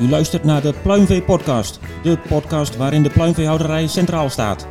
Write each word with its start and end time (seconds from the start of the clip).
U 0.00 0.08
luistert 0.08 0.44
naar 0.44 0.62
de 0.62 0.74
Pluimvee 0.82 1.22
Podcast, 1.22 1.80
de 2.02 2.18
podcast 2.18 2.76
waarin 2.76 3.02
de 3.02 3.10
pluimveehouderij 3.10 3.86
centraal 3.86 4.30
staat. 4.30 4.68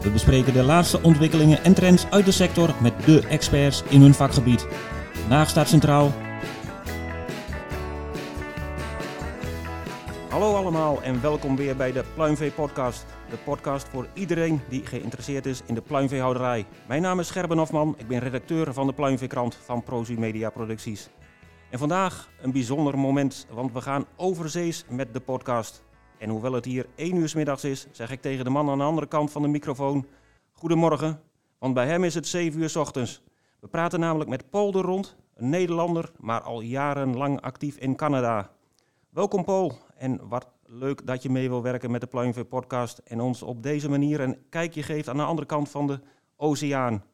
We 0.00 0.10
bespreken 0.10 0.52
de 0.52 0.62
laatste 0.62 1.02
ontwikkelingen 1.02 1.64
en 1.64 1.74
trends 1.74 2.06
uit 2.10 2.24
de 2.24 2.32
sector 2.32 2.74
met 2.82 3.06
de 3.06 3.26
experts 3.28 3.82
in 3.88 4.00
hun 4.00 4.14
vakgebied. 4.14 4.66
Vandaag 5.12 5.48
staat 5.48 5.68
centraal. 5.68 6.12
Hallo 10.28 10.54
allemaal 10.54 11.02
en 11.02 11.20
welkom 11.20 11.56
weer 11.56 11.76
bij 11.76 11.92
de 11.92 12.04
Pluimvee 12.14 12.50
Podcast. 12.50 13.06
De 13.30 13.36
podcast 13.44 13.88
voor 13.88 14.06
iedereen 14.14 14.60
die 14.68 14.86
geïnteresseerd 14.86 15.46
is 15.46 15.62
in 15.66 15.74
de 15.74 15.82
pluimveehouderij. 15.82 16.66
Mijn 16.86 17.02
naam 17.02 17.20
is 17.20 17.30
Gerben 17.30 17.58
Hofman, 17.58 17.94
ik 17.98 18.08
ben 18.08 18.18
redacteur 18.18 18.72
van 18.72 18.86
de 18.86 18.92
Pluimveekrant 18.92 19.58
van 19.64 19.82
Prozi 19.82 20.18
Media 20.18 20.50
Producties. 20.50 21.08
En 21.74 21.80
vandaag 21.80 22.30
een 22.40 22.52
bijzonder 22.52 22.98
moment, 22.98 23.46
want 23.50 23.72
we 23.72 23.80
gaan 23.80 24.06
overzees 24.16 24.84
met 24.88 25.12
de 25.12 25.20
podcast. 25.20 25.82
En 26.18 26.28
hoewel 26.28 26.52
het 26.52 26.64
hier 26.64 26.86
1 26.94 27.16
uur 27.16 27.28
's 27.28 27.34
middags 27.34 27.64
is, 27.64 27.86
zeg 27.90 28.10
ik 28.10 28.20
tegen 28.20 28.44
de 28.44 28.50
man 28.50 28.70
aan 28.70 28.78
de 28.78 28.84
andere 28.84 29.06
kant 29.06 29.30
van 29.32 29.42
de 29.42 29.48
microfoon: 29.48 30.06
Goedemorgen, 30.52 31.20
want 31.58 31.74
bij 31.74 31.86
hem 31.86 32.04
is 32.04 32.14
het 32.14 32.26
7 32.26 32.60
uur 32.60 32.70
's 32.70 32.76
ochtends. 32.76 33.22
We 33.60 33.68
praten 33.68 34.00
namelijk 34.00 34.30
met 34.30 34.50
Paul 34.50 34.72
de 34.72 34.80
Rond, 34.80 35.16
een 35.34 35.48
Nederlander, 35.48 36.10
maar 36.18 36.40
al 36.40 36.60
jarenlang 36.60 37.40
actief 37.40 37.76
in 37.76 37.96
Canada. 37.96 38.50
Welkom 39.10 39.44
Paul, 39.44 39.78
en 39.96 40.28
wat 40.28 40.48
leuk 40.64 41.06
dat 41.06 41.22
je 41.22 41.30
mee 41.30 41.48
wil 41.48 41.62
werken 41.62 41.90
met 41.90 42.00
de 42.00 42.06
Pluimvee 42.06 42.44
podcast 42.44 42.98
en 42.98 43.20
ons 43.20 43.42
op 43.42 43.62
deze 43.62 43.90
manier 43.90 44.20
een 44.20 44.38
kijkje 44.48 44.82
geeft 44.82 45.08
aan 45.08 45.16
de 45.16 45.22
andere 45.22 45.46
kant 45.46 45.68
van 45.68 45.86
de 45.86 46.00
oceaan. 46.36 47.04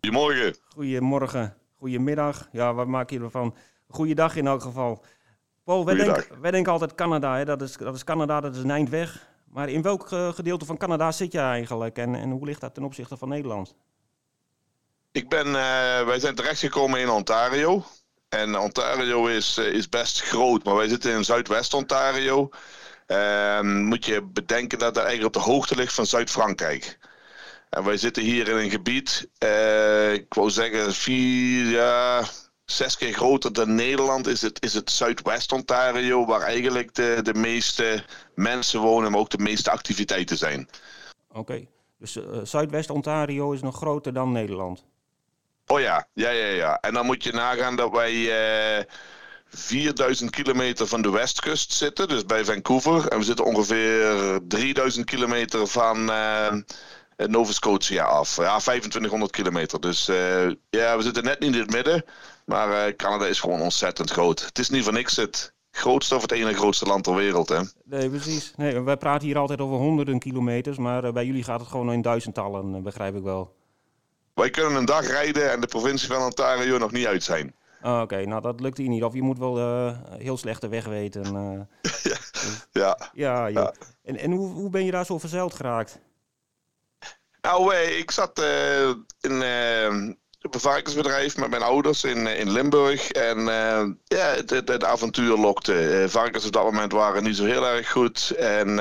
Goedemorgen. 0.00 0.54
Goedemorgen, 0.74 1.56
goedemiddag, 1.76 2.48
ja 2.52 2.74
wat 2.74 2.86
maak 2.86 3.10
je 3.10 3.20
ervan? 3.20 3.54
Goeiedag 3.92 4.36
in 4.36 4.46
elk 4.46 4.62
geval. 4.62 5.04
Paul, 5.64 5.84
wij 5.84 6.26
wij 6.40 6.50
denken 6.50 6.72
altijd 6.72 6.94
Canada, 6.94 7.36
hè? 7.36 7.44
Dat, 7.44 7.62
is, 7.62 7.76
dat 7.76 7.94
is 7.94 8.04
Canada, 8.04 8.40
dat 8.40 8.56
is 8.56 8.62
een 8.62 8.70
eind 8.70 8.88
weg. 8.88 9.30
Maar 9.52 9.68
in 9.68 9.82
welk 9.82 10.12
eh, 10.12 10.32
gedeelte 10.32 10.64
van 10.64 10.76
Canada 10.76 11.12
zit 11.12 11.32
je 11.32 11.38
eigenlijk 11.38 11.98
en, 11.98 12.14
en 12.14 12.30
hoe 12.30 12.46
ligt 12.46 12.60
dat 12.60 12.74
ten 12.74 12.84
opzichte 12.84 13.16
van 13.16 13.28
Nederland? 13.28 13.74
Ik 15.12 15.28
ben, 15.28 15.46
eh, 15.46 16.06
wij 16.06 16.18
zijn 16.18 16.34
terechtgekomen 16.34 17.00
in 17.00 17.08
Ontario. 17.08 17.84
En 18.28 18.58
Ontario 18.58 19.26
is, 19.26 19.58
eh, 19.58 19.66
is 19.66 19.88
best 19.88 20.22
groot, 20.22 20.64
maar 20.64 20.76
wij 20.76 20.88
zitten 20.88 21.12
in 21.12 21.24
Zuidwest-Ontario. 21.24 22.48
En 23.06 23.84
moet 23.84 24.04
je 24.04 24.22
bedenken 24.22 24.78
dat 24.78 24.94
dat 24.94 25.04
eigenlijk 25.04 25.36
op 25.36 25.42
de 25.42 25.50
hoogte 25.50 25.76
ligt 25.76 25.94
van 25.94 26.06
Zuid-Frankrijk. 26.06 26.98
En 27.70 27.84
wij 27.84 27.96
zitten 27.96 28.22
hier 28.22 28.48
in 28.48 28.56
een 28.56 28.70
gebied, 28.70 29.28
ik 30.12 30.34
wou 30.34 30.50
zeggen, 30.50 30.94
vier, 30.94 31.70
ja, 31.70 32.22
zes 32.72 32.96
keer 32.96 33.12
groter 33.12 33.52
dan 33.52 33.74
Nederland 33.74 34.26
is 34.26 34.42
het, 34.42 34.62
is 34.62 34.74
het 34.74 34.90
Zuidwest-Ontario, 34.90 36.26
waar 36.26 36.40
eigenlijk 36.40 36.94
de, 36.94 37.20
de 37.22 37.34
meeste 37.34 38.04
mensen 38.34 38.80
wonen, 38.80 39.10
maar 39.10 39.20
ook 39.20 39.30
de 39.30 39.38
meeste 39.38 39.70
activiteiten 39.70 40.36
zijn. 40.36 40.68
Oké, 41.32 41.66
dus 41.98 42.16
eh, 42.16 42.24
Zuidwest-Ontario 42.42 43.52
is 43.52 43.62
nog 43.62 43.76
groter 43.76 44.12
dan 44.12 44.32
Nederland. 44.32 44.84
Oh 45.66 45.80
ja, 45.80 46.06
ja, 46.14 46.30
ja, 46.30 46.46
ja. 46.46 46.80
En 46.80 46.94
dan 46.94 47.06
moet 47.06 47.24
je 47.24 47.32
nagaan 47.32 47.76
dat 47.76 47.90
wij 47.90 48.12
eh 48.78 48.84
4000 49.54 50.30
kilometer 50.30 50.86
van 50.86 51.02
de 51.02 51.10
westkust 51.10 51.72
zitten, 51.72 52.08
dus 52.08 52.24
bij 52.24 52.44
Vancouver. 52.44 53.08
En 53.08 53.18
we 53.18 53.24
zitten 53.24 53.44
ongeveer 53.44 54.40
3000 54.48 55.06
kilometer 55.06 55.66
van 55.66 56.10
eh, 56.10 56.52
Nova 57.16 57.52
Scotia 57.52 58.04
af. 58.04 58.36
Ja, 58.36 58.58
2500 58.58 59.30
kilometer. 59.32 59.80
Dus 59.80 60.06
ja, 60.70 60.96
we 60.96 61.02
zitten 61.02 61.24
net 61.24 61.40
niet 61.40 61.54
in 61.54 61.60
het 61.60 61.70
midden. 61.70 62.04
Maar 62.44 62.86
eh, 62.86 62.96
Canada 62.96 63.26
is 63.26 63.40
gewoon 63.40 63.60
ontzettend 63.60 64.10
groot. 64.10 64.44
Het 64.44 64.58
is 64.58 64.70
niet 64.70 64.84
voor 64.84 64.92
niks 64.92 65.16
het 65.16 65.52
grootste 65.72 66.14
of 66.14 66.22
het 66.22 66.32
ene 66.32 66.54
grootste 66.54 66.84
land 66.84 67.04
ter 67.04 67.14
wereld. 67.14 67.48
Hè? 67.48 67.60
Nee, 67.84 68.08
precies. 68.08 68.52
Nee, 68.56 68.80
wij 68.80 68.96
praten 68.96 69.26
hier 69.26 69.38
altijd 69.38 69.60
over 69.60 69.76
honderden 69.76 70.18
kilometers, 70.18 70.76
maar 70.76 71.04
eh, 71.04 71.12
bij 71.12 71.24
jullie 71.26 71.44
gaat 71.44 71.60
het 71.60 71.68
gewoon 71.68 71.92
in 71.92 72.02
duizendtallen, 72.02 72.74
eh, 72.74 72.82
begrijp 72.82 73.16
ik 73.16 73.22
wel. 73.22 73.54
Wij 74.34 74.50
kunnen 74.50 74.74
een 74.74 74.84
dag 74.84 75.06
rijden 75.06 75.50
en 75.52 75.60
de 75.60 75.66
provincie 75.66 76.08
van 76.08 76.22
Ontario 76.22 76.78
nog 76.78 76.92
niet 76.92 77.06
uit 77.06 77.22
zijn. 77.22 77.54
Ah, 77.80 78.00
Oké, 78.00 78.24
nou 78.26 78.42
dat 78.42 78.60
lukt 78.60 78.78
hier 78.78 78.88
niet. 78.88 79.02
Of 79.02 79.14
je 79.14 79.22
moet 79.22 79.38
wel 79.38 79.58
eh, 79.58 79.96
heel 80.18 80.36
slechte 80.36 80.68
weg 80.68 80.84
weten. 80.84 81.22
Ja. 82.72 82.98
ja, 83.12 83.50
joh. 83.50 83.62
Ja. 83.62 83.74
En, 84.02 84.16
en 84.16 84.30
hoe, 84.30 84.48
hoe 84.48 84.70
ben 84.70 84.84
je 84.84 84.90
daar 84.90 85.04
zo 85.04 85.18
verzeild 85.18 85.54
geraakt? 85.54 85.98
Nou, 87.40 87.74
ik 87.74 88.10
zat 88.10 88.42
in, 89.20 89.42
varkensbedrijf 90.50 91.36
met 91.36 91.50
mijn 91.50 91.62
ouders 91.62 92.04
in, 92.04 92.26
eh, 92.26 92.38
in 92.38 92.50
Limburg. 92.50 93.10
En 93.10 93.38
eh, 93.38 93.84
ja, 94.04 94.34
het, 94.46 94.84
avontuur 94.84 95.36
lokte. 95.36 95.88
Eh, 95.88 96.08
varkens 96.08 96.46
op 96.46 96.52
dat 96.52 96.64
moment 96.64 96.92
waren 96.92 97.22
niet 97.22 97.36
zo 97.36 97.44
heel 97.44 97.66
erg 97.66 97.90
goed. 97.90 98.30
En 98.30 98.76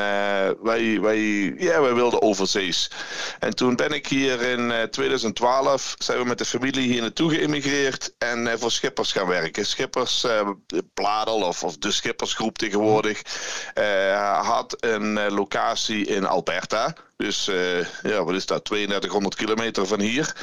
wij, 0.61 0.99
wij, 1.01 1.19
ja, 1.57 1.81
wij 1.81 1.93
wilden 1.93 2.21
overzees. 2.21 2.91
En 3.39 3.55
toen 3.55 3.75
ben 3.75 3.91
ik 3.91 4.07
hier 4.07 4.41
in 4.41 4.71
eh, 4.71 4.83
2012, 4.83 5.95
zijn 5.97 6.19
we 6.19 6.25
met 6.25 6.37
de 6.37 6.45
familie 6.45 6.91
hier 6.91 7.01
naartoe 7.01 7.29
geïmmigreerd. 7.29 8.13
En 8.17 8.59
voor 8.59 8.71
schippers 8.71 9.11
gaan 9.11 9.27
werken. 9.27 9.65
Schippers, 9.65 10.25
Bladel 10.93 11.41
of, 11.41 11.63
of 11.63 11.77
de 11.77 11.91
schippersgroep 11.91 12.57
tegenwoordig, 12.57 13.21
had 14.41 14.75
een 14.79 15.31
locatie 15.31 16.05
in 16.05 16.25
Alberta. 16.25 16.93
Dus 17.17 17.49
ja, 18.03 18.23
wat 18.23 18.35
is 18.35 18.45
dat? 18.45 18.65
3200 18.65 19.35
kilometer 19.35 19.87
van 19.87 19.99
hier. 19.99 20.33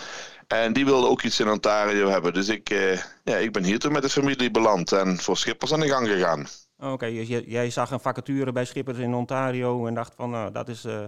En 0.48 0.72
die 0.72 0.84
wilde 0.84 1.06
ook 1.06 1.22
iets 1.22 1.41
in 1.41 1.48
Ontario 1.48 2.09
hebben. 2.09 2.32
Dus 2.32 2.48
ik, 2.48 2.70
eh, 2.70 2.97
ja, 3.25 3.36
ik 3.36 3.53
ben 3.53 3.64
hier 3.64 3.78
toen 3.78 3.92
met 3.92 4.03
de 4.03 4.09
familie 4.09 4.50
beland 4.50 4.92
en 4.92 5.19
voor 5.19 5.36
schippers 5.36 5.72
aan 5.72 5.81
de 5.81 5.88
gang 5.88 6.09
gegaan. 6.09 6.47
Oké, 6.78 7.10
dus 7.10 7.28
jij, 7.28 7.44
jij 7.47 7.70
zag 7.70 7.91
een 7.91 8.00
vacature 8.00 8.53
bij 8.53 8.64
Schippers 8.64 8.98
in 8.98 9.14
Ontario 9.14 9.87
en 9.87 9.94
dacht 9.94 10.12
van, 10.16 10.31
nou, 10.31 10.53
dat 10.53 10.69
is, 10.69 10.84
eh, 10.84 11.00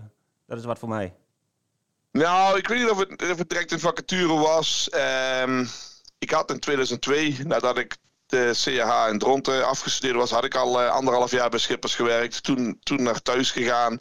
dat 0.47 0.59
is 0.59 0.65
wat 0.65 0.79
voor 0.79 0.89
mij. 0.89 1.15
Nou, 2.13 2.59
ik 2.59 2.69
weet 2.69 2.79
niet 2.79 2.91
of 2.91 2.99
het, 2.99 3.31
of 3.31 3.39
het 3.39 3.49
direct 3.49 3.73
een 3.73 3.81
vacature 3.81 4.35
was. 4.35 4.89
Ehm, 4.91 5.65
ik 6.19 6.31
had 6.31 6.51
in 6.51 6.59
2002, 6.59 7.37
nadat 7.45 7.79
ik 7.79 7.97
de 8.27 8.51
CH 8.53 9.11
in 9.11 9.19
Dronten 9.19 9.67
afgestudeerd 9.67 10.17
was, 10.17 10.31
had 10.31 10.45
ik 10.45 10.55
al 10.55 10.81
eh, 10.81 10.91
anderhalf 10.91 11.31
jaar 11.31 11.51
bij 11.51 11.59
Schippers 11.59 11.95
gewerkt. 11.95 12.43
Toen, 12.43 12.79
toen 12.83 13.03
naar 13.03 13.23
thuis 13.23 13.51
gegaan. 13.51 13.99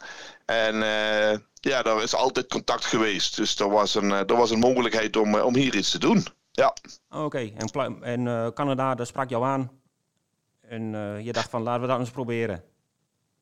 En 0.50 0.82
eh, 0.82 1.38
ja, 1.54 1.82
daar 1.82 2.02
is 2.02 2.14
altijd 2.14 2.48
contact 2.48 2.84
geweest. 2.84 3.36
Dus 3.36 3.58
er 3.58 3.70
was 3.70 3.94
een, 3.94 4.12
eh, 4.12 4.18
er 4.18 4.36
was 4.36 4.50
een 4.50 4.58
mogelijkheid 4.58 5.16
om, 5.16 5.34
eh, 5.34 5.44
om 5.44 5.54
hier 5.54 5.74
iets 5.74 5.90
te 5.90 5.98
doen. 5.98 6.26
Ja. 6.52 6.76
Oké, 7.10 7.50
en, 7.56 8.02
en 8.02 8.52
Canada, 8.54 8.94
dat 8.94 9.06
sprak 9.06 9.28
jou 9.28 9.44
aan. 9.44 9.70
En 10.68 10.92
je 11.24 11.32
dacht 11.32 11.50
van, 11.50 11.62
laten 11.62 11.80
we 11.80 11.86
dat 11.86 11.98
eens 11.98 12.10
proberen. 12.10 12.64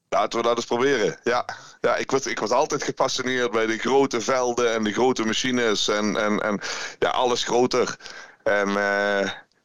Laten 0.08 0.38
we 0.38 0.44
dat 0.44 0.56
eens 0.56 0.66
proberen. 0.66 1.18
Ja, 1.22 1.44
ja 1.80 1.96
ik, 1.96 2.10
was, 2.10 2.26
ik 2.26 2.38
was 2.38 2.50
altijd 2.50 2.82
gepassioneerd 2.82 3.50
bij 3.50 3.66
de 3.66 3.78
grote 3.78 4.20
velden 4.20 4.74
en 4.74 4.84
de 4.84 4.92
grote 4.92 5.24
machines 5.24 5.88
en, 5.88 6.16
en, 6.16 6.40
en 6.40 6.60
ja, 6.98 7.08
alles 7.10 7.44
groter. 7.44 7.96
En 8.42 8.68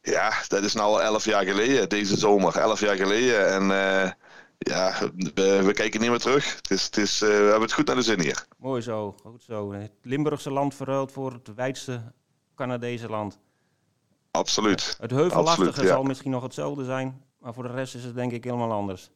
ja, 0.02 0.32
dat 0.48 0.62
is 0.62 0.74
nou 0.74 0.88
al 0.88 1.02
elf 1.02 1.24
jaar 1.24 1.44
geleden, 1.44 1.88
deze 1.88 2.16
zomer. 2.16 2.58
Elf 2.58 2.80
jaar 2.80 2.96
geleden. 2.96 3.52
En 3.52 4.16
ja, 4.64 4.94
we, 5.34 5.62
we 5.64 5.72
kijken 5.72 6.00
niet 6.00 6.10
meer 6.10 6.18
terug. 6.18 6.56
Het 6.56 6.70
is, 6.70 6.84
het 6.84 6.96
is, 6.96 7.22
eh, 7.22 7.28
we 7.28 7.34
hebben 7.34 7.60
het 7.60 7.72
goed 7.72 7.86
naar 7.86 7.96
de 7.96 8.02
zin 8.02 8.20
hier. 8.20 8.46
Mooi 8.58 8.82
zo, 8.82 9.14
goed 9.22 9.42
zo. 9.42 9.72
Het 9.72 9.92
Limburgse 10.02 10.50
land 10.50 10.74
verruild 10.74 11.12
voor 11.12 11.32
het 11.32 11.54
wijdste 11.54 12.12
Canadese 12.54 13.08
land. 13.08 13.38
Absoluut. 14.30 14.96
Het 15.00 15.10
heuvelachtige 15.10 15.82
ja. 15.82 15.88
zal 15.88 16.02
misschien 16.02 16.30
nog 16.30 16.42
hetzelfde 16.42 16.84
zijn, 16.84 17.22
maar 17.38 17.54
voor 17.54 17.62
de 17.62 17.72
rest 17.72 17.94
is 17.94 18.04
het 18.04 18.14
denk 18.14 18.32
ik 18.32 18.44
helemaal 18.44 18.72
anders. 18.72 19.10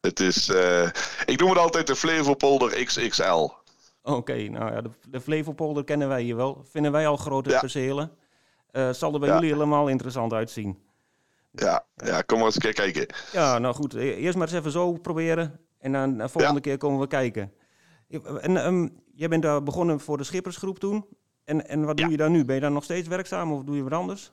Het 0.00 0.20
is, 0.20 0.48
eh, 0.48 0.88
ik 1.24 1.40
noem 1.40 1.48
het 1.48 1.58
altijd 1.58 1.86
de 1.86 1.96
Flevopolder 1.96 2.84
XXL. 2.84 3.48
Oké, 4.02 4.48
nou 4.48 4.72
ja, 4.72 4.80
de, 4.80 4.90
de 5.08 5.20
Flevopolder 5.20 5.84
kennen 5.84 6.08
wij 6.08 6.22
hier 6.22 6.36
wel. 6.36 6.64
Vinden 6.70 6.92
wij 6.92 7.06
al 7.06 7.16
grote 7.16 7.50
Ja. 7.50 7.60
percelen. 7.60 8.10
Eh, 8.70 8.90
zal 8.90 9.12
er 9.14 9.20
bij 9.20 9.28
Ja. 9.28 9.34
jullie 9.34 9.52
helemaal 9.52 9.88
interessant 9.88 10.32
uitzien. 10.32 10.78
Ja, 11.52 11.84
ja, 11.96 12.22
kom 12.22 12.36
maar 12.36 12.46
eens 12.46 12.54
een 12.54 12.60
keer 12.60 12.72
kijken. 12.72 13.06
Ja, 13.32 13.58
nou 13.58 13.74
goed. 13.74 13.94
e- 13.94 14.14
Eerst 14.14 14.36
maar 14.38 14.46
eens 14.48 14.56
even 14.56 14.70
zo 14.70 14.92
proberen. 14.92 15.60
En 15.78 15.92
dan 15.92 16.16
de 16.18 16.28
volgende 16.28 16.60
keer 16.60 16.78
komen 16.78 17.00
we 17.00 17.06
kijken. 17.06 17.52
En 18.40 18.56
ehm, 18.56 18.88
jij 19.14 19.28
bent 19.28 19.42
daar 19.42 19.62
begonnen 19.62 20.00
voor 20.00 20.16
de 20.18 20.24
schippersgroep 20.24 20.78
toen. 20.78 21.06
En, 21.44 21.68
en 21.68 21.84
wat 21.84 21.98
Ja. 21.98 22.02
doe 22.04 22.12
je 22.12 22.18
daar 22.18 22.30
nu? 22.30 22.44
Ben 22.44 22.54
je 22.54 22.60
daar 22.60 22.70
nog 22.72 22.84
steeds 22.84 23.08
werkzaam 23.08 23.52
of 23.52 23.62
doe 23.62 23.76
je 23.76 23.82
wat 23.82 23.92
anders? 23.92 24.32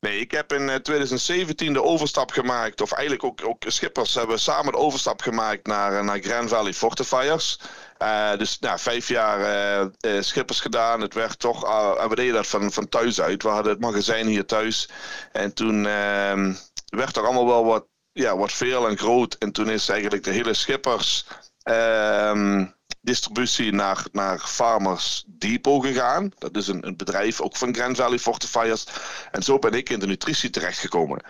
Nee, 0.00 0.20
ik 0.20 0.30
heb 0.30 0.52
in 0.52 0.68
eh, 0.68 0.74
2017 0.76 1.72
de 1.72 1.82
overstap 1.82 2.30
gemaakt, 2.30 2.80
of 2.80 2.92
eigenlijk 2.92 3.24
ook, 3.24 3.40
ook 3.48 3.62
schippers 3.66 4.14
hebben 4.14 4.38
samen 4.40 4.72
de 4.72 4.78
overstap 4.78 5.20
gemaakt 5.20 5.66
naar, 5.66 5.98
eh, 5.98 6.04
naar 6.04 6.18
Grand 6.18 6.48
Valley 6.48 6.72
Fortifiers. 6.74 7.60
Eh, 7.98 8.36
dus 8.36 8.58
nou, 8.58 8.78
vijf 8.78 9.08
jaar 9.08 9.40
eh, 10.00 10.20
schippers 10.22 10.60
gedaan. 10.60 11.00
Het 11.00 11.14
werd 11.14 11.38
toch, 11.38 11.60
we 12.08 12.14
deden 12.14 12.34
dat 12.34 12.46
van, 12.46 12.72
van 12.72 12.88
thuis 12.88 13.20
uit. 13.20 13.42
We 13.42 13.48
hadden 13.48 13.72
het 13.72 13.80
magazijn 13.80 14.26
hier 14.26 14.46
thuis. 14.46 14.88
En 15.32 15.54
toen 15.54 15.86
ehm, 15.86 16.54
werd 16.86 17.16
er 17.16 17.24
allemaal 17.24 17.46
wel 17.46 17.64
wat, 17.64 17.86
ja, 18.12 18.36
wat 18.36 18.52
veel 18.52 18.88
en 18.88 18.98
groot. 18.98 19.34
En 19.34 19.52
toen 19.52 19.70
is 19.70 19.88
eigenlijk 19.88 20.24
de 20.24 20.30
hele 20.30 20.54
schippers. 20.54 21.26
ehm, 21.62 22.66
distributie 23.00 23.72
naar, 23.72 24.06
naar 24.12 24.38
Farmers 24.38 25.24
Depot 25.26 25.86
gegaan. 25.86 26.32
Dat 26.38 26.56
is 26.56 26.68
een, 26.68 26.86
een 26.86 26.96
bedrijf 26.96 27.40
ook 27.40 27.56
van 27.56 27.74
Grand 27.74 27.96
Valley 27.96 28.18
Fortifiers. 28.18 28.84
En 29.30 29.42
zo 29.42 29.58
ben 29.58 29.72
ik 29.72 29.90
in 29.90 29.98
de 29.98 30.06
nutritie 30.06 30.50
terechtgekomen. 30.50 31.22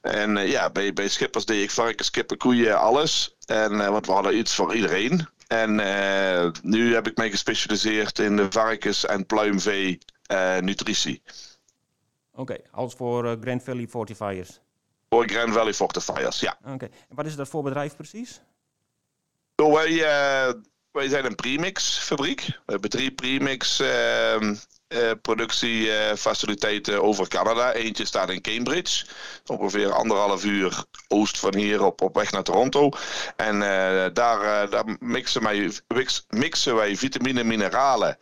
En 0.00 0.48
ja, 0.48 0.70
bij, 0.70 0.92
bij 0.92 1.08
Schippers 1.08 1.44
deed 1.44 1.62
ik 1.62 1.70
varkens, 1.70 2.10
kippen, 2.10 2.36
koeien, 2.36 2.78
alles. 2.78 3.36
En, 3.46 3.90
want 3.90 4.06
we 4.06 4.12
hadden 4.12 4.38
iets 4.38 4.54
voor 4.54 4.74
iedereen. 4.74 5.28
En 5.48 5.74
nu 6.62 6.94
heb 6.94 7.06
ik 7.06 7.16
mij 7.16 7.30
gespecialiseerd 7.30 8.18
in 8.18 8.36
de 8.36 8.46
varkens- 8.50 9.06
en 9.06 9.26
pluimvee 9.26 9.98
nutritie. 10.60 11.22
Oké, 12.32 12.56
als 12.70 12.94
voor 12.94 13.36
Grand 13.40 13.62
Valley 13.62 13.86
Fortifiers? 13.86 14.60
Voor 15.08 15.28
Grand 15.28 15.52
Valley 15.52 15.74
Fortifiers, 15.74 16.40
ja. 16.40 16.58
Oké, 16.64 16.84
en 16.84 17.16
wat 17.16 17.26
is 17.26 17.36
dat 17.36 17.48
voor 17.48 17.62
bedrijf 17.62 17.96
precies? 17.96 18.40
Oh, 19.56 19.74
wij, 19.74 19.90
uh, 19.90 20.52
wij 20.98 21.08
zijn 21.08 21.24
een 21.24 21.34
premix-fabriek. 21.34 22.40
We 22.46 22.72
hebben 22.72 22.90
drie 22.90 23.10
premix 23.10 23.80
uh, 23.80 24.40
uh, 24.40 24.50
productiefaciliteiten 25.22 27.02
over 27.02 27.28
Canada. 27.28 27.72
Eentje 27.72 28.04
staat 28.04 28.30
in 28.30 28.40
Cambridge, 28.40 29.06
ongeveer 29.46 29.92
anderhalf 29.92 30.44
uur 30.44 30.84
oost 31.08 31.38
van 31.38 31.54
hier 31.54 31.84
op, 31.84 32.00
op 32.02 32.14
weg 32.14 32.30
naar 32.30 32.42
Toronto. 32.42 32.90
En 33.36 33.58
daar, 34.12 34.70
daar 34.70 34.84
mixen, 34.98 35.42
wij, 35.42 35.72
mixen 36.28 36.74
wij 36.74 36.98
mineralen. 37.44 38.18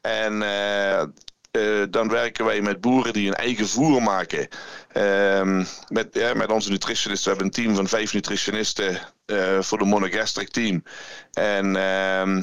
En 0.00 0.38
dan 1.90 2.08
werken 2.08 2.44
wij 2.44 2.60
met 2.60 2.80
boeren 2.80 3.12
die 3.12 3.26
hun 3.26 3.36
eigen 3.36 3.68
voer 3.68 4.02
maken. 4.02 4.48
Uh, 4.96 5.64
met, 5.88 6.34
met 6.34 6.50
onze 6.50 6.70
nutritionisten. 6.70 7.32
We 7.32 7.38
hebben 7.38 7.46
een 7.46 7.64
team 7.64 7.76
van 7.76 7.88
vijf 7.88 8.12
nutritionisten 8.12 9.00
voor 9.60 9.78
de 9.78 9.84
monogastric 9.84 10.48
team. 10.48 10.82
En 11.32 11.76
ehm, 11.76 12.42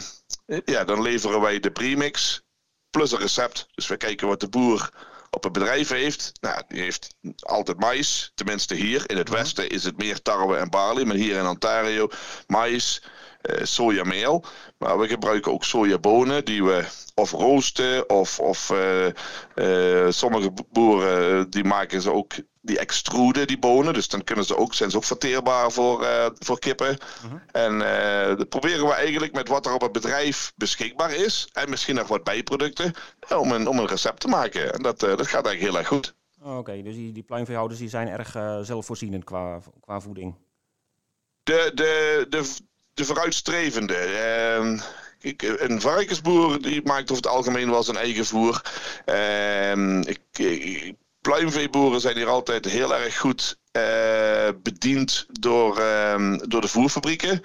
ja, 0.65 0.83
dan 0.83 1.01
leveren 1.01 1.41
wij 1.41 1.59
de 1.59 1.71
premix 1.71 2.41
plus 2.89 3.11
een 3.11 3.19
recept. 3.19 3.67
Dus 3.75 3.87
we 3.87 3.97
kijken 3.97 4.27
wat 4.27 4.39
de 4.39 4.49
boer 4.49 4.89
op 5.29 5.43
het 5.43 5.53
bedrijf 5.53 5.89
heeft. 5.89 6.31
Nou, 6.41 6.61
die 6.67 6.81
heeft 6.81 7.15
altijd 7.39 7.79
mais. 7.79 8.31
Tenminste 8.35 8.75
hier 8.75 9.03
in 9.09 9.17
het 9.17 9.29
mhm. 9.29 9.37
westen 9.37 9.69
is 9.69 9.83
het 9.83 9.97
meer 9.97 10.21
tarwe 10.21 10.55
en 10.57 10.69
barley. 10.69 11.05
Maar 11.05 11.15
hier 11.15 11.37
in 11.37 11.47
Ontario 11.47 12.09
mais, 12.47 13.03
uh, 13.41 13.63
sojameel. 13.63 14.45
Maar 14.77 14.99
we 14.99 15.07
gebruiken 15.07 15.51
ook 15.51 15.63
sojabonen 15.63 16.45
die 16.45 16.63
we 16.63 16.85
of 17.15 17.31
roosten 17.31 18.09
of, 18.09 18.39
of 18.39 18.69
uh, 18.69 19.05
uh, 19.55 20.11
sommige 20.11 20.51
boeren 20.71 21.49
die 21.49 21.63
maken 21.63 22.01
ze 22.01 22.11
ook 22.11 22.33
die 22.67 22.79
extruden 22.79 23.47
die 23.47 23.59
bonen. 23.59 23.93
Dus 23.93 24.07
dan 24.07 24.23
kunnen 24.23 24.45
ze 24.45 24.57
ook, 24.57 24.73
zijn 24.73 24.89
ze 24.89 24.97
ook 24.97 25.03
verteerbaar 25.03 25.71
voor, 25.71 26.03
uh, 26.03 26.25
voor 26.39 26.59
kippen. 26.59 26.97
-huh. 27.21 27.63
En 27.63 27.79
dat 28.37 28.49
proberen 28.49 28.85
we 28.85 28.93
eigenlijk 28.93 29.33
met 29.33 29.47
wat 29.47 29.65
er 29.65 29.73
op 29.73 29.81
het 29.81 29.91
bedrijf 29.91 30.53
beschikbaar 30.55 31.11
is. 31.11 31.49
En 31.53 31.69
misschien 31.69 31.95
nog 31.95 32.07
wat 32.07 32.23
bijproducten. 32.23 32.93
Om 33.37 33.51
een, 33.51 33.67
om 33.67 33.79
een 33.79 33.87
recept 33.87 34.19
te 34.19 34.27
maken. 34.27 34.73
En 34.73 34.81
dat, 34.81 34.99
dat 34.99 35.27
gaat 35.27 35.45
eigenlijk 35.45 35.59
heel 35.59 35.77
erg 35.77 35.87
goed. 35.87 36.13
Oh, 36.41 36.57
Oké, 36.57 36.81
dus 36.81 36.95
die, 36.95 37.11
die 37.11 37.23
pluimveehouders 37.23 37.79
die 37.79 37.89
zijn 37.89 38.07
erg 38.07 38.31
zelfvoorzienend 38.65 39.23
qua, 39.23 39.59
qua 39.79 39.99
voeding. 39.99 40.35
De, 41.43 41.71
de, 41.73 42.25
de, 42.29 42.53
de 42.93 43.05
vooruitstrevende. 43.05 43.93
Uh, 43.93 44.81
een 45.57 45.81
varkensboer 45.81 46.61
die 46.61 46.81
maakt 46.83 47.11
over 47.11 47.23
het 47.23 47.27
algemeen 47.27 47.69
wel 47.69 47.83
zijn 47.83 47.97
eigen 47.97 48.25
voer. 48.25 48.61
Uh, 49.05 50.01
ik, 50.01 50.19
pluimveeboeren 51.27 52.01
zijn 52.01 52.15
hier 52.15 52.27
altijd 52.27 52.65
heel 52.65 52.95
erg 52.95 53.17
goed 53.17 53.59
uh, 53.71 54.49
bediend 54.63 55.25
door, 55.39 55.79
ehm, 55.79 56.37
door 56.37 56.61
de 56.61 56.67
voerfabrieken. 56.67 57.41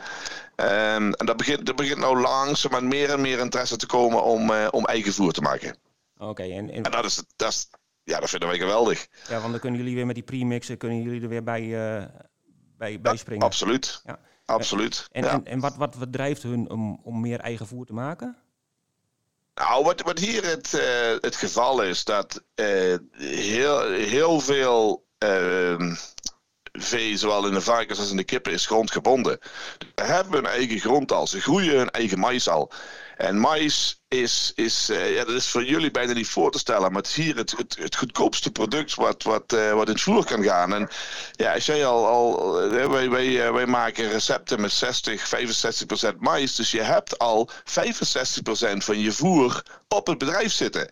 en 0.57 1.15
dat 1.17 1.37
begint, 1.37 1.67
dat 1.67 1.77
begint 1.77 1.99
nou 1.99 2.21
langzaam 2.21 2.89
meer 2.89 3.11
en 3.11 3.21
meer 3.21 3.39
interesse 3.39 3.77
te 3.77 3.87
komen 3.87 4.23
om, 4.23 4.51
uh, 4.51 4.69
om 4.71 4.85
eigen 4.85 5.13
voer 5.13 5.33
te 5.33 5.41
maken. 5.41 5.77
Oké, 6.19 6.43
en, 6.43 6.71
en... 6.71 6.83
en, 6.83 6.91
dat, 6.91 7.05
is, 7.05 7.23
dat, 7.37 7.51
is, 7.51 7.69
ja, 8.05 8.21
dat 8.21 8.31
vinden 8.31 8.49
wij 8.49 8.59
geweldig. 8.59 9.07
Ja, 9.29 9.41
want 9.41 9.51
dan 9.51 9.61
kunnen 9.61 9.79
jullie 9.81 9.95
weer 9.95 10.07
met 10.07 10.15
die 10.15 10.25
premixen 10.25 10.77
kunnen 10.77 11.03
jullie 11.03 11.23
er 11.23 11.29
weer 11.29 11.45
bij, 11.45 11.63
uh, 11.63 12.05
bij, 12.77 13.01
bij 13.01 13.17
springen. 13.17 13.47
absoluut. 13.47 14.03
Ja 14.05 14.19
absoluut. 14.53 15.09
En, 15.13 15.25
en, 15.25 15.45
en, 15.45 15.61
wat, 15.61 15.77
wat, 15.77 15.95
wat 15.95 16.13
drijft 16.13 16.43
hun 16.43 16.71
om, 16.71 17.01
om 17.03 17.21
meer 17.21 17.41
eigen 17.41 17.67
voer 17.67 17.87
te 17.87 17.93
maken? 17.93 18.37
Nou, 19.55 19.85
wat, 19.85 20.01
wat 20.01 20.19
hier 20.19 20.45
het, 20.45 20.73
uh, 20.75 21.17
het 21.21 21.37
geval 21.37 21.83
is, 21.83 22.05
dat 22.05 22.43
uh, 22.55 22.97
heel, 23.17 23.91
heel 23.91 24.41
veel 24.41 25.07
uh, 25.25 25.95
vee, 26.73 27.17
zowel 27.17 27.47
in 27.47 27.53
de 27.53 27.61
varkens 27.61 27.99
als 27.99 28.11
in 28.11 28.17
de 28.17 28.25
kippen, 28.25 28.53
is 28.53 28.67
grondgebonden. 28.67 29.39
Ze 29.95 30.03
hebben 30.03 30.33
hun 30.33 30.47
eigen 30.47 30.79
grond 30.79 31.13
al, 31.13 31.27
ze 31.27 31.41
groeien 31.41 31.77
hun 31.77 31.91
eigen 31.91 32.19
mais 32.19 32.49
al. 32.49 32.73
En 33.17 33.39
mais 33.39 34.02
is, 34.13 34.53
is, 34.55 34.91
uh, 34.91 35.15
ja, 35.15 35.25
dat 35.25 35.35
is 35.35 35.49
voor 35.49 35.65
jullie 35.65 35.91
bijna 35.91 36.13
niet 36.13 36.29
voor 36.29 36.51
te 36.51 36.59
stellen, 36.59 36.93
maar 36.93 37.03
het 37.03 37.11
is 37.11 37.15
hier 37.15 37.37
het, 37.37 37.57
het, 37.57 37.77
het 37.79 37.97
goedkoopste 37.97 38.51
product 38.51 38.95
wat, 38.95 39.23
wat, 39.23 39.53
uh, 39.53 39.73
wat 39.73 39.87
in 39.87 39.93
het 39.93 40.03
voer 40.03 40.25
kan 40.25 40.43
gaan. 40.43 40.75
En 40.75 40.89
ja, 41.33 41.55
als 41.55 41.67
jij 41.67 41.87
al, 41.87 42.07
al 42.07 42.65
uh, 42.65 42.87
wij, 42.87 43.11
wij, 43.11 43.53
wij 43.53 43.67
maken 43.67 44.11
recepten 44.11 44.61
met 44.61 44.73
60, 44.73 45.29
65 45.29 45.87
procent 45.87 46.21
mais, 46.21 46.57
dus 46.57 46.71
je 46.71 46.83
hebt 46.83 47.19
al 47.19 47.49
65 47.65 48.43
procent 48.43 48.85
van 48.85 48.99
je 48.99 49.13
voer 49.13 49.63
op 49.89 50.07
het 50.07 50.19
bedrijf 50.19 50.53
zitten. 50.53 50.91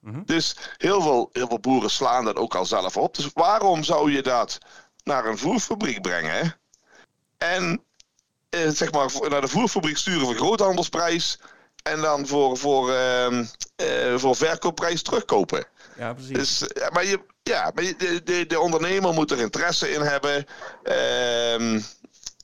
Mm-hmm. 0.00 0.22
Dus 0.26 0.56
heel 0.76 1.02
veel, 1.02 1.28
heel 1.32 1.48
veel 1.48 1.60
boeren 1.60 1.90
slaan 1.90 2.24
dat 2.24 2.36
ook 2.36 2.54
al 2.54 2.66
zelf 2.66 2.96
op. 2.96 3.14
Dus 3.14 3.30
waarom 3.32 3.84
zou 3.84 4.12
je 4.12 4.22
dat 4.22 4.58
naar 5.04 5.26
een 5.26 5.38
voerfabriek 5.38 6.02
brengen? 6.02 6.56
En 7.38 7.84
zeg 8.50 8.92
maar 8.92 9.10
naar 9.28 9.40
de 9.40 9.48
voerfabriek 9.48 9.96
sturen 9.96 10.26
voor 10.26 10.34
groothandelsprijs 10.34 11.38
en 11.86 12.00
dan 12.00 12.26
voor, 12.26 12.56
voor, 12.56 12.90
uh, 12.90 13.30
uh, 13.30 14.16
voor 14.16 14.36
verkoopprijs 14.36 15.02
terugkopen. 15.02 15.64
Ja, 15.98 16.14
precies. 16.14 16.32
Dus, 16.32 16.70
ja, 16.74 16.90
maar 16.92 17.04
je, 17.04 17.20
ja, 17.42 17.70
maar 17.74 17.84
de, 17.84 18.20
de, 18.24 18.46
de 18.46 18.60
ondernemer 18.60 19.12
moet 19.12 19.30
er 19.30 19.38
interesse 19.38 19.92
in 19.92 20.00
hebben. 20.00 20.46
Uh, 20.84 21.72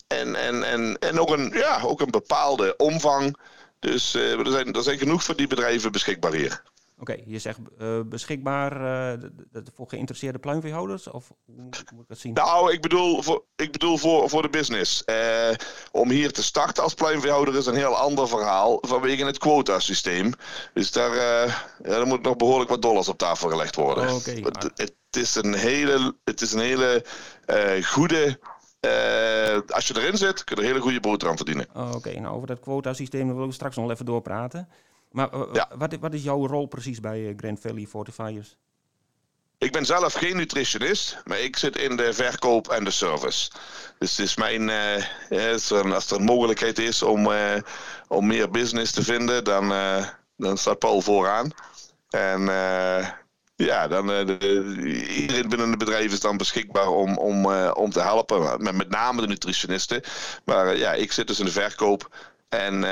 en, 0.06 0.34
en, 0.36 0.62
en, 0.62 0.98
en 0.98 1.20
ook, 1.20 1.30
een, 1.30 1.50
ja, 1.54 1.80
ook 1.82 2.00
een 2.00 2.10
bepaalde 2.10 2.76
omvang. 2.76 3.36
Dus 3.78 4.14
uh, 4.14 4.38
er, 4.38 4.50
zijn, 4.50 4.72
er 4.72 4.82
zijn 4.82 4.98
genoeg 4.98 5.24
voor 5.24 5.36
die 5.36 5.46
bedrijven 5.46 5.92
beschikbaar 5.92 6.32
hier. 6.32 6.62
Oké, 7.02 7.16
je 7.26 7.38
zegt 7.38 7.58
uh, 7.78 8.00
beschikbaar 8.06 8.80
uh, 9.12 9.62
voor 9.74 9.88
geïnteresseerde 9.88 10.38
pluimveehouders? 10.38 11.10
Of 11.10 11.32
hoe 11.44 11.62
moet, 11.62 11.78
ik 11.78 12.08
dat 12.08 12.18
zien? 12.18 12.32
Nou, 12.32 12.72
ik 12.72 12.80
bedoel 12.80 13.22
voor, 13.22 13.44
ik 13.56 13.72
bedoel 13.72 13.96
voor, 13.98 14.28
voor 14.28 14.42
de 14.42 14.48
business. 14.48 15.02
Uh, 15.06 15.48
om 15.90 16.10
hier 16.10 16.32
te 16.32 16.42
starten 16.42 16.82
als 16.82 16.94
pluimveehouder 16.94 17.56
is 17.56 17.66
een 17.66 17.74
heel 17.74 17.96
ander 17.96 18.28
verhaal 18.28 18.78
vanwege 18.80 19.24
het 19.24 19.38
quotasysteem. 19.38 20.32
Dus 20.74 20.92
daar, 20.92 21.14
ja, 21.14 21.64
daar 21.82 22.06
moet 22.06 22.22
nog 22.22 22.36
behoorlijk 22.36 22.70
wat 22.70 22.82
dollars 22.82 23.08
op 23.08 23.18
tafel 23.18 23.48
gelegd 23.48 23.76
worden. 23.76 24.08
Oh, 24.08 24.14
okay. 24.14 24.34
het, 24.34 24.70
het, 24.74 24.94
is 25.10 25.34
een 25.34 25.54
hele, 25.54 26.16
het 26.24 26.40
is 26.40 26.52
een 26.52 26.60
hele 26.60 27.04
goede 27.84 28.38
als 29.68 29.88
je 29.88 29.96
erin 29.96 30.16
zit, 30.16 30.44
kun 30.44 30.56
je 30.56 30.62
een 30.62 30.68
hele 30.68 30.80
goede 30.80 31.00
boterham 31.00 31.36
verdienen. 31.36 31.66
Oké, 31.74 31.96
okay. 31.96 32.14
nou 32.14 32.34
over 32.34 32.46
dat 32.46 32.60
quotasysteem 32.60 33.26
willen 33.26 33.46
we 33.46 33.52
straks 33.52 33.76
nog 33.76 33.90
even 33.90 34.04
doorpraten. 34.06 34.68
Maar 35.12 35.34
uh, 35.34 35.42
ja. 35.52 35.68
wat, 35.76 35.96
wat, 36.00 36.14
is 36.14 36.22
jouw 36.22 36.46
rol 36.46 36.66
precies 36.66 37.00
bij 37.00 37.20
uh, 37.20 37.34
Grand 37.36 37.60
Valley 37.60 37.86
Fortifiers? 37.86 38.56
Ik 39.58 39.72
ben 39.72 39.86
zelf 39.86 40.12
geen 40.12 40.36
nutritionist, 40.36 41.22
maar 41.24 41.40
ik 41.40 41.56
zit 41.56 41.76
in 41.76 41.96
de 41.96 42.12
verkoop 42.12 42.68
en 42.68 42.84
de 42.84 42.90
service. 42.90 43.50
Dus 43.98 44.16
het 44.16 44.26
is 44.26 44.36
mijn, 44.36 44.70
als, 45.30 45.70
er, 45.70 45.94
als, 45.94 46.10
er, 46.10 46.16
een 46.16 46.24
mogelijkheid 46.24 46.78
is 46.78 47.02
om, 47.02 47.30
om 48.08 48.26
meer 48.26 48.50
business 48.50 48.92
te 48.92 49.02
vinden, 49.02 49.44
dan, 49.44 49.68
dan 50.36 50.58
staat 50.58 50.78
Paul 50.78 51.00
vooraan. 51.00 51.50
En 52.10 52.40
ja, 53.56 53.88
dan, 53.88 54.06
de, 54.06 54.38
iedereen 55.08 55.48
binnen 55.48 55.68
het 55.68 55.78
bedrijf 55.78 56.12
is 56.12 56.20
dan 56.20 56.36
beschikbaar 56.36 56.88
om, 56.88 57.18
om, 57.18 57.46
om 57.72 57.90
te 57.90 58.00
helpen. 58.00 58.62
Met, 58.62 58.76
met 58.76 58.90
name 58.90 59.20
de 59.20 59.26
nutritionisten. 59.26 60.02
Maar 60.44 60.76
ja, 60.76 60.92
ik 60.92 61.12
zit 61.12 61.26
dus 61.26 61.38
in 61.38 61.44
de 61.44 61.52
verkoop 61.52 62.08
en 62.48 62.84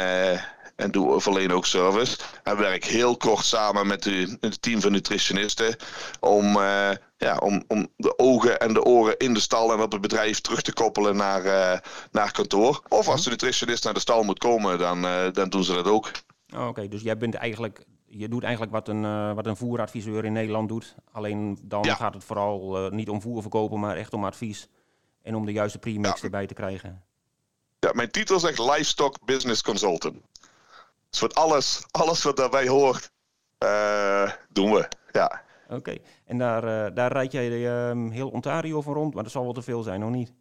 en 0.81 0.91
doe 0.91 1.21
verleen 1.21 1.53
ook 1.53 1.67
service. 1.67 2.19
En 2.43 2.57
werk 2.57 2.85
heel 2.85 3.17
kort 3.17 3.45
samen 3.45 3.87
met 3.87 4.03
de, 4.03 4.37
het 4.41 4.63
team 4.63 4.81
van 4.81 4.93
nutritionisten 4.93 5.77
om, 6.21 6.57
uh, 6.57 6.91
ja, 7.17 7.37
om, 7.37 7.65
om 7.69 7.89
de 7.97 8.19
ogen 8.19 8.61
en 8.61 8.73
de 8.73 8.85
oren 8.85 9.17
in 9.17 9.35
de 9.35 9.41
stal 9.41 9.73
en 9.73 9.81
op 9.81 9.93
het 9.93 10.01
bedrijf 10.01 10.41
terug 10.41 10.63
te 10.63 10.73
koppelen 10.73 11.17
naar, 11.17 11.45
uh, 11.45 11.79
naar 12.11 12.33
kantoor. 12.33 12.83
Of 12.89 13.09
als 13.09 13.25
de 13.25 13.31
nutritionist 13.31 13.85
naar 13.85 13.95
de 13.95 14.01
stal 14.01 14.23
moet 14.23 14.39
komen, 14.39 14.79
dan, 14.79 15.05
uh, 15.05 15.33
dan 15.33 15.49
doen 15.49 15.65
ze 15.65 15.73
dat 15.73 15.87
ook. 15.87 16.11
Oh, 16.55 16.69
Oké, 16.69 16.89
dus 16.89 17.03
jij 17.03 17.17
bent 17.17 17.35
eigenlijk, 17.35 17.85
je 18.07 18.29
doet 18.29 18.43
eigenlijk 18.43 18.73
wat 18.73 18.89
een, 18.89 19.35
wat 19.35 19.47
een 19.47 19.57
voeradviseur 19.57 20.25
in 20.25 20.33
Nederland 20.33 20.69
doet. 20.69 20.95
Alleen 21.13 21.59
dan 21.63 21.83
ja. 21.83 21.95
gaat 21.95 22.15
het 22.15 22.25
vooral 22.25 22.89
niet 22.91 23.09
om 23.09 23.21
voer 23.21 23.41
verkopen, 23.41 23.81
maar 23.81 23.97
echt 23.97 24.13
om 24.13 24.25
advies. 24.25 24.69
En 25.23 25.35
om 25.35 25.47
de 25.47 25.53
juiste 25.53 25.79
premix 25.79 26.17
ja. 26.17 26.25
erbij 26.25 26.47
te 26.47 26.55
krijgen. 26.55 27.03
Ja, 27.81 27.91
mijn 27.95 28.11
titel 28.11 28.41
zegt 28.41 28.59
Livestock 28.59 29.25
Business 29.25 29.63
Consultant. 29.63 30.17
Dus 31.11 31.21
wat 31.21 31.35
alles, 31.35 31.83
alles 31.91 32.23
wat 32.23 32.37
daarbij 32.37 32.69
hoort, 32.69 33.11
uh, 33.65 34.31
doen 34.49 34.73
we. 34.73 34.89
Ja. 35.13 35.43
Oké, 35.65 35.75
okay. 35.75 36.01
en 36.27 36.39
daar, 36.39 36.65
uh, 36.65 36.95
daar 36.95 37.13
rijd 37.13 37.33
jij 37.33 37.49
uh, 37.49 38.13
heel 38.13 38.29
Ontario 38.29 38.83
van 38.83 38.95
rond, 38.95 39.15
maar 39.15 39.23
dat 39.23 39.33
zal 39.33 39.45
wel 39.45 39.53
te 39.53 39.63
veel 39.63 39.83
zijn, 39.83 40.01
nog 40.01 40.11
niet? 40.11 40.33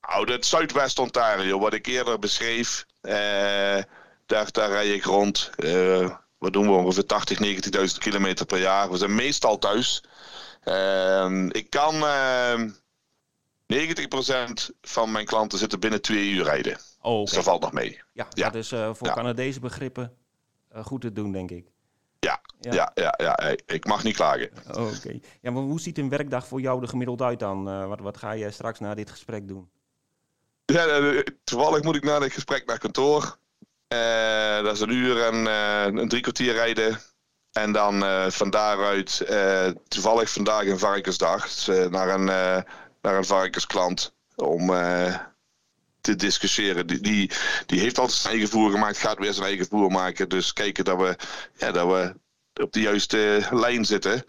Nou, 0.00 0.32
het 0.32 0.46
Zuidwest-Ontario, 0.46 1.58
wat 1.58 1.72
ik 1.72 1.86
eerder 1.86 2.18
beschreef, 2.18 2.86
uh, 3.02 3.12
daar, 4.26 4.52
daar 4.52 4.68
rijd 4.68 4.94
ik 4.94 5.04
rond. 5.04 5.50
wat 6.38 6.52
doen 6.52 6.66
we? 6.66 6.72
Ongeveer 6.72 7.06
80, 7.06 7.38
90.000 7.92 7.98
kilometer 7.98 8.46
per 8.46 8.58
jaar. 8.58 8.90
We 8.90 8.96
zijn 8.96 9.14
meestal 9.14 9.58
thuis. 9.58 10.02
Ehm, 10.64 11.48
ik 11.50 11.70
kan 11.70 11.94
ehm, 11.94 12.70
90% 13.66 14.70
van 14.82 15.12
mijn 15.12 15.26
klanten 15.26 15.58
zitten 15.58 15.80
binnen 15.80 16.02
twee 16.02 16.30
uur 16.30 16.44
rijden. 16.44 16.78
Oh, 17.08 17.24
Dus 17.24 17.32
dat 17.32 17.44
valt 17.44 17.60
nog 17.60 17.72
mee. 17.72 18.00
Ja, 18.12 18.26
ja. 18.30 18.44
dat 18.44 18.54
is 18.54 18.72
uh, 18.72 18.94
voor 18.94 19.06
ja. 19.06 19.14
Canadese 19.14 19.60
begrippen 19.60 20.16
uh, 20.76 20.84
goed 20.84 21.00
te 21.00 21.12
doen, 21.12 21.32
denk 21.32 21.50
ik. 21.50 21.66
Ja, 22.20 22.40
ja, 22.60 22.90
ja, 22.94 23.14
ja, 23.16 23.38
ik 23.66 23.84
mag 23.86 24.04
niet 24.04 24.16
klagen. 24.16 24.50
Oké. 24.68 25.18
Ja, 25.40 25.50
maar 25.50 25.62
hoe 25.62 25.80
ziet 25.80 25.98
een 25.98 26.08
werkdag 26.08 26.46
voor 26.46 26.60
jou 26.60 26.82
er 26.82 26.88
gemiddeld 26.88 27.22
uit 27.22 27.38
dan? 27.38 27.68
Uh, 27.68 27.86
wat, 27.86 28.00
wat 28.00 28.16
ga 28.16 28.30
je 28.30 28.50
straks 28.50 28.78
na 28.78 28.94
dit 28.94 29.10
gesprek 29.10 29.48
doen? 29.48 29.70
Ja, 30.64 31.22
toevallig 31.44 31.82
moet 31.82 31.96
ik 31.96 32.04
na 32.04 32.18
dit 32.18 32.32
gesprek 32.32 32.66
naar 32.66 32.78
kantoor. 32.78 33.38
dat 34.62 34.74
is 34.74 34.80
een 34.80 34.92
uur 34.92 35.22
en 35.22 35.46
een 35.96 36.08
drie 36.08 36.22
kwartier 36.22 36.52
rijden. 36.52 36.98
En 37.52 37.72
dan 37.72 38.04
van 38.32 38.50
daaruit, 38.50 39.26
toevallig 39.88 40.30
vandaag 40.30 40.66
een 40.66 40.78
varkensdag, 40.78 41.42
dus, 41.42 41.66
naar 41.66 42.08
een 42.08 42.24
naar 43.02 43.16
een 43.16 43.24
varkensklant 43.24 44.14
om 44.36 44.70
te 46.00 46.16
discussiëren. 46.16 46.86
Die, 46.86 47.00
die, 47.00 47.30
die, 47.66 47.80
heeft 47.80 47.98
altijd 47.98 48.18
zijn 48.18 48.32
eigen 48.32 48.50
voer 48.50 48.70
gemaakt, 48.70 48.98
gaat 48.98 49.18
weer 49.18 49.32
zijn 49.32 49.46
eigen 49.46 49.66
voer 49.66 49.90
maken. 49.90 50.28
Dus 50.28 50.52
kijken 50.52 50.84
dat 50.84 50.98
we, 50.98 51.16
ja, 51.56 51.72
dat 51.72 51.86
we 51.86 52.14
op 52.62 52.72
de 52.72 52.80
juiste 52.80 53.48
lijn 53.50 53.84
zitten. 53.84 54.24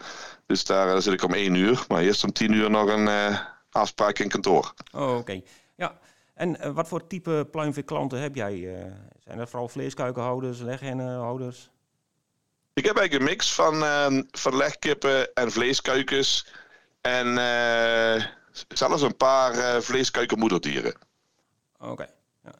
Dus 0.46 0.64
daar 0.64 1.02
zit 1.02 1.12
ik 1.12 1.22
om 1.22 1.34
één 1.34 1.54
uur. 1.54 1.84
Maar 1.88 2.02
eerst 2.02 2.24
om 2.24 2.32
tien 2.32 2.52
uur 2.52 2.70
nog 2.70 2.88
een 2.88 3.06
uh, 3.06 3.40
afspraak 3.70 4.18
in 4.18 4.28
kantoor. 4.28 4.74
Oh, 4.92 5.16
oké. 5.16 5.40
Ja. 5.76 5.98
En 6.34 6.56
uh, 6.60 6.70
wat 6.70 6.88
voor 6.88 7.06
type 7.06 7.48
pluimveeklanten 7.50 8.20
heb 8.20 8.34
jij? 8.34 8.54
Uh, 8.54 8.84
zijn 9.24 9.38
dat 9.38 9.50
vooral 9.50 9.68
vleeskuikenhouders, 9.68 10.60
leghennenhouders? 10.60 11.70
Ik 12.74 12.84
heb 12.84 12.96
eigenlijk 12.96 13.28
een 13.28 13.36
mix 13.36 13.54
van, 13.54 13.74
van 14.30 14.56
legkippen 14.56 15.34
en 15.34 15.52
vleeskuikens. 15.52 16.46
En 17.00 17.34
zelfs 18.68 19.02
een 19.02 19.16
paar 19.16 19.82
vleeskuikenmoederdieren. 19.82 20.94
Oké. 21.80 22.08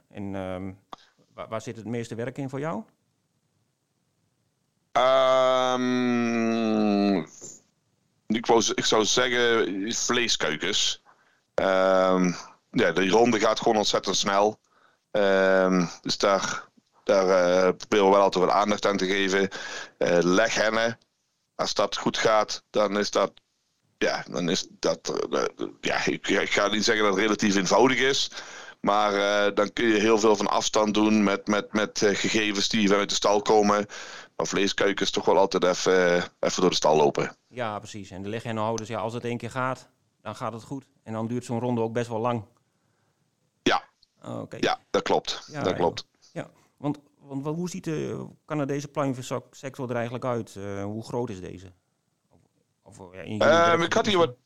En 0.09 0.35
um, 0.35 0.79
waar, 1.35 1.61
zit 1.63 1.77
het 1.77 1.87
meeste 1.87 2.15
werk 2.15 2.39
in 2.39 2.49
voor 2.49 2.61
jou? 2.61 2.83
Um, 5.73 7.19
ik, 8.27 8.47
ik 8.75 8.85
zou 8.85 9.05
zeggen 9.05 9.93
vleeskuikens. 9.95 11.03
Um, 11.55 12.35
ja, 12.71 12.93
de 12.93 13.09
ronde 13.09 13.41
gaat 13.41 13.59
gewoon 13.59 13.77
ontzettend 13.77 14.17
snel. 14.17 14.61
dus 16.01 16.19
daar, 16.19 16.69
daar 17.05 17.27
uh, 17.27 17.77
proberen 17.77 18.05
we 18.05 18.11
wel 18.11 18.21
altijd 18.21 18.45
wat 18.45 18.55
aandacht 18.55 18.87
aan 18.87 18.97
te 18.97 19.07
geven. 19.07 19.49
Uh, 19.99 20.19
leghennen, 20.21 20.99
als 21.55 21.75
dat 21.75 21.97
goed 21.97 22.19
gaat, 22.19 22.63
dan 22.71 22.99
is 22.99 23.11
dat 23.11 23.33
ja, 24.01 24.25
dan 24.31 24.49
is 24.49 24.67
dat. 24.71 25.21
Uh, 25.31 25.45
ja, 25.81 26.07
ik, 26.07 26.51
ga 26.51 26.69
niet 26.69 26.85
zeggen 26.85 27.05
dat 27.05 27.15
het 27.15 27.23
relatief 27.23 27.57
eenvoudig 27.57 27.99
is. 27.99 28.31
Maar 28.81 29.13
uh, 29.15 29.55
dan 29.55 29.73
kun 29.73 29.87
je 29.87 30.01
heel 30.01 30.19
veel 30.19 30.37
van 30.37 30.47
afstand 30.47 30.95
doen 30.95 31.23
met, 31.23 31.47
met, 31.47 31.73
met 31.73 32.03
uh, 32.03 32.15
gegevens 32.15 32.69
die 32.69 32.89
vanuit 32.89 33.09
de 33.09 33.15
stal 33.15 33.43
komen. 33.43 33.87
Maar 34.37 34.47
vleeskuikens 34.47 35.11
toch 35.11 35.25
wel 35.25 35.39
altijd 35.39 35.65
even, 35.65 36.23
even 36.41 36.61
door 36.61 36.71
de 36.71 36.77
stal 36.77 36.97
lopen. 36.97 37.37
Ja, 37.49 37.79
precies. 37.79 38.11
En 38.11 38.23
de 38.23 38.29
lichthennenhouders, 38.29 38.89
ja, 38.89 38.99
als 38.99 39.13
het 39.13 39.25
één 39.25 39.37
keer 39.37 39.51
gaat, 39.51 39.89
dan 40.23 40.35
gaat 40.35 40.53
het 40.53 40.63
goed. 40.63 40.85
En 41.03 41.13
dan 41.13 41.27
duurt 41.27 41.45
zo'n 41.45 41.61
ronde 41.61 41.81
ook 41.81 41.93
best 41.93 42.09
wel 42.09 42.21
lang. 42.21 42.45
Ja, 43.63 43.85
oh, 44.23 44.41
okay. 44.41 44.61
ja 44.63 44.81
dat 44.91 45.03
klopt. 45.03 45.49
Ja, 45.53 45.63
dat 45.63 45.75
klopt. 45.75 46.07
Ja, 46.33 46.51
want, 46.77 46.99
want 47.19 47.47
hoe 47.47 47.71
ziet 47.71 47.85
de 47.85 48.27
Canadese 48.47 48.89
pluimveesector 48.89 49.91
er 49.91 49.95
eigenlijk 49.95 50.25
uit? 50.25 50.59
hoe 50.83 51.05
groot 51.05 51.31
is 51.31 51.41
deze? 51.41 51.73
Of, 52.83 52.99
ja, 53.13 53.73
um, 53.73 53.83
ik 53.83 53.93
had 53.93 54.07
hier 54.07 54.19
wat. 54.19 54.37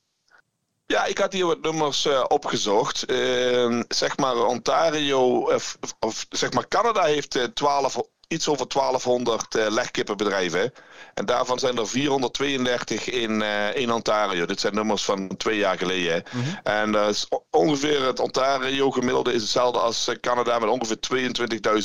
Ja, 0.94 1.04
ik 1.04 1.18
had 1.18 1.32
hier 1.32 1.46
wat 1.46 1.62
nummers 1.62 2.06
uh, 2.06 2.24
opgezocht. 2.28 3.10
Uh, 3.10 3.82
zeg 3.88 4.16
maar 4.16 4.36
Ontario, 4.36 5.38
of, 5.38 5.78
of, 6.00 6.26
zeg 6.30 6.52
maar 6.52 6.68
Canada 6.68 7.02
heeft 7.02 7.36
uh, 7.36 7.42
eh, 7.42 7.48
12, 7.48 8.00
iets 8.28 8.48
over 8.48 8.68
1200 8.68 9.56
uh, 9.56 9.66
legkippenbedrijven. 9.68 10.72
En 11.14 11.26
daarvan 11.26 11.58
zijn 11.58 11.78
er 11.78 11.88
432 11.88 13.10
in, 13.10 13.42
in 13.74 13.92
Ontario. 13.92 14.46
Dit 14.46 14.60
zijn 14.60 14.74
nummers 14.74 15.04
van 15.04 15.36
twee 15.36 15.58
jaar 15.58 15.78
geleden. 15.78 16.24
Mm 16.30 16.42
-hmm. 16.42 16.60
En 16.62 17.14
ongeveer 17.50 18.06
het 18.06 18.20
Ontario 18.20 18.90
gemiddelde 18.90 19.32
is 19.32 19.42
hetzelfde 19.42 19.78
als 19.78 20.10
Canada 20.20 20.58
met 20.58 20.68
ongeveer 20.68 20.98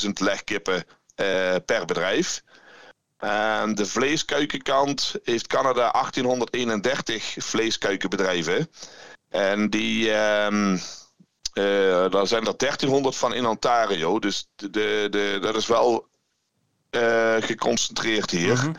22.000 0.05 0.09
legkippen 0.13 0.83
per 1.65 1.85
bedrijf. 1.85 2.41
Aan 3.19 3.75
de 3.75 3.85
vleeskuikenkant 3.85 5.15
heeft 5.23 5.47
Canada 5.47 5.91
1831 5.91 7.35
vleeskuikenbedrijven. 7.37 8.69
En 9.29 9.69
die, 9.69 10.11
um, 10.11 10.73
uh, 10.73 12.09
daar 12.09 12.27
zijn 12.27 12.45
er 12.45 12.57
1300 12.57 13.15
van 13.15 13.33
in 13.33 13.45
Ontario. 13.45 14.19
Dus 14.19 14.47
de, 14.55 15.07
de, 15.09 15.37
dat 15.41 15.55
is 15.55 15.67
wel 15.67 16.07
uh, 16.91 17.35
geconcentreerd 17.39 18.31
hier. 18.31 18.55
Mm 18.55 18.75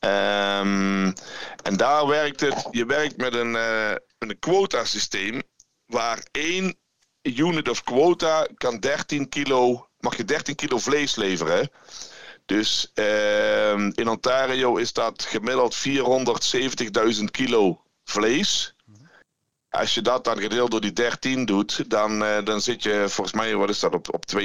-hmm. 0.00 0.10
um, 0.10 1.14
en 1.62 1.76
daar 1.76 2.06
werkt 2.06 2.40
het, 2.40 2.68
je 2.70 2.86
werkt 2.86 3.16
met 3.16 3.34
een, 3.34 3.54
uh, 3.54 3.94
een 4.18 4.38
quota-systeem 4.38 5.42
waar 5.86 6.26
één 6.30 6.76
unit 7.22 7.68
of 7.68 7.82
quota 7.82 8.46
kan 8.56 8.80
13 8.80 9.28
kilo, 9.28 9.88
mag 9.98 10.16
je 10.16 10.24
13 10.24 10.54
kilo 10.54 10.78
vlees 10.78 11.16
leveren. 11.16 11.70
Dus 12.46 12.90
uh, 12.94 13.72
in 13.72 14.08
Ontario 14.08 14.76
is 14.76 14.92
dat 14.92 15.22
gemiddeld 15.22 15.76
470.000 17.18 17.24
kilo 17.30 17.82
vlees. 18.04 18.74
Als 19.70 19.94
je 19.94 20.02
dat 20.02 20.24
dan 20.24 20.38
gedeeld 20.38 20.70
door 20.70 20.80
die 20.80 20.92
13 20.92 21.44
doet, 21.44 21.90
dan, 21.90 22.22
uh, 22.22 22.44
dan 22.44 22.60
zit 22.60 22.82
je 22.82 23.04
volgens 23.08 23.36
mij, 23.36 23.56
wat 23.56 23.68
is 23.68 23.80
dat, 23.80 23.94
op, 23.94 24.14
op 24.14 24.24
32.000. 24.36 24.40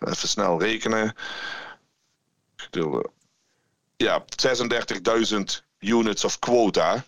Even 0.00 0.28
snel 0.28 0.60
rekenen. 0.60 1.14
Ja, 3.96 4.24
36.000 5.30 5.36
units 5.78 6.24
of 6.24 6.38
quota. 6.38 7.04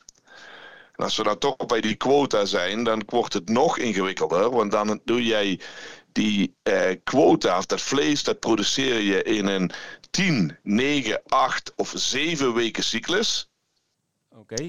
En 0.97 1.05
als 1.05 1.17
we 1.17 1.23
dan 1.23 1.39
toch 1.39 1.57
bij 1.67 1.81
die 1.81 1.95
quota 1.95 2.45
zijn, 2.45 2.85
dan 2.85 3.03
wordt 3.07 3.33
het 3.33 3.49
nog 3.49 3.79
ingewikkelder. 3.79 4.51
Want 4.51 4.71
dan 4.71 5.01
doe 5.05 5.25
jij 5.25 5.61
die 6.19 6.57
eh, 6.63 6.97
quota, 7.05 7.59
of 7.59 7.67
dat 7.67 7.81
vlees, 7.81 8.23
dat 8.23 8.41
produceer 8.41 9.01
je 9.01 9.23
in 9.23 9.47
een 9.47 9.71
10, 10.11 10.59
9, 10.63 11.23
8 11.27 11.73
of 11.77 11.93
7 11.95 12.55
weken 12.55 12.85
cyclus. 12.85 13.49
Oké. 14.29 14.69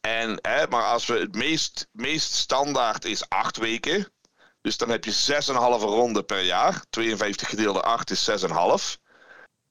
En, 0.00 0.38
hè, 0.40 0.66
maar 0.66 0.84
als 0.84 1.06
we 1.06 1.18
het 1.18 1.34
meest, 1.34 1.88
meest 1.92 2.32
standaard 2.32 3.04
is 3.04 3.28
8 3.28 3.56
weken. 3.56 4.08
Dus 4.60 4.76
dan 4.76 4.88
heb 4.88 5.04
je 5.04 5.12
6,5 5.12 5.54
ronden 5.80 6.24
per 6.24 6.42
jaar. 6.42 6.84
52 6.90 7.48
gedeelde 7.48 7.82
8 7.82 8.10
is 8.10 8.30
6,5. 8.30 8.96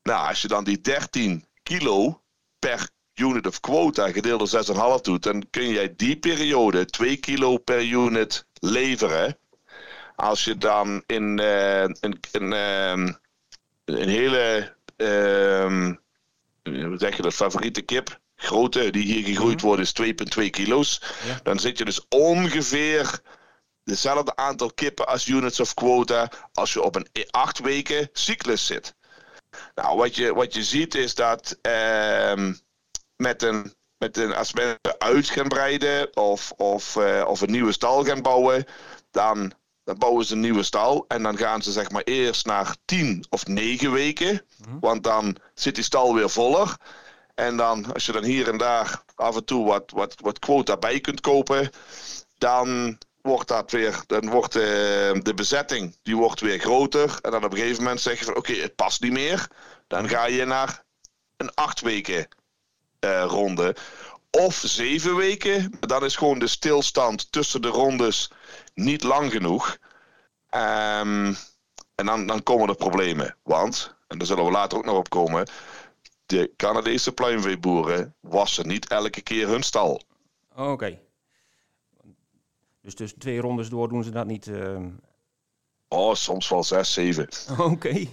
Nou, 0.04 0.28
als 0.28 0.42
je 0.42 0.48
dan 0.48 0.64
die 0.64 0.82
13 0.82 1.46
kilo 1.64 2.22
per 2.60 2.90
unit 3.14 3.48
of 3.48 3.60
quota 3.60 4.12
gedeeld 4.12 4.52
door 4.52 4.98
6,5 4.98 5.02
doet, 5.02 5.24
dan 5.24 5.50
kun 5.50 5.68
jij 5.68 5.96
die 5.96 6.18
periode 6.18 6.86
2 6.86 7.18
kilo 7.18 7.58
per 7.58 7.84
unit 7.84 8.46
leveren. 8.54 9.38
Als 10.16 10.44
je 10.44 10.58
dan 10.58 11.04
in 11.06 11.40
uh, 11.40 11.82
een, 11.82 12.20
een, 12.32 12.52
een 13.86 14.10
hele, 14.10 14.74
uh, 14.98 15.94
hoe 16.64 16.98
zeg 16.98 17.16
je 17.16 17.22
dat, 17.22 17.34
favoriete 17.34 17.82
kip, 17.82 18.20
grote, 18.36 18.90
die 18.90 19.04
hier 19.04 19.24
gegroeid 19.24 19.58
mhm. 19.58 19.66
wordt, 19.66 19.82
is 19.82 20.16
2,2 20.40 20.50
kilo's. 20.50 21.02
Ja. 21.28 21.40
Dan 21.44 21.60
zit 21.60 21.78
je 21.78 21.86
dus 21.86 22.06
ongeveer 22.10 23.20
dezelfde 23.84 24.36
aantal 24.36 24.72
kippen 24.74 25.08
als 25.08 25.28
units 25.28 25.60
of 25.60 25.74
quota 25.74 26.32
als 26.54 26.74
je 26.74 26.82
op 26.82 26.96
een 26.96 27.08
8 27.30 27.60
weken 27.60 28.10
cyclus 28.14 28.66
zit. 28.66 28.96
Nou, 29.76 29.98
wat 29.98 30.16
je, 30.16 30.34
wat 30.34 30.54
je 30.54 30.64
ziet 30.64 30.96
is 30.96 31.16
dat 31.16 31.58
ehm, 31.62 32.54
met 33.16 33.42
een, 33.44 33.74
met 33.98 34.18
een, 34.18 34.36
als 34.36 34.54
mensen 34.54 34.80
uit 34.98 35.30
gaan 35.30 35.48
breiden 35.48 36.18
of, 36.18 36.52
of, 36.52 36.96
uh, 36.96 37.26
of 37.28 37.42
een 37.42 37.52
nieuwe 37.52 37.72
stal 37.72 38.04
gaan 38.04 38.22
bouwen, 38.22 38.66
dan 39.12 39.54
dan 39.86 39.98
bouwen 39.98 40.26
ze 40.26 40.34
een 40.34 40.40
nieuwe 40.40 40.64
stal. 40.64 41.06
En 41.08 41.24
dan 41.24 41.38
gaan 41.38 41.62
ze 41.62 41.72
zeg 41.72 41.92
maar 41.92 42.04
eerst 42.04 42.46
naar 42.46 42.76
tien 42.86 43.26
of 43.30 43.48
negen 43.48 43.92
weken. 43.92 44.46
Mhm. 44.58 44.80
Want 44.80 45.04
dan 45.04 45.38
zit 45.54 45.76
die 45.76 45.84
stal 45.84 46.14
weer 46.14 46.30
voller. 46.30 46.78
En 47.36 47.58
dan, 47.58 47.94
als 47.94 48.06
je 48.06 48.12
dan 48.12 48.24
hier 48.24 48.50
en 48.50 48.58
daar 48.58 49.04
af 49.16 49.36
en 49.36 49.46
toe 49.46 49.66
wat, 49.66 49.92
wat, 49.92 50.16
wat 50.22 50.40
quota 50.40 50.78
bij 50.78 51.00
kunt 51.00 51.22
kopen, 51.22 51.70
dan 52.38 52.98
wordt 53.22 53.48
dat 53.48 53.72
weer, 53.72 54.04
dan 54.08 54.30
wordt 54.30 54.54
de, 54.54 55.12
eh, 55.16 55.22
de 55.22 55.34
bezetting 55.34 55.98
die 56.04 56.16
wordt 56.16 56.40
weer 56.40 56.60
groter. 56.60 57.18
En 57.22 57.32
dan 57.32 57.44
op 57.44 57.52
een 57.52 57.58
gegeven 57.58 57.84
moment 57.84 58.02
zeg 58.02 58.20
je 58.20 58.26
van 58.26 58.36
oké, 58.36 58.54
het 58.54 58.76
past 58.76 59.02
niet 59.02 59.12
meer. 59.12 59.48
Dan 59.88 60.10
ga 60.10 60.26
je 60.26 60.46
naar 60.46 60.84
een 61.38 61.54
acht 61.54 61.82
weken 61.82 62.28
uh, 63.00 63.24
ronde. 63.28 63.76
Of 64.32 64.62
zeven 64.66 65.16
weken. 65.16 65.78
Dan 65.80 66.06
is 66.06 66.16
gewoon 66.16 66.40
de 66.40 66.48
stilstand 66.48 67.32
tussen 67.32 67.62
de 67.62 67.68
rondes 67.68 68.32
niet 68.76 69.04
lang 69.04 69.32
genoeg. 69.32 69.78
Um, 70.50 71.36
en 71.96 72.06
dan, 72.06 72.28
dan 72.28 72.44
komen 72.44 72.70
er 72.70 72.76
problemen. 72.76 73.36
Want, 73.44 73.96
en 74.08 74.18
daar 74.18 74.28
zullen 74.28 74.46
we 74.46 74.52
later 74.52 74.78
ook 74.78 74.86
nog 74.86 74.98
op 74.98 75.10
komen, 75.10 75.48
de 76.26 76.54
Canadese 76.58 77.12
pluimveeboeren 77.12 78.16
wassen 78.20 78.68
niet 78.68 78.88
elke 78.88 79.22
keer 79.22 79.48
hun 79.48 79.64
stal. 79.64 80.02
Oké. 80.56 81.00
Dus 82.82 82.96
tussen 82.96 83.20
twee 83.20 83.40
rondes 83.40 83.70
door 83.70 83.90
doen 83.90 84.04
ze 84.04 84.12
dat 84.12 84.26
niet. 84.26 84.48
ehm. 84.48 84.90
Oh, 85.96 86.16
soms 86.16 86.50
wel 86.50 86.64
zes, 86.64 86.94
zeven. 86.94 87.28
Oké. 87.58 87.94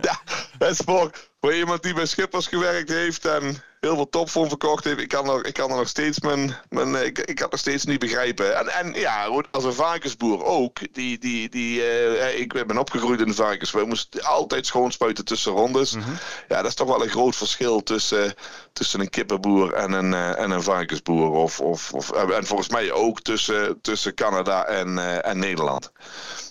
Ja, 0.00 0.20
dat 0.58 0.70
is 0.70 0.80
voor, 0.84 1.10
voor 1.40 1.54
iemand 1.54 1.82
die 1.82 1.94
bij 1.94 2.06
Schippers 2.06 2.46
gewerkt 2.46 2.88
heeft 2.88 3.24
en 3.24 3.62
heel 3.80 3.94
veel 3.94 4.08
topvorm 4.08 4.48
verkocht 4.48 4.84
heeft. 4.84 5.00
Ik 5.00 5.08
kan, 5.08 5.24
nog, 5.24 5.42
ik 5.42 5.54
kan 5.54 5.70
er 5.70 5.76
nog 5.76 5.88
steeds 5.88 6.20
mijn, 6.20 6.56
mijn 6.68 7.06
ik, 7.06 7.18
ik 7.18 7.34
kan 7.34 7.48
nog 7.50 7.60
steeds 7.60 7.84
niet 7.84 7.98
begrijpen. 7.98 8.56
En, 8.56 8.68
en 8.68 9.00
ja, 9.00 9.42
als 9.50 9.64
een 9.64 9.72
varkensboer 9.72 10.44
ook. 10.44 10.78
Die, 10.94 11.18
die, 11.18 11.48
die, 11.48 11.82
eh, 11.82 12.40
ik 12.40 12.66
ben 12.66 12.78
opgegroeid 12.78 13.20
in 13.20 13.26
de 13.26 13.34
varkens. 13.34 13.70
We 13.70 13.84
moesten 13.84 14.22
altijd 14.24 14.66
schoonspuiten 14.66 15.24
tussen 15.24 15.52
rondes. 15.52 15.94
Mhm. 15.94 16.10
Ja, 16.48 16.56
dat 16.56 16.66
is 16.66 16.74
toch 16.74 16.88
wel 16.88 17.02
een 17.02 17.08
groot 17.08 17.36
verschil 17.36 17.82
tussen, 17.82 18.34
tussen 18.72 19.00
een 19.00 19.10
kippenboer 19.10 19.72
en 19.72 19.92
een, 19.92 20.14
eh, 20.14 20.38
en 20.38 20.50
een 20.50 20.62
varkensboer. 20.62 21.30
Of, 21.30 21.60
of, 21.60 21.92
of, 21.92 22.10
en 22.10 22.46
volgens 22.46 22.68
mij 22.68 22.92
ook 22.92 23.20
tussen, 23.20 23.80
tussen 23.80 24.14
Canada 24.14 24.64
en, 24.64 24.98
eh, 24.98 25.30
en 25.30 25.38
Nederland. 25.38 25.92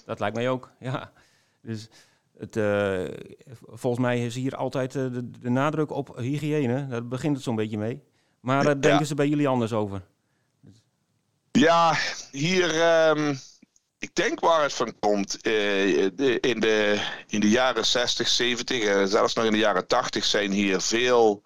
Dat 0.05 0.19
lijkt 0.19 0.35
mij 0.35 0.49
ook, 0.49 0.71
ja. 0.79 1.11
Dus 1.61 1.87
het, 2.37 2.55
eh, 2.57 3.03
volgens 3.67 4.01
mij 4.05 4.25
is 4.25 4.35
hier 4.35 4.55
altijd 4.55 4.95
eh, 4.95 5.01
de, 5.11 5.29
de 5.29 5.49
nadruk 5.49 5.91
op 5.91 6.15
hygiëne. 6.17 6.87
Daar 6.87 7.07
begint 7.07 7.35
het 7.35 7.43
zo'n 7.45 7.55
beetje 7.55 7.77
mee. 7.77 8.01
Maar 8.39 8.63
daar 8.63 8.81
denken 8.81 8.99
Ja. 8.99 9.05
ze 9.05 9.15
bij 9.15 9.27
jullie 9.27 9.47
anders 9.47 9.73
over. 9.73 10.01
Ja, 11.51 11.95
hier, 12.31 12.81
ehm, 12.81 13.35
ik 13.99 14.15
denk 14.15 14.39
waar 14.39 14.61
het 14.61 14.73
van 14.73 14.99
komt. 14.99 15.35
eh, 15.35 15.41
de- 16.15 16.37
in, 16.41 16.59
de, 16.59 17.05
in 17.27 17.39
de 17.39 17.49
jaren 17.49 17.85
60, 17.85 18.27
70, 18.27 18.83
eh, 18.83 19.03
zelfs 19.05 19.33
nog 19.33 19.45
in 19.45 19.51
de 19.51 19.57
jaren 19.57 19.87
80 19.87 20.25
zijn 20.25 20.51
hier 20.51 20.81
veel. 20.81 21.43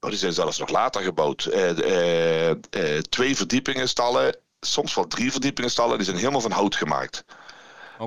Oh, 0.00 0.10
die 0.10 0.18
zijn 0.18 0.32
zelfs 0.32 0.58
nog 0.58 0.68
later 0.70 1.02
gebouwd. 1.02 1.44
Eh, 1.44 1.70
eh, 1.78 2.50
eh, 2.50 3.02
twee 3.02 3.36
verdiepingen 3.36 3.88
stallen, 3.88 4.36
soms 4.60 4.94
wel 4.94 5.06
drie 5.06 5.30
verdiepingen 5.32 5.70
stallen, 5.70 5.96
die 5.96 6.04
zijn 6.06 6.16
helemaal 6.18 6.40
van 6.40 6.50
hout 6.50 6.74
gemaakt. 6.74 7.24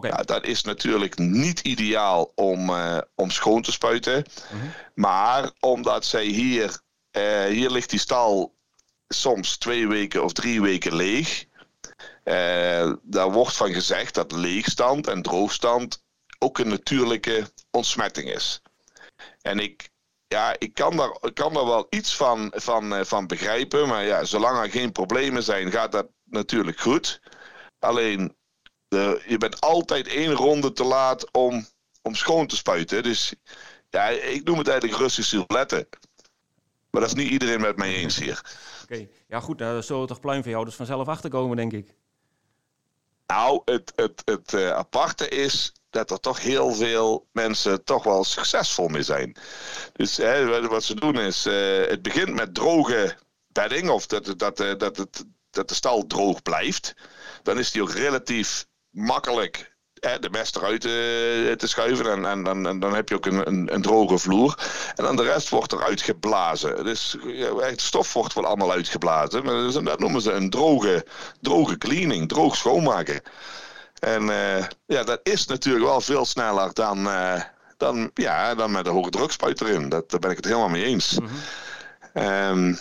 Ja, 0.02 0.24
dat 0.24 0.46
is 0.46 0.64
natuurlijk 0.64 1.18
niet 1.18 1.60
ideaal 1.60 2.32
om, 2.36 2.70
eh, 2.70 2.98
om 3.16 3.32
schoon 3.32 3.62
te 3.62 3.72
spuiten. 3.72 4.26
Mhm. 4.52 4.66
Maar 4.94 5.52
omdat 5.60 6.06
zij 6.06 6.26
hier, 6.26 6.80
eh, 7.12 7.46
hier 7.46 7.70
ligt 7.70 7.90
die 7.90 8.00
stal 8.00 8.56
soms 9.08 9.58
twee 9.58 9.88
weken 9.88 10.24
of 10.24 10.34
drie 10.34 10.62
weken 10.62 10.96
leeg. 10.96 11.46
Eh, 12.24 12.94
daar 13.02 13.32
wordt 13.32 13.56
van 13.56 13.74
gezegd 13.74 14.14
dat 14.14 14.32
leegstand 14.32 15.08
en 15.08 15.22
droogstand 15.22 16.04
ook 16.40 16.58
een 16.58 16.68
natuurlijke 16.68 17.52
ontsmetting 17.72 18.34
is. 18.34 18.62
En 19.42 19.60
ik, 19.60 19.90
ja, 20.28 20.56
ik, 20.58 20.74
kan, 20.74 20.98
daar, 20.98 21.18
ik 21.22 21.34
kan 21.34 21.54
daar 21.54 21.66
wel 21.66 21.88
iets 21.90 22.16
van, 22.16 22.54
van, 22.56 23.06
van 23.06 23.28
begrijpen. 23.28 23.88
Maar 23.88 24.04
ja, 24.04 24.24
zolang 24.24 24.58
er 24.58 24.72
geen 24.72 24.92
problemen 24.92 25.44
zijn, 25.44 25.72
gaat 25.72 25.92
dat 25.92 26.08
natuurlijk 26.24 26.80
goed. 26.80 27.22
Alleen, 27.80 28.38
de, 28.90 29.24
je 29.28 29.38
bent 29.38 29.62
altijd 29.62 30.08
één 30.08 30.34
ronde 30.34 30.72
te 30.72 30.84
laat 30.84 31.32
om, 31.32 31.66
om 32.02 32.16
schoon 32.16 32.48
te 32.48 32.56
spuiten. 32.56 33.04
Dus 33.04 33.34
ja, 33.90 34.08
ik 34.08 34.44
noem 34.44 34.58
het 34.58 34.68
eigenlijk 34.68 35.00
Russische 35.00 35.44
roulette. 35.48 35.88
Maar 36.90 37.02
dat 37.02 37.10
is 37.10 37.16
niet 37.24 37.32
iedereen 37.32 37.62
met 37.62 37.78
mij 37.78 37.94
eens 37.94 38.20
hier. 38.20 38.42
oké. 38.84 39.08
Ja 39.28 39.40
goed, 39.40 39.58
daar 39.58 39.84
zullen 39.84 40.08
toch 40.08 40.20
pluimveehouders 40.20 40.76
vanzelf 40.76 41.08
achterkomen, 41.08 41.58
denk 41.58 41.74
ik. 41.74 41.94
Nou, 43.28 43.62
het, 43.66 43.94
het, 43.96 44.22
het 44.26 44.54
eh, 44.54 44.72
aparte 44.72 45.28
is 45.30 45.74
dat 45.90 46.12
er 46.12 46.20
toch 46.20 46.42
heel 46.42 46.74
veel 46.74 47.28
mensen 47.32 47.84
toch 47.84 48.04
wel 48.04 48.24
succesvol 48.24 48.88
mee 48.88 49.04
zijn. 49.04 49.36
Dus 49.94 50.18
hè, 50.18 50.68
wat- 50.68 50.84
ze 50.84 50.96
doen 50.96 51.20
is, 51.20 51.46
eh, 51.46 51.88
het 51.88 52.02
begint 52.02 52.34
met 52.34 52.54
droge 52.56 53.18
bedding, 53.48 53.90
of 53.90 54.08
dat, 54.08 54.34
dat, 54.40 54.60
eh, 54.60 54.78
dat, 54.78 54.98
het, 54.98 55.26
dat 55.50 55.68
de 55.68 55.74
stal 55.74 56.08
droog 56.08 56.42
blijft. 56.42 56.94
Dan 57.44 57.60
is 57.60 57.72
die 57.72 57.82
ook 57.82 57.92
relatief 57.92 58.68
makkelijk 58.90 59.78
hè, 60.00 60.20
de 60.20 60.30
mest 60.30 60.56
eruit 60.56 60.86
eh, 60.86 60.92
te 61.52 61.68
schuiven 61.68 62.06
en, 62.12 62.26
en, 62.26 62.48
en, 62.48 62.66
en 62.66 62.80
dan 62.80 62.94
heb 62.96 63.10
je 63.10 63.16
ook 63.16 63.26
een, 63.26 63.48
een, 63.48 63.74
een 63.74 63.82
droge 63.82 64.18
vloer. 64.18 64.58
En 64.96 65.04
dan 65.04 65.16
de 65.16 65.24
rest 65.24 65.50
wordt 65.50 65.74
eruit 65.74 66.02
geblazen. 66.02 66.84
Dus 66.84 67.18
het 67.58 67.82
stof 67.82 68.14
wordt 68.14 68.34
wel 68.34 68.46
allemaal 68.46 68.72
uitgeblazen, 68.72 69.44
maar 69.44 69.54
dat 69.54 69.76
is- 69.76 69.84
dat 69.84 70.00
noemen 70.00 70.22
ze 70.22 70.32
een 70.32 70.50
droge, 70.50 71.06
droge 71.42 71.78
cleaning, 71.78 72.28
droog 72.30 72.56
schoonmaken. 72.56 73.22
En 74.00 74.30
eh, 74.30 74.66
ja, 74.86 75.04
dat 75.04 75.20
is 75.24 75.46
natuurlijk 75.46 75.86
wel 75.86 76.02
veel 76.02 76.26
sneller 76.26 76.74
dan, 76.74 77.10
eh, 77.10 77.42
dan, 77.78 78.12
ja, 78.14 78.56
dan 78.56 78.72
met 78.72 78.86
een 78.88 78.94
hoge 78.94 79.10
drukspuit 79.10 79.62
erin. 79.62 79.90
Dat, 79.90 80.10
daar 80.10 80.20
ben 80.20 80.30
ik 80.32 80.36
het 80.38 80.46
helemaal 80.46 80.70
mee 80.70 80.84
eens. 80.84 81.20
Mhm. 81.20 81.34
Ehm, 82.14 82.76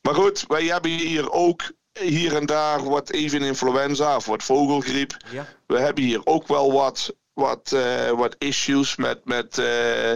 maar 0.00 0.14
goed, 0.14 0.44
wij 0.48 0.64
hebben 0.64 0.90
hier 0.90 1.30
ook 1.30 1.62
hier 2.00 2.36
en 2.36 2.46
daar 2.46 2.84
wat 2.84 3.10
even 3.10 3.42
influenza 3.42 4.16
of 4.16 4.26
wat 4.26 4.42
vogelgriep. 4.42 5.16
Ja, 5.30 5.46
We 5.66 5.78
hebben 5.78 6.04
hier 6.04 6.20
ook 6.24 6.46
wel 6.46 6.72
wat, 6.72 7.14
wat, 7.32 7.72
eh, 7.72 8.10
wat 8.10 8.36
issues 8.38 8.96
met, 8.96 9.24
met 9.24 9.58
eh, 9.58 10.12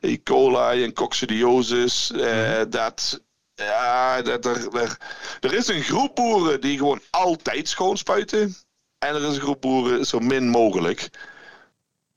E. 0.00 0.22
coli 0.24 0.84
en 0.84 0.92
coccidiosis. 0.92 2.10
Eh, 2.10 2.62
dat, 2.68 3.20
ja, 3.54 4.22
dat 4.22 4.44
er, 4.44 4.76
er, 4.76 4.98
er 5.40 5.54
is 5.54 5.68
een 5.68 5.82
groep 5.82 6.14
boeren 6.14 6.60
die 6.60 6.78
gewoon 6.78 7.00
altijd 7.10 7.68
schoonspuiten. 7.68 8.54
En 8.98 9.14
er 9.14 9.28
is 9.28 9.34
een 9.34 9.40
groep 9.40 9.60
boeren 9.60 10.06
zo 10.06 10.18
min 10.18 10.48
mogelijk. 10.48 11.08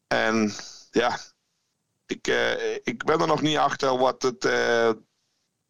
En 0.07 0.53
ja, 0.91 1.19
ik, 2.05 2.27
ik 2.83 3.03
ben 3.03 3.19
er 3.19 3.27
nog 3.27 3.41
niet 3.41 3.57
achter 3.57 3.97
wat 3.97 4.21
het, 4.21 4.43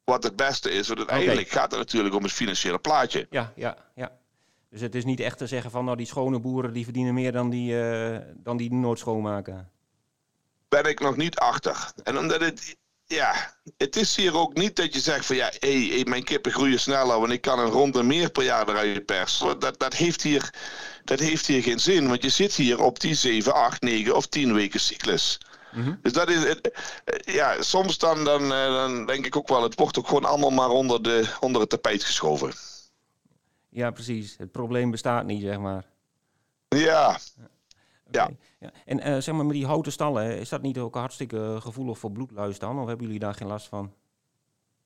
wat 0.09 0.23
het 0.23 0.35
beste 0.35 0.71
is. 0.71 0.87
Want 0.87 0.99
uiteindelijk 0.99 1.49
gaat 1.49 1.71
het 1.71 1.79
natuurlijk 1.79 2.15
om 2.15 2.23
het 2.23 2.31
financiële 2.31 2.79
plaatje. 2.79 3.27
ja, 3.29 3.53
ja, 3.55 3.77
ja. 3.95 4.11
Dus 4.69 4.81
het 4.81 4.95
is 4.95 5.05
niet 5.05 5.19
echt 5.19 5.37
te 5.37 5.47
zeggen 5.47 5.71
van, 5.71 5.85
nou 5.85 5.97
die 5.97 6.05
schone 6.05 6.39
boeren 6.39 6.73
die 6.73 6.83
verdienen 6.83 7.13
meer 7.13 7.31
dan 7.31 7.49
die, 7.49 7.81
eh, 7.81 8.19
dan 8.35 8.57
die 8.57 8.73
nooit 8.73 8.99
schoonmaken. 8.99 9.69
ben 10.69 10.83
ik 10.83 10.99
nog 10.99 11.17
niet 11.17 11.37
achter. 11.37 11.91
En 12.03 12.17
omdat 12.17 12.41
het, 12.41 12.77
ja, 13.05 13.53
het 13.77 13.95
is 13.95 14.15
hier 14.15 14.35
ook 14.35 14.53
niet 14.53 14.75
dat 14.75 14.93
je 14.93 14.99
zegt 14.99 15.25
van 15.25 15.35
ja, 15.35 15.51
hé, 15.59 15.87
hé, 15.87 16.03
mijn 16.03 16.23
kippen 16.23 16.51
groeien 16.51 16.79
sneller, 16.79 17.19
want 17.19 17.31
ik 17.31 17.41
kan 17.41 17.59
een 17.59 17.69
ronde 17.69 18.03
meer 18.03 18.29
per 18.29 18.43
jaar 18.43 18.69
eruit 18.69 19.05
persen. 19.05 19.59
Dat, 19.59 19.79
dat, 19.79 19.93
heeft 19.93 20.21
hier, 20.21 20.53
dat 21.03 21.19
heeft 21.19 21.45
hier 21.45 21.63
geen 21.63 21.79
zin, 21.79 22.07
want 22.07 22.23
je 22.23 22.29
zit 22.29 22.55
hier 22.55 22.81
op 22.81 22.99
die 22.99 23.13
7, 23.13 23.53
8, 23.53 23.81
9 23.81 24.15
of 24.15 24.27
10 24.27 24.53
weken 24.53 24.79
cyclus. 24.79 25.37
Mhm. 25.71 25.95
Dus 26.01 26.13
dat 26.13 26.29
is, 26.29 26.43
het, 26.43 26.71
eh, 27.05 27.33
ja, 27.33 27.61
soms 27.61 27.97
dan, 27.97 28.23
dan, 28.23 28.41
eh, 28.41 28.65
dan 28.65 29.05
denk 29.05 29.25
ik 29.25 29.35
ook 29.35 29.47
wel, 29.47 29.63
het 29.63 29.79
wordt 29.79 29.97
ook 29.99 30.07
gewoon 30.07 30.25
allemaal 30.25 30.49
maar 30.49 30.69
onder, 30.69 31.01
de, 31.03 31.35
onder 31.39 31.61
het 31.61 31.69
tapijt 31.69 32.03
geschoven. 32.03 32.53
Ja, 33.69 33.91
precies. 33.91 34.35
Het 34.37 34.51
probleem 34.51 34.91
bestaat 34.91 35.25
niet, 35.25 35.41
zeg 35.41 35.57
maar. 35.57 35.85
Ja, 36.67 37.19
Ja. 38.11 38.31
En 38.85 38.99
eh, 38.99 39.17
zeg 39.17 39.35
maar, 39.35 39.45
met 39.45 39.55
die 39.55 39.65
houten 39.65 39.91
stallen, 39.91 40.39
is 40.39 40.49
dat 40.49 40.61
niet 40.61 40.77
ook 40.77 40.95
hartstikke 40.95 41.57
gevoelig 41.61 41.99
voor 41.99 42.11
bloedluis 42.11 42.59
dan? 42.59 42.79
Of 42.79 42.87
hebben 42.87 43.05
jullie 43.05 43.19
daar 43.19 43.33
geen 43.33 43.47
last 43.47 43.67
van? 43.67 43.93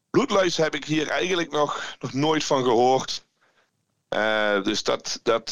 bloedluis 0.09 0.57
heb 0.57 0.75
ik 0.75 0.85
hier 0.85 1.07
eigenlijk 1.07 1.51
nog, 1.51 1.95
nog 1.99 2.13
nooit 2.13 2.43
van 2.43 2.63
gehoord. 2.63 3.25
Eh, 4.09 4.63
dus 4.63 4.83
dat, 4.83 5.19
dat, 5.23 5.49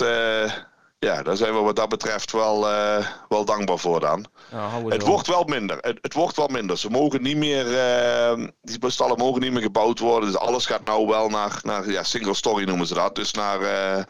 ja, 1.06 1.24
daar 1.24 1.38
zijn 1.38 1.54
we 1.54 1.60
wat 1.60 1.76
dat 1.76 1.90
betreft 1.90 2.32
wel, 2.32 2.68
eh, 2.70 3.08
wel 3.30 3.46
dankbaar 3.46 3.78
voor 3.78 4.00
dan. 4.00 4.26
Nou, 4.52 4.92
Het 4.92 5.02
wordt 5.06 5.28
wel 5.28 5.44
minder. 5.44 5.78
Het, 5.82 5.98
het 6.02 6.14
wordt 6.14 6.38
wel 6.38 6.48
minder. 6.48 6.78
Ze 6.78 6.90
mogen 6.90 7.22
niet 7.22 7.38
meer, 7.38 7.78
eh, 7.78 8.46
die 8.62 8.90
stallen 8.90 9.18
mogen 9.18 9.42
niet 9.42 9.52
meer 9.52 9.62
gebouwd 9.62 10.00
worden. 10.00 10.32
Dus 10.32 10.38
alles 10.40 10.66
gaat 10.66 10.86
nou 10.86 11.08
wel 11.08 11.30
naar, 11.30 11.60
naar 11.64 11.92
ja, 11.92 12.04
single 12.04 12.34
story 12.34 12.64
noemen 12.66 12.88
ze 12.88 12.94
dat. 12.94 13.16
Dus 13.16 13.32
naar, 13.34 13.62
eh, 13.62 14.04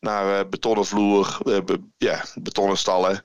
naar 0.00 0.48
betonnen 0.48 0.84
vloer, 0.86 1.38
be- 1.64 1.80
ja, 1.96 2.24
betonnen 2.34 2.78
stallen. 2.78 3.24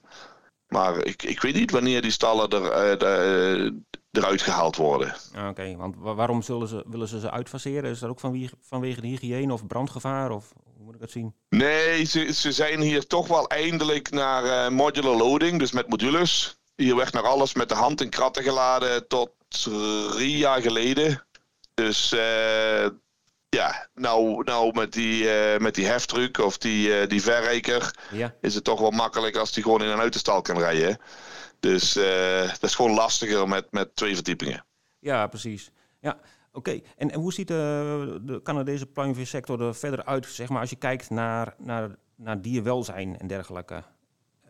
Maar 0.68 1.06
ik, 1.06 1.24
ik 1.24 1.42
weet 1.42 1.54
niet 1.54 1.72
wanneer 1.72 2.02
die 2.02 2.12
stallen 2.12 2.50
er, 2.50 2.98
de- 2.98 3.82
eruit 4.12 4.42
gehaald 4.42 4.76
worden. 4.76 5.16
Oké, 5.50 5.76
want 5.76 5.96
wa- 5.98 6.14
waarom 6.16 6.42
zullen 6.42 6.68
ze, 6.68 6.84
willen 6.88 7.08
ze 7.08 7.20
ze 7.20 7.32
uitfaseren? 7.32 7.90
Is 7.90 8.00
dat 8.00 8.10
ook 8.10 8.20
vanwege, 8.20 8.54
vanwege 8.62 9.02
de 9.02 9.08
hygiëne 9.08 9.54
of 9.54 9.68
brandgevaar? 9.68 10.32
Of 10.32 10.54
hoe 10.84 10.92
moet 10.92 11.02
ik 11.02 11.08
het 11.08 11.12
zien? 11.12 11.36
Nee, 11.50 12.04
ze, 12.04 12.34
ze 12.34 12.52
zijn 12.52 12.82
hier 12.82 13.08
toch 13.08 13.28
wel 13.28 13.48
eindelijk 13.48 14.12
naar 14.12 14.44
eh, 14.44 14.72
modular 14.72 15.16
loading, 15.16 15.60
dus 15.60 15.72
met 15.72 15.90
modules. 15.90 16.58
Hier 16.76 16.96
werd 16.96 17.14
nog 17.14 17.24
alles 17.24 17.54
met 17.54 17.70
de 17.70 17.76
hand 17.76 18.02
in 18.02 18.10
kratten 18.10 18.44
geladen 18.44 19.08
tot 19.08 19.32
drie 19.50 20.38
jaar 20.38 20.62
geleden. 20.62 21.26
Dus 21.74 22.12
eh, 22.12 22.88
ja, 23.50 23.88
nou, 23.94 24.44
nou 24.44 24.74
met, 24.74 24.94
die, 24.94 25.30
eh, 25.30 25.60
met 25.60 25.76
die 25.76 25.86
heftruck 25.86 26.38
of 26.38 26.58
die, 26.58 27.08
die 27.08 27.22
verrijker 27.22 27.96
Ja, 28.12 28.36
is 28.42 28.56
het 28.56 28.64
toch 28.64 28.80
wel 28.80 28.92
makkelijk 28.92 29.36
als 29.36 29.52
die 29.52 29.64
gewoon 29.64 29.84
in 29.84 29.92
en 29.92 30.00
uit 30.00 30.14
de 30.14 30.20
stal 30.20 30.42
kan 30.42 30.58
rijden. 30.58 30.98
Dus 31.60 31.94
dat 31.94 32.64
is 32.64 32.76
gewoon 32.76 32.94
lastiger 32.94 33.48
met, 33.48 33.72
met 33.72 33.96
twee 33.96 34.16
verdiepingen. 34.16 34.66
ja 35.00 35.28
precies. 35.28 35.72
Ja, 36.00 36.20
oké. 36.54 36.80
En, 36.98 37.12
en 37.12 37.20
hoe 37.20 37.34
ziet 37.34 37.48
de, 37.48 38.20
de 38.22 38.42
Canadese 38.42 38.86
pluimveesector 38.86 39.62
er 39.62 39.76
verder 39.76 40.06
uit? 40.06 40.26
Zeg 40.26 40.50
maar, 40.50 40.60
als 40.62 40.70
je 40.70 40.76
kijkt 40.76 41.10
naar, 41.10 41.56
naar, 41.58 41.96
naar 42.16 42.42
dierwelzijn 42.42 43.20
en 43.20 43.28
dergelijke. 43.28 43.84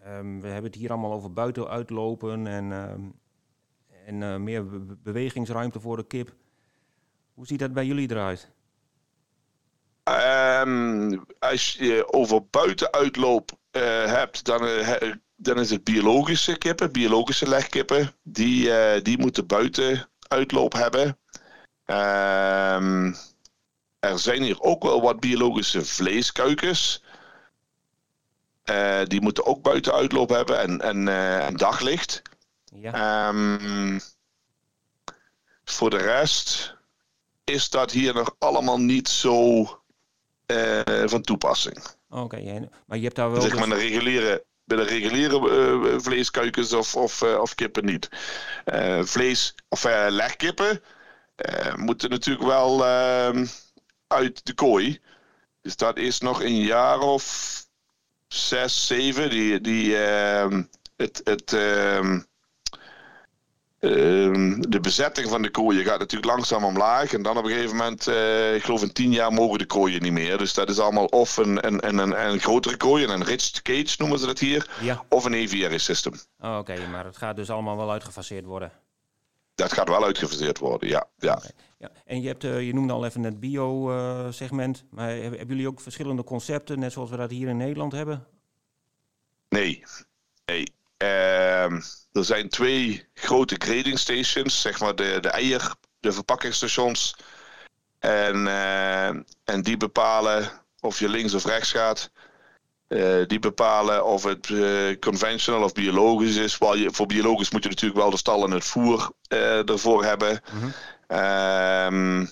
Ehm, 0.04 0.40
we 0.40 0.48
hebben 0.48 0.72
het 0.72 0.80
hier 0.80 0.92
allemaal 0.92 1.14
over 1.14 1.34
buiten 1.34 1.68
uitlopen 1.68 2.48
en, 2.48 2.72
ehm, 2.72 3.02
en 4.06 4.24
eh, 4.24 4.36
meer 4.36 4.66
be- 4.68 4.80
be- 4.80 4.98
bewegingsruimte 5.04 5.80
voor 5.80 5.98
de 5.98 6.08
kip. 6.08 6.34
Hoe 7.34 7.48
ziet 7.48 7.60
dat 7.60 7.74
bij 7.74 7.86
jullie 7.86 8.12
eruit? 8.12 8.52
Ehm, 10.04 11.18
als 11.40 11.74
je 11.74 12.14
over 12.14 12.46
buitenuitloop 12.50 13.52
uh, 13.72 13.82
hebt, 14.06 14.46
dan, 14.46 14.68
dan 15.36 15.60
is 15.60 15.70
het 15.70 15.84
biologische 15.84 16.58
kippen, 16.58 16.92
biologische 16.92 17.50
legkippen. 17.50 18.12
Die, 18.24 18.72
die 19.02 19.18
moeten 19.18 19.48
buitenuitloop 19.48 20.74
hebben. 20.74 21.18
Ehm, 21.86 23.14
er 24.00 24.20
zijn 24.20 24.44
hier 24.44 24.62
ook 24.62 24.84
wel 24.84 25.02
wat 25.02 25.20
biologische 25.20 25.86
vleeskuikens. 25.86 27.04
die 29.08 29.22
moeten 29.22 29.46
ook 29.46 29.62
buitenuitloop 29.62 30.30
hebben 30.30 30.60
en, 30.60 30.82
en, 30.82 31.08
en 31.42 31.56
daglicht. 31.56 32.22
Ja. 32.76 33.28
Um, 33.28 34.00
voor 35.64 35.90
de 35.90 35.98
rest 35.98 36.76
is 37.44 37.70
dat 37.70 37.92
hier 37.92 38.14
nog 38.14 38.36
allemaal 38.40 38.80
niet 38.80 39.10
zo 39.10 39.62
uh, 40.48 40.82
van 41.06 41.22
toepassing. 41.22 41.78
Oké, 42.10 42.70
maar 42.86 42.98
je 42.98 43.04
hebt 43.04 43.16
daar 43.16 43.32
wel. 43.32 43.42
Zeg 43.42 43.56
maar 43.56 43.70
dus... 43.70 43.78
de 43.78 43.84
reguliere, 43.84 44.44
bij 44.64 44.78
de 44.78 44.84
reguliere 44.84 46.00
vleeskuikens 46.00 46.74
of, 46.74 46.96
of, 46.96 47.22
of 47.22 47.56
kippen 47.56 47.86
niet. 47.86 48.10
vlees 49.02 49.56
of 49.70 49.84
legkippen 50.10 50.82
moeten 51.76 52.10
natuurlijk 52.10 52.46
wel 52.46 52.86
ehm, 52.86 53.46
uit 54.08 54.46
de 54.46 54.54
kooi. 54.54 55.00
Dus 55.62 55.76
dat 55.76 55.98
is 55.98 56.20
nog 56.20 56.44
een 56.44 56.62
jaar 56.62 57.00
of 57.00 57.54
zes, 58.28 58.88
zeven. 58.88 59.30
Die, 59.30 59.62
die, 59.62 59.98
ehm, 59.98 60.64
het, 60.96 61.22
het, 61.24 61.54
ehm, 61.54 62.20
de 64.60 64.80
bezetting 64.82 65.30
van 65.30 65.42
de 65.42 65.50
kooien 65.50 65.84
gaat 65.84 66.00
natuurlijk 66.00 66.32
langzaam 66.32 66.64
omlaag. 66.64 67.14
En 67.14 67.22
dan 67.22 67.38
op 67.38 67.44
een 67.44 67.52
gegeven 67.52 67.76
moment, 67.76 68.08
uh, 68.08 68.56
ik 68.56 68.64
geloof 68.64 68.82
in 68.82 68.94
tien 68.94 69.12
jaar, 69.12 69.34
mogen 69.34 69.58
de 69.58 69.66
kooien 69.66 70.02
niet 70.02 70.12
meer. 70.12 70.38
Dus 70.38 70.54
dat 70.54 70.70
is 70.70 70.80
allemaal 70.80 71.06
of 71.06 71.38
een, 71.38 71.68
een, 71.68 72.00
een, 72.00 72.28
een 72.28 72.40
grotere 72.40 72.78
kooi, 72.78 73.04
een 73.04 73.10
enriched 73.10 73.62
cage 73.62 73.96
noemen 73.98 74.20
ze 74.20 74.26
dat 74.26 74.40
hier. 74.40 74.68
Of 75.10 75.26
een 75.26 75.34
aviary 75.34 75.78
system. 75.78 76.14
Oh, 76.40 76.58
Oké, 76.58 76.88
maar 76.92 77.06
het 77.06 77.18
gaat 77.18 77.36
dus 77.36 77.50
allemaal 77.50 77.78
wel 77.78 77.92
uitgefaseerd 77.92 78.46
worden. 78.46 78.72
Dat 79.56 79.74
gaat 79.74 79.88
wel 79.88 80.04
uitgefaseerd 80.04 80.60
worden, 80.60 80.90
ja. 80.90 81.08
ja. 81.18 81.42
ja. 81.78 81.92
En 82.06 82.22
je, 82.22 82.28
hebt, 82.28 82.44
uh, 82.44 82.66
je 82.66 82.74
noemde 82.74 82.94
al 82.94 83.06
even 83.06 83.24
het 83.24 83.40
bio-segment. 83.40 84.78
Uh, 84.78 84.84
maar 84.92 85.10
hebben 85.10 85.48
jullie 85.48 85.68
ook 85.68 85.82
verschillende 85.82 86.24
concepten, 86.24 86.80
net 86.80 86.92
zoals 86.92 87.10
we 87.10 87.18
dat 87.18 87.32
hier 87.32 87.48
in 87.48 87.58
Nederland 87.58 87.92
hebben? 87.92 88.28
Nee. 89.50 89.84
Nee. 90.46 90.74
Ehm, 90.98 91.82
er 92.12 92.26
zijn 92.26 92.50
twee 92.50 93.08
grote 93.14 93.56
grading 93.58 94.00
stations, 94.00 94.62
zeg 94.62 94.80
maar 94.80 94.96
de, 94.96 95.18
de 95.22 95.30
eier, 95.30 95.76
de 96.00 96.12
verpakkingsstations. 96.12 97.16
En, 98.00 98.46
uh, 98.46 99.08
en 99.44 99.62
die 99.62 99.78
bepalen 99.78 100.52
of 100.80 101.00
je 101.00 101.10
links 101.10 101.34
of 101.34 101.46
rechts 101.46 101.72
gaat. 101.72 102.12
Uh, 102.94 103.26
die 103.28 103.40
bepalen 103.40 104.06
of 104.06 104.24
het 104.24 104.50
uh, 104.50 105.00
conventional 105.00 105.64
of 105.64 105.74
biologisch 105.74 106.36
is. 106.36 106.58
Wel, 106.58 106.76
je, 106.76 106.92
voor 106.92 107.06
biologisch 107.06 107.52
moet 107.52 107.64
je 107.64 107.70
natuurlijk 107.70 108.00
wel 108.00 108.10
de 108.10 108.18
stal 108.18 108.44
en 108.44 108.52
het 108.52 108.64
voer 108.64 109.12
ervoor 109.66 110.04
hebben. 110.04 110.42
Mm 110.54 110.74
-hmm. 111.08 112.30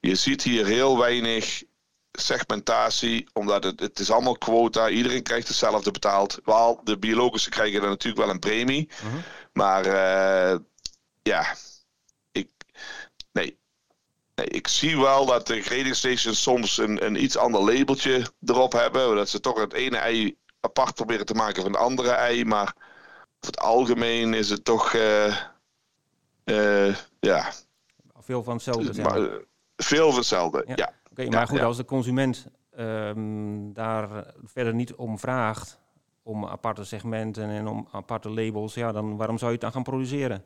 je 0.00 0.14
ziet 0.14 0.42
hier 0.42 0.66
heel 0.66 0.98
weinig 0.98 1.62
segmentatie, 2.12 3.28
omdat 3.32 3.64
het, 3.64 3.80
het 3.80 3.98
is 3.98 4.10
allemaal 4.10 4.38
quota. 4.38 4.88
Iedereen 4.88 5.22
krijgt 5.22 5.48
hetzelfde 5.48 5.90
betaald. 5.90 6.38
Wel, 6.44 6.80
de 6.84 6.98
biologische 6.98 7.50
krijgen 7.50 7.80
dan 7.80 7.90
natuurlijk 7.90 8.24
wel 8.24 8.34
een 8.34 8.38
premie. 8.38 8.88
Mhm. 9.02 9.16
Maar 9.52 9.84
ja. 11.22 11.54
Nee. 14.40 14.48
Ik 14.48 14.68
zie 14.68 15.00
wel 15.00 15.26
dat 15.26 15.46
de 15.46 15.60
grading 15.60 15.94
stations 15.94 16.42
soms 16.42 16.78
een, 16.78 17.04
een 17.04 17.22
iets 17.22 17.36
ander 17.36 17.60
labeltje 17.60 18.26
erop 18.44 18.72
hebben. 18.72 19.16
Dat 19.16 19.28
ze 19.28 19.40
toch 19.40 19.60
het 19.60 19.72
ene 19.72 19.96
ei 19.96 20.36
apart 20.60 20.94
proberen 20.94 21.26
te 21.26 21.34
maken 21.34 21.62
van 21.62 21.72
het 21.72 21.80
andere 21.80 22.10
ei. 22.10 22.44
Maar 22.44 22.74
over 23.40 23.46
het 23.46 23.58
algemeen 23.58 24.34
is 24.34 24.50
het 24.50 24.64
toch, 24.64 24.94
uh, 24.94 25.36
uh, 26.44 26.96
ja. 27.20 27.52
Veel 28.18 28.42
van 28.42 28.54
hetzelfde 28.54 28.92
zijn. 28.92 29.30
veel 29.76 30.08
van 30.08 30.18
hetzelfde, 30.18 30.64
ja. 30.74 30.92
Oké, 31.10 31.28
maar 31.28 31.46
goed, 31.46 31.60
als 31.60 31.76
de 31.76 31.84
consument 31.84 32.46
um, 32.78 33.72
daar 33.72 34.34
verder 34.44 34.74
niet 34.74 34.94
om 34.94 35.18
vraagt, 35.18 35.78
om 36.22 36.46
aparte 36.46 36.84
segmenten 36.84 37.48
en 37.48 37.66
om 37.66 37.88
aparte 37.92 38.30
labels, 38.30 38.74
ja, 38.74 38.92
dan 38.92 39.16
waarom 39.16 39.38
zou 39.38 39.46
je 39.46 39.56
het 39.56 39.64
dan 39.64 39.72
gaan 39.72 39.82
produceren? 39.82 40.44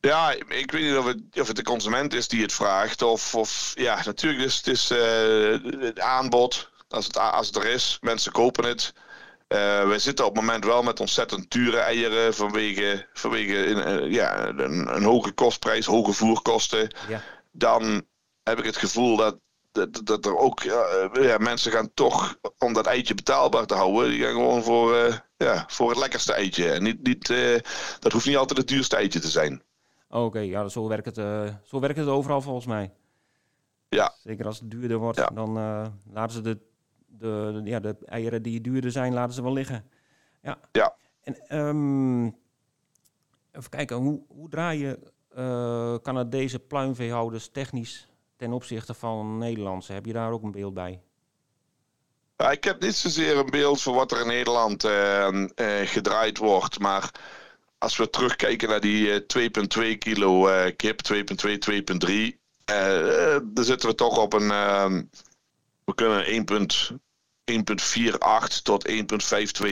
Ja, 0.00 0.30
ik 0.30 0.70
weet 0.70 0.82
niet 0.82 0.96
of 0.96 1.04
het, 1.04 1.20
of 1.40 1.46
het 1.46 1.56
de 1.56 1.62
consument 1.62 2.14
is 2.14 2.28
die 2.28 2.42
het 2.42 2.52
vraagt. 2.52 3.02
Of, 3.02 3.34
of 3.34 3.72
ja, 3.74 4.02
natuurlijk 4.04 4.44
is 4.44 4.56
het 4.56 4.66
is, 4.66 4.90
uh, 4.90 5.80
het 5.80 6.00
aanbod. 6.00 6.70
Als 6.88 7.06
het, 7.06 7.16
als 7.16 7.46
het 7.46 7.56
er 7.56 7.66
is, 7.66 7.98
mensen 8.00 8.32
kopen 8.32 8.64
het. 8.64 8.92
Uh, 9.48 9.88
we 9.88 9.98
zitten 9.98 10.24
op 10.24 10.34
het 10.34 10.44
moment 10.44 10.64
wel 10.64 10.82
met 10.82 11.00
ontzettend 11.00 11.50
dure 11.50 11.78
eieren 11.78 12.34
vanwege, 12.34 13.06
vanwege 13.12 13.66
uh, 13.66 14.12
ja, 14.12 14.46
een, 14.46 14.94
een, 14.94 15.02
hoge 15.02 15.32
kostprijs, 15.32 15.86
hoge 15.86 16.12
voerkosten. 16.12 16.94
Ja. 17.08 17.22
Dan 17.52 18.02
heb 18.42 18.58
ik 18.58 18.64
het 18.64 18.76
gevoel 18.76 19.16
dat, 19.16 19.38
dat, 19.72 20.00
dat 20.04 20.26
er 20.26 20.36
ook 20.36 20.62
ja, 21.12 21.38
mensen 21.38 21.72
gaan 21.72 21.94
toch, 21.94 22.36
om 22.58 22.72
dat 22.72 22.86
eitje 22.86 23.14
betaalbaar 23.14 23.66
te 23.66 23.74
houden, 23.74 24.10
die 24.10 24.22
gaan 24.22 24.32
gewoon 24.32 24.62
voor, 24.62 25.22
ja, 25.36 25.64
voor 25.66 25.88
het 25.88 25.98
lekkerste 25.98 26.32
eitje. 26.32 26.72
En 26.72 26.82
niet, 26.82 27.02
niet, 27.02 27.26
dat 27.98 28.12
hoeft 28.12 28.26
niet 28.26 28.36
altijd 28.36 28.58
het 28.58 28.68
duurste 28.68 28.96
eitje 28.96 29.20
te 29.20 29.30
zijn. 29.30 29.62
Oké, 30.12 30.38
ja, 30.38 30.68
zo 30.68 30.88
werkt, 30.88 31.06
het, 31.06 31.18
uh, 31.18 31.54
zo 31.64 31.80
werkt 31.80 31.98
het 31.98 32.08
overal 32.08 32.40
volgens 32.40 32.66
mij. 32.66 32.92
Ja. 33.88 34.14
Zeker 34.22 34.46
als 34.46 34.60
het 34.60 34.70
duurder 34.70 34.98
wordt, 34.98 35.18
ja. 35.18 35.26
dan 35.26 35.52
laten 36.12 36.34
ze 36.34 36.40
de, 36.40 36.58
de, 37.06 37.60
ja, 37.64 37.80
de 37.80 37.96
eieren 38.04 38.42
die 38.42 38.60
duurder 38.60 38.90
zijn, 38.90 39.12
laten 39.12 39.34
ze 39.34 39.42
wel 39.42 39.52
liggen. 39.52 39.90
Ja. 40.42 40.58
ja. 40.72 40.94
En 41.22 41.58
um, 41.58 42.24
even 43.52 43.70
kijken, 43.70 43.96
hoe, 43.96 44.22
hoe 44.28 44.48
draai 44.48 44.78
je 44.78 44.98
Canadese 46.02 46.58
pluimveehouders 46.58 47.48
technisch 47.48 48.08
ten 48.36 48.52
opzichte 48.52 48.94
van 48.94 49.38
Nederlandse? 49.38 49.92
Heb 49.92 50.06
je 50.06 50.12
daar 50.12 50.32
ook 50.32 50.42
een 50.42 50.50
beeld 50.50 50.74
bij? 50.74 51.02
Ja, 52.36 52.50
ik 52.50 52.64
heb 52.64 52.80
niet 52.80 52.94
zozeer 52.94 53.36
een 53.36 53.50
beeld 53.50 53.82
van 53.82 53.94
wat 53.94 54.12
er 54.12 54.20
in 54.20 54.26
Nederland 54.26 54.84
gedraaid 55.84 56.38
wordt. 56.38 56.78
Maar 56.78 57.10
als 57.80 57.96
we 57.96 58.10
terugkijken 58.10 58.68
naar 58.68 58.80
die 58.80 59.20
2,2 59.20 59.26
uh, 59.78 59.98
kilo 59.98 60.48
kip, 60.76 61.00
2,2, 61.12 61.20
2,3. 61.50 62.38
dan 63.42 63.64
zitten 63.64 63.88
we 63.88 63.94
toch 63.94 64.18
op 64.18 64.32
een. 64.32 64.50
Ehm, 64.50 65.02
we 65.84 65.94
kunnen 65.94 66.24
1,48 67.50 68.62
tot 68.62 68.88
1,52 68.88 68.94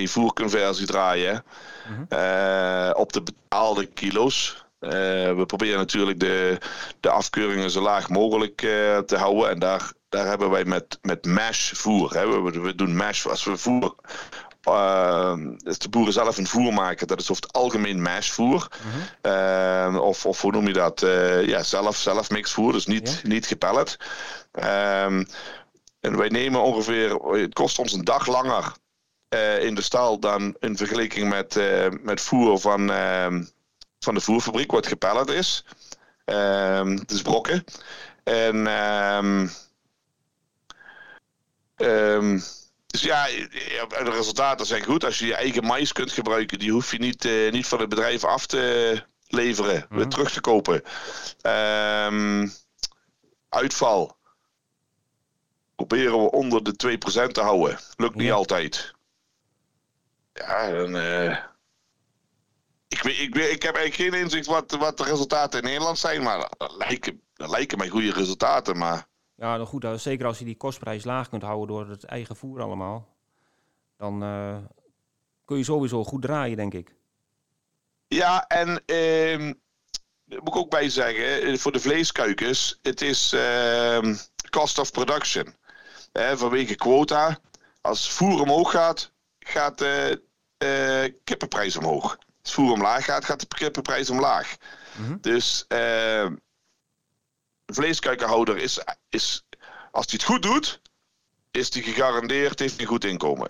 voerconversie 0.03 0.87
draaien. 0.87 1.45
Mm 1.89 2.07
-hmm. 2.09 2.93
op 2.95 3.13
de 3.13 3.23
betaalde 3.23 3.87
kilo's. 3.87 4.67
Uh, 4.81 4.91
we 5.37 5.45
proberen 5.47 5.79
natuurlijk 5.79 6.21
de, 6.21 6.59
de 7.01 7.11
afkeuringen 7.11 7.71
zo 7.71 7.81
laag 7.81 8.09
mogelijk 8.09 8.63
uh, 8.63 8.99
te 8.99 9.17
houden. 9.17 9.51
En 9.51 9.59
daar, 9.59 9.93
daar 10.09 10.27
hebben 10.27 10.51
wij 10.51 10.65
met, 10.65 10.99
met 11.03 11.27
mash 11.27 11.73
voer. 11.73 12.15
Hè. 12.15 12.43
We, 12.43 12.61
we 12.61 12.75
doen 12.75 12.97
mash 12.97 13.27
als 13.27 13.45
we 13.45 13.57
voer. 13.57 13.95
Uh, 14.69 15.35
dus 15.57 15.79
de 15.79 15.89
boeren 15.89 16.13
zelf 16.13 16.37
een 16.37 16.47
voer 16.47 16.73
maken, 16.73 17.07
dat 17.07 17.21
is 17.21 17.31
over 17.31 17.43
het 17.43 17.53
algemeen 17.53 18.03
mashvoer. 18.03 18.69
Mm 18.83 19.97
of, 19.97 20.27
of 20.27 20.41
hoe 20.41 20.53
noem 20.53 20.67
je 20.67 20.73
dat? 20.73 21.01
ja, 21.47 21.63
zelf, 21.63 21.97
zelf 21.97 22.31
mixvoer, 22.31 22.73
dus 22.73 22.87
niet, 22.87 23.21
niet 23.25 23.47
gepellet. 23.47 23.97
Ehm, 24.53 25.25
en 26.01 26.17
wij 26.17 26.29
nemen 26.29 26.63
ongeveer, 26.63 27.15
het 27.15 27.55
kost 27.55 27.79
ons 27.79 27.93
een 27.93 28.05
dag 28.05 28.27
langer 28.27 28.73
in 29.61 29.75
de 29.75 29.83
stal 29.83 30.19
dan 30.19 30.57
in 30.59 30.77
vergelijking 30.77 31.29
met, 31.29 31.61
met 32.03 32.21
voer 32.21 32.59
van 32.59 32.91
ehm, 32.91 33.43
van 33.99 34.15
de 34.15 34.21
voerfabriek, 34.21 34.71
wat 34.71 34.87
gepellet 34.87 35.29
is. 35.29 35.65
Het 36.25 37.11
is 37.11 37.23
brokken. 37.23 37.65
En 38.25 38.67
um, 38.67 39.51
dus 42.89 43.03
ja, 43.03 43.27
de 43.27 44.11
resultaten 44.11 44.67
zijn 44.67 44.85
goed. 44.85 45.05
Als 45.05 45.19
je 45.19 45.27
je 45.27 45.35
eigen 45.35 45.65
mais 45.65 45.93
kunt 45.93 46.13
gebruiken, 46.13 46.59
die 46.59 46.73
hoef 46.73 46.93
je 46.93 46.99
niet, 46.99 47.25
uh, 47.25 47.53
niet 47.53 47.67
van 47.67 47.81
het 47.81 47.89
bedrijf 47.89 48.25
af 48.25 48.47
te 48.47 49.03
leveren, 49.27 49.87
mm 49.89 49.97
weer 49.97 50.09
terug 50.09 50.33
te 50.33 50.41
kopen. 50.41 50.83
uitval 53.49 54.17
proberen 55.75 56.23
we 56.23 56.31
onder 56.31 56.63
de 56.63 56.99
2% 57.29 57.33
te 57.33 57.41
houden. 57.41 57.79
Lukt 57.97 58.15
niet 58.15 58.33
altijd. 58.33 58.93
Ja, 60.33 60.71
dan. 60.71 60.97
Uh, 60.97 61.37
ik, 62.89 63.03
ik, 63.05 63.35
ik 63.35 63.63
heb 63.63 63.77
eigenlijk 63.77 63.95
geen 63.95 64.23
inzicht 64.23 64.47
wat, 64.47 64.71
wat 64.71 64.97
de 64.97 65.05
resultaten 65.05 65.61
in 65.61 65.69
Nederland 65.69 65.99
zijn, 65.99 66.23
maar 66.23 66.51
dat 66.57 66.77
lijken, 66.77 67.23
dat 67.35 67.51
lijken 67.51 67.79
mij 67.79 67.89
goede 67.89 68.13
resultaten. 68.13 68.79
Maar... 68.79 69.08
Ja, 69.39 69.57
nou 69.57 69.67
goed, 69.67 69.87
zeker 69.97 70.27
als 70.27 70.39
je 70.39 70.45
die 70.45 70.57
kostprijs 70.57 71.05
laag 71.05 71.29
kunt 71.29 71.43
houden 71.43 71.67
door 71.67 71.89
het 71.89 72.05
eigen 72.05 72.37
voer 72.37 72.63
allemaal, 72.63 73.09
dan 73.97 74.23
uh, 74.23 74.57
kun 75.45 75.57
je 75.57 75.65
sowieso 75.65 76.05
goed 76.05 76.23
draaien, 76.23 76.57
denk 76.57 76.75
ik. 76.75 76.95
Ja, 78.09 78.47
en 78.47 78.83
uh, 78.87 79.53
moet 80.27 80.49
ik 80.49 80.57
ook 80.57 80.71
bij 80.71 80.89
zeggen, 80.89 81.59
voor 81.59 81.73
de 81.73 81.81
vleeskuikens, 81.81 82.79
het 82.83 83.01
is 83.01 83.33
uh, 83.33 84.15
cost 84.51 84.79
of 84.79 84.91
production. 84.91 85.55
vanwege 86.13 86.75
quota. 86.75 87.39
Als 87.81 88.11
voer 88.11 88.41
omhoog 88.41 88.71
gaat, 88.71 89.13
gaat 89.39 89.79
de 89.79 90.23
kippenprijs 91.25 91.77
omhoog. 91.77 92.19
Als 92.43 92.55
voer 92.55 92.73
omlaag 92.73 93.05
gaat, 93.05 93.25
gaat 93.25 93.41
de 93.41 93.47
kippenprijs 93.47 94.11
omlaag. 94.11 94.57
Mhm. 94.97 95.17
Dus 95.21 95.65
uh, 95.69 96.27
vleeskuikenhouder 97.73 98.57
is, 98.57 98.85
is, 99.09 99.47
als 99.91 100.07
hij 100.07 100.15
het 100.19 100.25
goed 100.25 100.43
doet, 100.43 100.81
is 101.51 101.75
hij 101.75 101.83
gegarandeerd, 101.83 102.59
heeft 102.59 102.77
hij 102.77 102.87
goed 102.87 103.05
inkomen. 103.05 103.49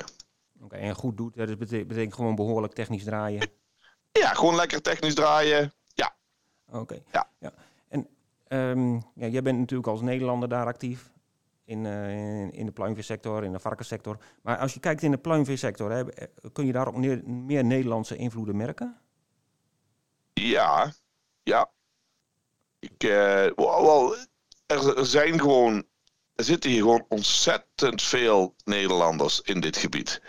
Oké, 0.60 0.76
en 0.76 0.94
goed 0.94 1.16
doet, 1.16 1.36
dat 1.36 1.58
betekent, 1.58 1.88
betekent 1.88 2.14
gewoon 2.14 2.34
behoorlijk 2.34 2.72
technisch 2.72 3.04
draaien. 3.04 3.50
Ja, 4.12 4.34
gewoon 4.34 4.54
lekker 4.54 4.82
technisch 4.82 5.14
draaien. 5.14 5.72
Ja. 5.94 6.16
Oké. 6.70 7.02
Ja. 7.12 7.30
ja. 7.38 7.52
En 7.88 8.08
um, 8.48 8.94
ja, 9.14 9.26
jij 9.26 9.42
bent 9.42 9.58
natuurlijk 9.58 9.88
als 9.88 10.00
Nederlander 10.00 10.48
daar 10.48 10.66
actief. 10.66 11.10
In, 11.64 11.84
uh, 11.84 12.10
in, 12.10 12.52
in, 12.52 12.66
de 12.66 12.72
pluimveesector, 12.72 13.44
in 13.44 13.52
de 13.52 13.58
varkenssector. 13.58 14.18
Maar 14.42 14.58
als 14.58 14.74
je 14.74 14.80
kijkt 14.80 15.02
in 15.02 15.10
de 15.10 15.18
pluimveesector, 15.18 15.90
hè, 15.90 16.04
kun 16.52 16.66
je 16.66 16.72
daar 16.72 16.88
ook 16.88 16.96
meer, 16.96 17.22
meer 17.24 17.64
Nederlandse 17.64 18.16
invloeden 18.16 18.56
merken? 18.56 18.96
Ja, 20.32 20.92
ja. 21.42 21.70
Ik, 22.80 23.04
uh, 23.04 23.46
wel, 23.56 24.16
er 24.66 25.06
zijn 25.06 25.40
gewoon, 25.40 25.84
er 26.34 26.44
zitten 26.44 26.70
hier 26.70 26.80
gewoon 26.80 27.06
ontzettend 27.08 28.02
veel 28.02 28.54
Nederlanders 28.64 29.40
in 29.40 29.60
dit 29.60 29.76
gebied. 29.76 30.20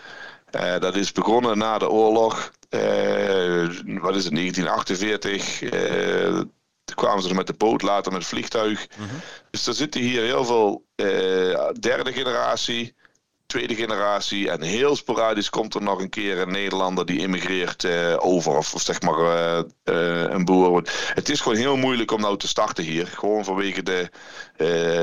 Uh, 0.50 0.78
dat 0.78 0.96
is 0.96 1.12
begonnen 1.12 1.58
na 1.58 1.78
de 1.78 1.90
oorlog. 1.90 2.52
Uh, 2.70 4.00
wat 4.00 4.16
is 4.16 4.24
het, 4.24 4.34
1948. 4.34 5.62
Uh, 5.62 6.38
toen 6.84 6.96
kwamen 6.96 7.22
ze 7.22 7.28
er 7.28 7.34
met 7.34 7.46
de 7.46 7.52
boot, 7.52 7.82
later 7.82 8.12
met 8.12 8.20
het 8.20 8.30
vliegtuig. 8.30 8.86
Mm 8.98 9.08
-hmm. 9.08 9.20
Dus 9.50 9.66
er 9.66 9.74
zitten 9.74 10.00
hier 10.00 10.22
heel 10.22 10.44
veel 10.44 10.84
derde 11.80 12.12
generatie, 12.12 12.94
tweede 13.50 13.74
generatie. 13.74 14.50
En 14.50 14.62
heel 14.62 14.96
sporadisch 14.96 15.50
komt 15.50 15.74
er 15.74 15.82
nog 15.82 16.00
een 16.00 16.08
keer 16.08 16.38
een 16.38 16.50
Nederlander 16.50 17.06
die 17.06 17.20
immigreert 17.20 17.84
uh, 17.84 18.16
over. 18.18 18.56
Of, 18.56 18.74
zeg 18.76 19.00
maar 19.00 19.18
uh, 19.18 19.62
uh, 19.84 20.30
een 20.30 20.44
boer. 20.44 20.82
Het 21.14 21.28
is 21.28 21.40
gewoon 21.40 21.58
heel 21.58 21.76
moeilijk 21.76 22.10
om 22.10 22.20
nou 22.20 22.36
te 22.36 22.48
starten 22.48 22.84
hier. 22.84 23.06
Gewoon 23.06 23.44
vanwege 23.44 23.82
de, 23.82 24.10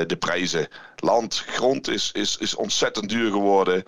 de 0.08 0.18
prijzen. 0.20 0.68
Land, 0.96 1.44
grond 1.48 1.90
is, 1.90 2.12
is, 2.14 2.38
is 2.38 2.56
ontzettend 2.56 3.10
duur 3.10 3.32
geworden. 3.32 3.84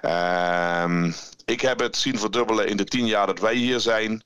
Ehm, 0.00 1.12
ik 1.44 1.60
heb 1.60 1.78
het 1.78 1.96
zien 1.96 2.18
verdubbelen 2.18 2.68
in 2.68 2.76
de 2.76 2.84
tien 2.84 3.06
jaar 3.06 3.26
dat 3.26 3.38
wij 3.38 3.54
hier 3.54 3.80
zijn. 3.80 4.22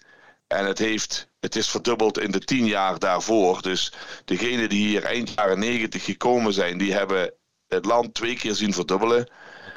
En 0.46 0.66
het, 0.66 0.78
heeft, 0.78 1.28
het 1.40 1.56
is 1.56 1.68
verdubbeld 1.68 2.18
in 2.18 2.30
de 2.30 2.40
tien 2.40 2.66
jaar 2.66 2.98
daarvoor. 2.98 3.62
Dus 3.62 3.92
degenen 4.24 4.68
die 4.68 4.86
hier 4.86 5.04
eind 5.04 5.32
jaren 5.34 5.58
negentig 5.58 6.04
gekomen 6.04 6.52
zijn, 6.52 6.78
die 6.78 6.92
hebben 6.92 7.32
het 7.68 7.84
land 7.84 8.14
twee 8.14 8.36
keer 8.36 8.54
zien 8.54 8.72
verdubbelen. 8.72 9.28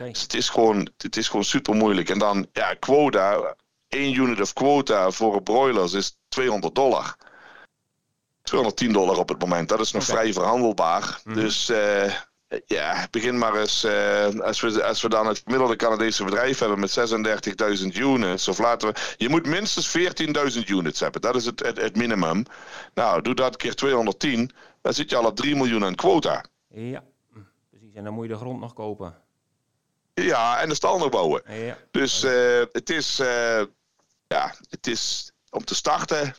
Dus 0.08 0.22
het 0.22 0.34
is 0.34 0.50
gewoon, 0.50 0.90
het 0.98 1.18
is 1.18 1.28
gewoon 1.28 1.46
super 1.46 1.76
moeilijk. 1.76 2.10
En 2.10 2.20
dan, 2.20 2.48
ja, 2.52 2.74
quota. 2.74 3.56
één 3.88 4.14
unit 4.14 4.42
of 4.42 4.54
quota 4.54 5.12
voor 5.12 5.44
broilers 5.44 5.94
is 5.94 6.18
200 6.28 6.76
dollar. 6.76 7.16
210 8.44 8.94
dollar 8.94 9.18
op 9.18 9.30
het 9.30 9.40
moment. 9.40 9.70
Dat 9.70 9.80
is 9.80 9.92
nog 9.92 10.04
vrij 10.04 10.34
verhandelbaar. 10.34 11.22
Mhm. 11.24 11.36
Dus 11.36 11.70
uh, 11.70 12.14
ja, 12.66 13.08
begin 13.12 13.38
maar 13.38 13.56
eens. 13.56 13.86
Uh, 13.86 14.40
als, 14.40 14.62
we, 14.62 14.84
als 14.84 15.02
we 15.02 15.10
dan 15.10 15.28
het 15.28 15.42
gemiddelde 15.44 15.76
Canadese 15.76 16.24
bedrijf 16.24 16.60
hebben 16.60 16.80
met 16.80 17.00
36.000 17.84 17.98
units. 17.98 18.48
Of 18.48 18.58
laten 18.58 18.88
we. 18.88 19.16
Je 19.18 19.30
moet 19.30 19.46
minstens 19.46 19.98
14.000 19.98 20.68
units 20.68 21.00
hebben. 21.00 21.22
Dat 21.22 21.36
is 21.36 21.46
het, 21.46 21.60
het, 21.60 21.78
het, 21.78 21.96
minimum. 21.96 22.44
Nou, 22.94 23.22
doe 23.22 23.36
dat 23.36 23.58
keer 23.58 23.76
210. 23.76 24.52
Dan 24.82 24.94
zit 24.94 25.10
je 25.10 25.16
al 25.16 25.26
op 25.26 25.36
3 25.36 25.56
miljoen 25.56 25.86
aan 25.86 25.96
quota. 25.96 26.46
Ja, 26.68 27.04
precies. 27.70 27.94
En 27.94 28.04
dan 28.04 28.14
moet 28.14 28.26
je 28.26 28.32
de 28.32 28.38
grond 28.38 28.60
nog 28.60 28.74
kopen. 28.74 29.16
Ja, 30.24 30.60
en 30.62 30.70
de 30.70 30.76
stal 30.76 30.98
nog 30.98 31.10
bouwen. 31.10 31.42
Ja. 31.48 31.78
Dus 31.92 32.24
uh, 32.24 32.64
het 32.72 32.90
is, 32.90 33.20
uh, 33.20 33.62
ja, 34.28 34.54
het 34.70 34.88
is 34.88 35.32
om 35.50 35.64
te 35.64 35.76
starten 35.76 36.36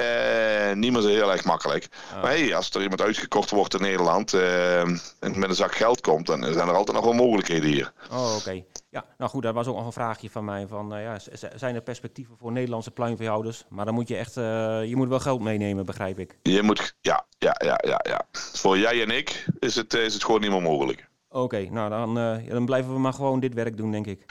uh, 0.00 0.72
niet 0.72 0.92
meer 0.92 1.02
zo 1.02 1.08
heel 1.08 1.32
erg 1.32 1.44
makkelijk. 1.44 1.88
Oh. 2.14 2.22
Maar 2.22 2.30
hey, 2.30 2.54
als 2.54 2.70
er 2.70 2.82
iemand 2.82 3.00
uitgekocht 3.00 3.50
wordt 3.50 3.74
in 3.74 3.80
Nederland 3.80 4.34
en 4.34 5.00
met 5.20 5.48
een 5.48 5.54
zak 5.54 5.74
geld 5.74 6.00
komt, 6.00 6.26
dan 6.26 6.52
zijn 6.52 6.68
er 6.68 6.74
altijd 6.74 6.96
nog 6.96 7.04
wel 7.04 7.14
mogelijkheden 7.14 7.70
hier. 7.70 7.92
Oh, 8.10 8.36
oké. 8.36 8.62
Ja, 8.90 9.04
nou 9.18 9.30
goed, 9.30 9.42
dat 9.42 9.54
was 9.54 9.66
ook 9.66 9.76
nog 9.76 9.86
een 9.86 9.92
vraagje 9.92 10.30
van 10.30 10.44
mij. 10.44 10.66
Van, 10.66 10.92
ja, 11.00 11.18
zijn 11.54 11.74
er 11.74 11.80
perspectieven 11.80 12.36
voor 12.38 12.52
Nederlandse 12.52 12.90
pluimveehouders? 12.90 13.64
Maar 13.68 13.84
dan 13.84 13.94
moet 13.94 14.08
je 14.08 14.16
echt, 14.16 14.34
je 14.34 14.92
moet 14.94 15.08
wel 15.08 15.20
geld 15.20 15.40
meenemen, 15.40 15.86
begrijp 15.86 16.18
ik. 16.18 16.36
Je 16.42 16.62
moet, 16.62 16.94
ja, 17.00 17.26
ja, 17.38 17.54
ja, 17.64 17.78
ja, 17.86 18.00
ja. 18.02 18.26
Voor 18.32 18.78
jij 18.78 19.02
en 19.02 19.10
ik 19.10 19.46
is 19.58 19.74
het, 19.74 19.94
is 19.94 20.14
het 20.14 20.24
gewoon 20.24 20.40
niet 20.40 20.50
meer 20.50 20.62
mogelijk. 20.62 21.08
Oké, 21.32 21.68
nou 21.70 21.90
dan, 21.90 22.18
uh, 22.18 22.48
dan 22.48 22.64
blijven 22.64 22.92
we 22.92 22.98
maar 22.98 23.12
gewoon 23.12 23.40
dit 23.40 23.54
werk 23.54 23.76
doen, 23.76 23.90
denk 23.90 24.06
ik. 24.06 24.24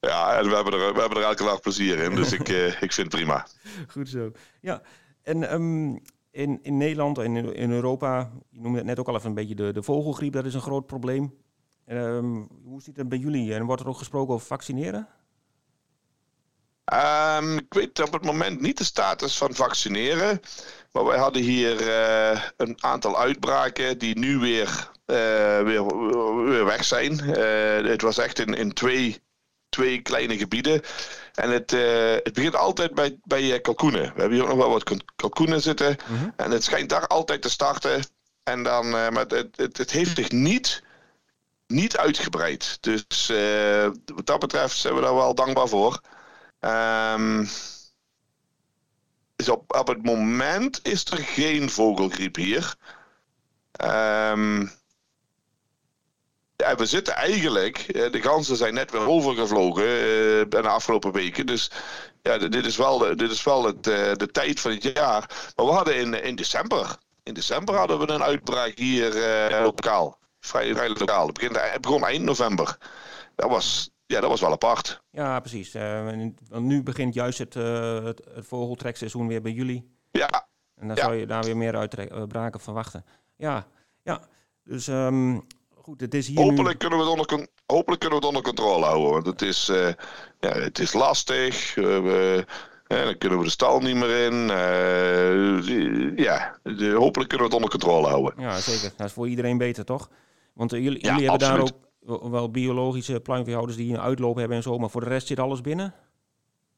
Ja, 0.00 0.38
en 0.38 0.48
we 0.48 0.54
hebben 0.54 0.72
er, 0.72 0.94
we 0.94 1.00
hebben 1.00 1.18
er 1.18 1.24
elke 1.24 1.44
dag 1.44 1.60
plezier 1.60 1.98
in, 1.98 2.14
dus 2.14 2.32
ik, 2.38 2.48
uh, 2.48 2.66
ik 2.66 2.92
vind 2.92 2.96
het 2.96 3.08
prima. 3.08 3.46
Goed 3.88 4.08
zo. 4.08 4.32
Ja, 4.60 4.82
en 5.22 5.54
um, 5.54 6.02
in, 6.30 6.58
in 6.62 6.76
Nederland 6.76 7.18
en 7.18 7.36
in, 7.36 7.54
in 7.54 7.70
Europa, 7.70 8.30
je 8.50 8.60
noemde 8.60 8.78
het 8.78 8.86
net 8.86 8.98
ook 8.98 9.08
al 9.08 9.14
even 9.14 9.28
een 9.28 9.34
beetje 9.34 9.54
de, 9.54 9.72
de 9.72 9.82
vogelgriep, 9.82 10.32
dat 10.32 10.44
is 10.44 10.54
een 10.54 10.60
groot 10.60 10.86
probleem. 10.86 11.34
Um, 11.86 12.48
hoe 12.64 12.82
zit 12.82 12.96
het 12.96 13.08
bij 13.08 13.18
jullie 13.18 13.54
en 13.54 13.64
wordt 13.64 13.82
er 13.82 13.88
ook 13.88 13.98
gesproken 13.98 14.34
over 14.34 14.46
vaccineren? 14.46 15.08
Um, 16.92 17.58
ik 17.58 17.74
weet 17.74 18.02
op 18.02 18.12
het 18.12 18.24
moment 18.24 18.60
niet 18.60 18.78
de 18.78 18.84
status 18.84 19.36
van 19.36 19.54
vaccineren. 19.54 20.40
Maar 20.92 21.04
wij 21.04 21.18
hadden 21.18 21.42
hier 21.42 21.80
uh, 21.80 22.42
een 22.56 22.82
aantal 22.82 23.18
uitbraken 23.18 23.98
die 23.98 24.18
nu 24.18 24.38
weer 24.38 24.90
weer, 25.04 25.96
weer 26.44 26.64
weg 26.64 26.84
zijn. 26.84 27.12
Uh, 27.12 27.90
het 27.90 28.02
was 28.02 28.18
echt 28.18 28.38
in, 28.38 28.54
in 28.54 28.72
twee, 28.72 29.22
twee 29.68 30.02
kleine 30.02 30.38
gebieden. 30.38 30.82
En 31.34 31.50
het, 31.50 31.72
uh, 31.72 32.12
het 32.12 32.32
begint 32.32 32.56
altijd 32.56 32.94
bij, 32.94 33.18
bij 33.22 33.60
kalkoenen. 33.60 34.02
We 34.02 34.20
hebben 34.20 34.32
hier 34.32 34.42
ook 34.42 34.48
nog 34.48 34.58
wel 34.58 34.70
wat 34.70 35.02
kalkoenen 35.16 35.60
zitten. 35.60 35.96
Mm 36.06 36.18
-hmm. 36.18 36.32
En 36.36 36.50
het 36.50 36.64
schijnt 36.64 36.88
daar 36.88 37.06
altijd 37.06 37.42
te 37.42 37.50
starten. 37.50 38.04
En 38.42 38.62
dan, 38.62 38.90
maar 38.90 39.26
het, 39.28 39.56
het, 39.56 39.76
het, 39.76 39.90
heeft 39.90 40.16
zich 40.16 40.30
niet, 40.30 40.82
niet 41.66 41.96
uitgebreid. 41.96 42.78
Dus 42.80 43.26
wat 44.14 44.26
dat 44.26 44.38
betreft 44.38 44.76
zijn 44.76 44.94
we 44.94 45.00
daar 45.00 45.14
wel 45.14 45.34
dankbaar 45.34 45.68
voor. 45.68 46.00
Um, 46.60 47.48
dus 49.36 49.48
op, 49.48 49.76
op 49.76 49.88
het 49.88 50.02
moment 50.02 50.80
is 50.82 51.04
er 51.04 51.18
geen 51.18 51.70
vogelgriep 51.70 52.36
hier. 52.36 52.74
Um, 53.84 54.70
ja, 56.56 56.74
we 56.74 56.86
zitten 56.86 57.14
eigenlijk, 57.14 57.78
eh, 57.78 58.12
de 58.12 58.22
ganzen 58.22 58.56
zijn 58.56 58.74
net 58.74 58.90
weer 58.90 59.08
overgevlogen 59.08 59.84
uh, 59.84 60.44
de 60.48 60.62
afgelopen 60.62 61.12
weken. 61.12 61.46
Dus 61.46 61.70
ja, 62.22 62.38
dit 62.38 62.66
is 62.66 62.76
wel, 62.76 62.98
de, 62.98 63.14
dit 63.14 63.30
is 63.30 63.44
wel 63.44 63.64
het, 63.64 63.86
uh, 63.86 64.12
de 64.14 64.28
tijd 64.32 64.60
van 64.60 64.70
het 64.70 64.82
jaar. 64.82 65.52
Maar 65.56 65.66
we 65.66 65.72
hadden 65.72 65.96
in, 65.96 66.22
in 66.22 66.34
december, 66.34 66.96
in 67.22 67.34
december 67.34 67.74
hadden 67.74 67.98
we 67.98 68.12
een 68.12 68.22
uitbraak 68.22 68.78
hier 68.78 69.14
lokaal. 69.62 70.18
Vrij, 70.40 70.74
vrij 70.74 70.88
lokaal. 70.88 71.26
Het, 71.26 71.80
begon 71.80 72.04
eind 72.04 72.24
november. 72.24 72.76
Dat 73.34 73.50
was, 73.50 73.90
ja, 74.06 74.20
dat 74.20 74.30
was 74.30 74.40
wel 74.40 74.52
apart. 74.52 75.02
Ja, 75.10 75.40
precies. 75.40 75.72
want 76.48 76.64
nu 76.64 76.82
begint 76.82 77.14
juist 77.14 77.38
het, 77.38 77.54
het, 77.54 78.20
het 78.34 78.46
vogeltrekseizoen 78.46 79.26
weer 79.26 79.42
bij 79.42 79.52
jullie. 79.52 79.96
Ja. 80.10 80.48
En 80.74 80.88
dan 80.88 80.96
zou 80.96 81.14
je 81.14 81.26
daar 81.26 81.44
weer 81.44 81.56
meer 81.56 81.76
uitbraken 81.76 82.60
verwachten. 82.60 83.04
Ja, 83.36 83.66
ja. 84.02 84.20
Dus 84.64 84.86
um, 84.86 85.46
goed, 85.84 86.00
het 86.00 86.14
is 86.14 86.26
hier 86.28 86.40
hopelijk, 86.40 86.78
kunnen 86.78 86.98
we 86.98 87.04
het 87.04 87.12
onder, 87.12 87.48
hopelijk 87.66 88.00
kunnen 88.00 88.20
we 88.20 88.26
het 88.26 88.36
onder 88.36 88.42
controle 88.42 88.84
houden. 88.84 89.10
Want 89.10 89.26
het 89.26 89.42
is, 89.42 89.68
uh, 89.68 89.88
ja, 90.40 90.52
het 90.52 90.78
is 90.78 90.92
lastig. 90.92 91.76
Uh, 91.76 91.84
we, 91.84 92.44
uh, 92.88 93.04
dan 93.04 93.18
kunnen 93.18 93.38
we 93.38 93.44
de 93.44 93.50
stal 93.50 93.80
niet 93.80 93.96
meer 93.96 94.24
in. 94.24 94.34
ja, 96.16 96.58
de, 96.62 96.90
hopelijk 96.90 97.28
kunnen 97.28 97.48
we 97.48 97.54
het 97.54 97.54
onder 97.54 97.70
controle 97.70 98.06
houden. 98.06 98.34
Ja, 98.36 98.60
zeker. 98.60 98.92
Dat 98.96 99.06
is 99.06 99.12
voor 99.12 99.28
iedereen 99.28 99.58
beter, 99.58 99.84
toch? 99.84 100.10
Want 100.52 100.70
jullie, 100.70 101.04
ja, 101.04 101.10
jullie 101.10 101.30
hebben 101.30 101.48
daar 101.48 101.60
ook 102.06 102.30
wel 102.30 102.50
biologische 102.50 103.20
pluimveehouders 103.20 103.76
die 103.76 103.92
een 103.94 104.00
uitloop 104.00 104.36
hebben 104.36 104.56
en 104.56 104.62
zo. 104.62 104.78
Maar 104.78 104.90
voor 104.90 105.00
de 105.00 105.08
rest 105.08 105.26
zit 105.26 105.38
alles 105.38 105.60
binnen? 105.60 105.94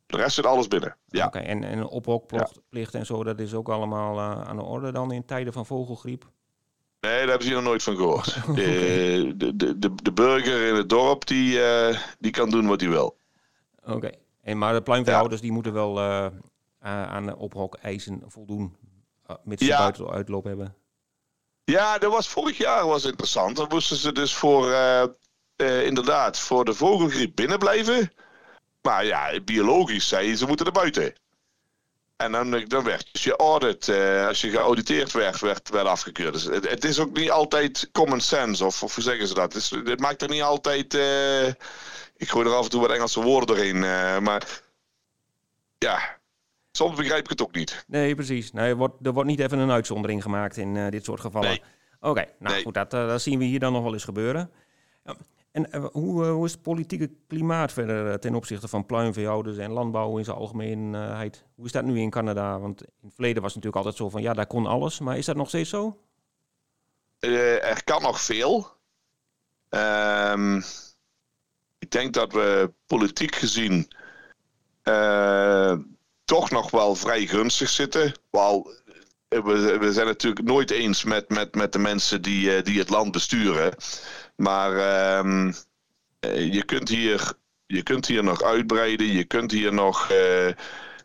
De 0.06 0.16
rest 0.16 0.34
zit 0.34 0.46
alles 0.46 0.68
binnen, 0.68 0.96
ja. 1.06 1.26
Oké, 1.26 1.38
en, 1.38 1.64
en 1.64 1.86
ophokplicht 1.86 2.92
ja. 2.92 2.98
en 2.98 3.06
zo, 3.06 3.24
dat 3.24 3.40
is 3.40 3.54
ook 3.54 3.68
allemaal 3.68 4.20
aan 4.20 4.56
de 4.56 4.62
orde 4.62 4.92
dan 4.92 5.12
in 5.12 5.24
tijden 5.24 5.52
van 5.52 5.66
vogelgriep? 5.66 6.30
Nee, 7.06 7.18
daar 7.18 7.28
hebben 7.28 7.46
ze 7.46 7.52
nog 7.54 7.62
nooit 7.62 7.82
van 7.82 7.96
gehoord. 7.96 8.34
de, 8.54 9.34
de, 9.36 9.56
de, 9.56 9.94
de, 10.02 10.12
burger 10.12 10.66
in 10.66 10.74
het 10.74 10.88
dorp, 10.88 11.26
die, 11.26 11.58
uh, 11.58 11.98
die 12.18 12.30
kan 12.30 12.50
doen 12.50 12.66
wat 12.66 12.80
hij 12.80 12.90
wil. 12.90 13.16
Oké, 13.84 14.10
en 14.42 14.58
maar 14.58 14.72
de 14.72 14.82
pluimveehouders 14.82 15.40
ja. 15.40 15.46
die 15.46 15.54
moeten 15.54 15.72
wel 15.72 15.98
uh, 15.98 16.26
aan 16.80 17.26
de 17.26 17.36
ophok-eisen 17.36 18.22
voldoen, 18.26 18.76
uh, 19.30 19.36
mits 19.44 19.62
ze 19.62 19.68
ja. 19.68 19.78
buiten 19.78 20.10
uitloop 20.10 20.44
hebben. 20.44 20.74
Ja, 21.64 21.98
dat 21.98 22.12
was 22.12 22.28
vorig 22.28 22.58
jaar 22.58 22.86
was 22.86 23.04
interessant. 23.04 23.56
Dan 23.56 23.66
moesten 23.68 23.96
ze 23.96 24.12
dus 24.12 24.34
voor, 24.34 24.74
inderdaad, 25.56 26.38
voor 26.38 26.64
de 26.64 26.74
vogelgriep 26.74 27.34
binnen 27.34 27.58
blijven. 27.58 28.12
Maar 28.82 29.04
ja, 29.04 29.40
biologisch 29.40 30.08
zei 30.08 30.36
ze 30.36 30.46
moeten 30.46 30.66
er 30.66 30.72
buiten. 30.72 31.14
En 32.16 32.32
dan, 32.32 32.64
dan 32.66 32.84
werd 32.84 33.08
dus 33.12 33.24
je 33.24 33.36
audit, 33.36 33.88
uh, 33.88 34.26
als 34.26 34.40
je 34.40 34.50
geauditeerd 34.50 35.12
werd, 35.12 35.40
werd 35.40 35.68
wel 35.68 35.88
afgekeurd. 35.88 36.32
Dus 36.32 36.44
het, 36.44 36.70
het, 36.70 36.84
is 36.84 36.98
ook 36.98 37.16
niet 37.16 37.30
altijd 37.30 37.88
common 37.92 38.20
sense, 38.20 38.64
of, 38.64 38.82
of 38.82 38.94
hoe 38.94 39.04
zeggen 39.04 39.26
ze 39.26 39.34
dat? 39.34 39.52
Het, 39.52 39.62
is, 39.62 39.70
het 39.70 40.00
maakt 40.00 40.22
er 40.22 40.28
niet 40.28 40.42
altijd. 40.42 40.94
Uh, 40.94 41.46
ik 42.16 42.28
gooi 42.28 42.46
er 42.46 42.54
af 42.54 42.64
en 42.64 42.70
toe 42.70 42.80
wat 42.80 42.90
Engelse 42.90 43.22
woorden 43.22 43.46
doorheen. 43.46 43.76
Uh, 43.76 44.18
maar 44.18 44.60
ja, 45.78 46.18
soms 46.72 46.96
begrijp 46.96 47.24
ik 47.24 47.30
het 47.30 47.42
ook 47.42 47.54
niet. 47.54 47.84
Nee, 47.86 48.14
precies. 48.14 48.52
Nee, 48.52 48.68
er, 48.68 48.76
wordt, 48.76 49.06
er 49.06 49.12
wordt 49.12 49.28
niet 49.28 49.40
even 49.40 49.58
een 49.58 49.70
uitzondering 49.70 50.22
gemaakt 50.22 50.56
in 50.56 50.90
dit 50.90 51.04
soort 51.04 51.20
gevallen. 51.20 51.48
Nee. 51.48 51.62
Oké, 52.00 52.24
nou 52.38 52.54
nee. 52.54 52.62
goed, 52.62 52.74
dat, 52.74 52.90
dat 52.90 53.22
zien 53.22 53.38
we 53.38 53.44
hier 53.44 53.60
dan 53.60 53.72
nog 53.72 53.82
wel 53.82 53.92
eens 53.92 54.04
gebeuren. 54.04 54.50
En 55.56 55.66
uh, 55.72 55.84
hoe, 55.92 56.24
uh, 56.24 56.30
hoe, 56.30 56.44
is 56.44 56.52
het 56.52 56.62
politieke 56.62 57.10
klimaat 57.26 57.72
verder 57.72 58.06
uh, 58.06 58.14
ten 58.14 58.34
opzichte 58.34 58.68
van 58.68 58.86
pluimveehouders 58.86 59.56
en 59.56 59.70
landbouw 59.70 60.18
in 60.18 60.24
zijn 60.24 60.36
algemeenheid? 60.36 61.44
Hoe 61.54 61.64
is 61.66 61.72
dat 61.72 61.84
nu 61.84 62.00
in 62.00 62.10
Canada? 62.10 62.58
Want 62.58 62.82
in 62.82 62.88
het 63.02 63.14
verleden 63.14 63.42
was 63.42 63.54
het 63.54 63.64
natuurlijk 63.64 63.76
altijd 63.76 63.96
zo 63.96 64.10
van 64.10 64.22
ja, 64.22 64.32
daar 64.32 64.46
kon 64.46 64.66
alles. 64.66 64.98
Maar 65.00 65.18
is 65.18 65.26
dat 65.26 65.36
nog 65.36 65.48
steeds 65.48 65.70
zo? 65.70 66.00
er 67.18 67.84
kan 67.84 68.02
nog 68.02 68.20
veel. 68.20 68.70
Um, 69.70 70.56
ik 71.78 71.90
denk 71.90 72.14
dat 72.14 72.32
we 72.32 72.72
politiek 72.86 73.34
gezien 73.34 73.88
toch 76.24 76.50
nog 76.50 76.70
wel 76.70 76.94
vrij 76.94 77.26
gunstig 77.26 77.68
zitten. 77.68 78.12
Wel, 78.30 78.70
we, 79.28 79.76
we, 79.78 79.92
zijn 79.92 80.06
natuurlijk 80.06 80.46
nooit 80.46 80.70
eens 80.70 81.04
met, 81.04 81.28
met, 81.28 81.54
met 81.54 81.72
de 81.72 81.78
mensen 81.78 82.22
die, 82.22 82.62
die 82.62 82.78
het 82.78 82.90
land 82.90 83.12
besturen. 83.12 83.74
Maar 84.36 84.70
um, 85.18 85.54
je, 86.34 86.62
kunt 86.64 86.88
hier, 86.88 87.32
je 87.66 87.82
kunt 87.82 88.06
hier 88.06 88.24
nog 88.24 88.42
uitbreiden, 88.42 89.06
je 89.06 89.24
kunt 89.24 89.50
hier 89.50 89.72
nog, 89.72 90.10
uh, 90.12 90.52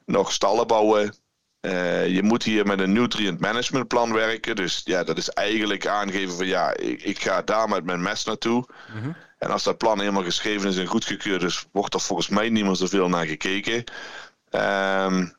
nog 0.05 0.31
stallen 0.31 0.67
bouwen. 0.67 1.15
Uh, 1.61 2.07
je 2.07 2.23
moet 2.23 2.43
hier 2.43 2.65
met 2.65 2.79
een 2.79 2.93
nutrient 2.93 3.39
management 3.39 3.87
plan 3.87 4.13
werken. 4.13 4.55
Dus 4.55 4.81
ja, 4.83 5.03
dat 5.03 5.17
is 5.17 5.29
eigenlijk 5.29 5.87
aangeven 5.87 6.35
van 6.35 6.47
ja, 6.47 6.77
ik, 6.77 7.03
ik 7.03 7.21
ga 7.21 7.41
daar 7.41 7.69
met 7.69 7.83
mijn 7.83 8.01
mes 8.01 8.23
naartoe. 8.23 8.65
Mm 8.93 9.01
-hmm. 9.01 9.15
En 9.37 9.49
als 9.49 9.63
dat 9.63 9.77
plan 9.77 9.99
helemaal 9.99 10.23
geschreven 10.23 10.69
is 10.69 10.77
en 10.77 10.85
goedgekeurd 10.85 11.43
is, 11.43 11.65
wordt 11.71 11.93
er 11.93 11.99
volgens 11.99 12.29
mij 12.29 12.49
niet 12.49 12.65
meer 12.65 12.75
zoveel 12.75 13.09
naar 13.09 13.25
gekeken. 13.25 13.83
Um, 14.51 15.33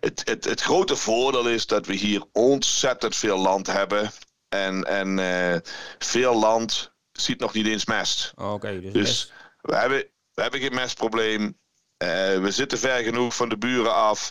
het, 0.00 0.22
het, 0.24 0.44
het 0.44 0.60
grote 0.60 0.96
voordeel 0.96 1.48
is 1.48 1.66
dat 1.66 1.86
we 1.86 1.94
hier 1.94 2.22
ontzettend 2.32 3.16
veel 3.16 3.38
land 3.38 3.66
hebben. 3.66 4.10
En, 4.48 4.84
en 4.84 5.18
uh, 5.18 5.60
veel 5.98 6.38
land 6.38 6.92
ziet 7.20 7.40
nog 7.40 7.52
niet 7.52 7.66
eens 7.66 7.86
mest. 7.86 8.32
Oh, 8.34 8.52
oké, 8.52 8.80
dus, 8.80 8.92
dus 8.92 9.32
we, 9.60 9.76
hebben, 9.76 10.04
we 10.34 10.42
hebben 10.42 10.60
geen 10.60 10.74
mestprobleem. 10.74 11.42
Uh, 11.42 12.08
we 12.38 12.50
zitten 12.50 12.78
ver 12.78 13.02
genoeg 13.02 13.34
van 13.34 13.48
de 13.48 13.58
buren 13.58 13.94
af. 13.94 14.30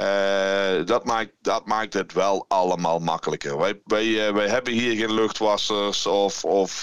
Uh, 0.00 0.86
dat, 0.86 1.04
maakt, 1.04 1.32
dat 1.40 1.66
maakt 1.66 1.94
het 1.94 2.12
wel 2.12 2.44
allemaal 2.48 2.98
makkelijker. 2.98 3.58
Wij, 3.58 3.80
wij, 3.84 4.06
uh, 4.06 4.32
wij 4.32 4.48
hebben 4.48 4.72
hier 4.72 4.96
geen 4.96 5.14
luchtwassers 5.14 6.06
of, 6.06 6.44
of 6.44 6.82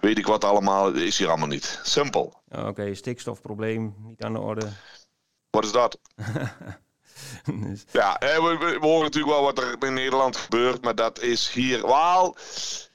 weet 0.00 0.18
ik 0.18 0.26
wat 0.26 0.44
allemaal. 0.44 0.92
Is 0.92 1.18
hier 1.18 1.28
allemaal 1.28 1.46
niet. 1.46 1.80
Simpel. 1.82 2.42
Oké, 2.48 2.66
okay, 2.66 2.94
stikstofprobleem 2.94 3.94
niet 3.98 4.22
aan 4.24 4.32
de 4.32 4.40
orde. 4.40 4.68
Wat 5.50 5.64
is 5.64 5.72
dat? 5.72 5.98
dus... 7.62 7.84
Ja, 7.92 8.16
we, 8.18 8.56
we, 8.58 8.86
horen 8.86 9.02
natuurlijk 9.02 9.32
wel 9.32 9.42
wat 9.42 9.58
er 9.58 9.76
in 9.80 9.94
Nederland 9.94 10.36
gebeurt, 10.36 10.82
maar 10.84 10.94
dat 10.94 11.20
is 11.20 11.50
hier 11.50 11.86
wel 11.86 12.36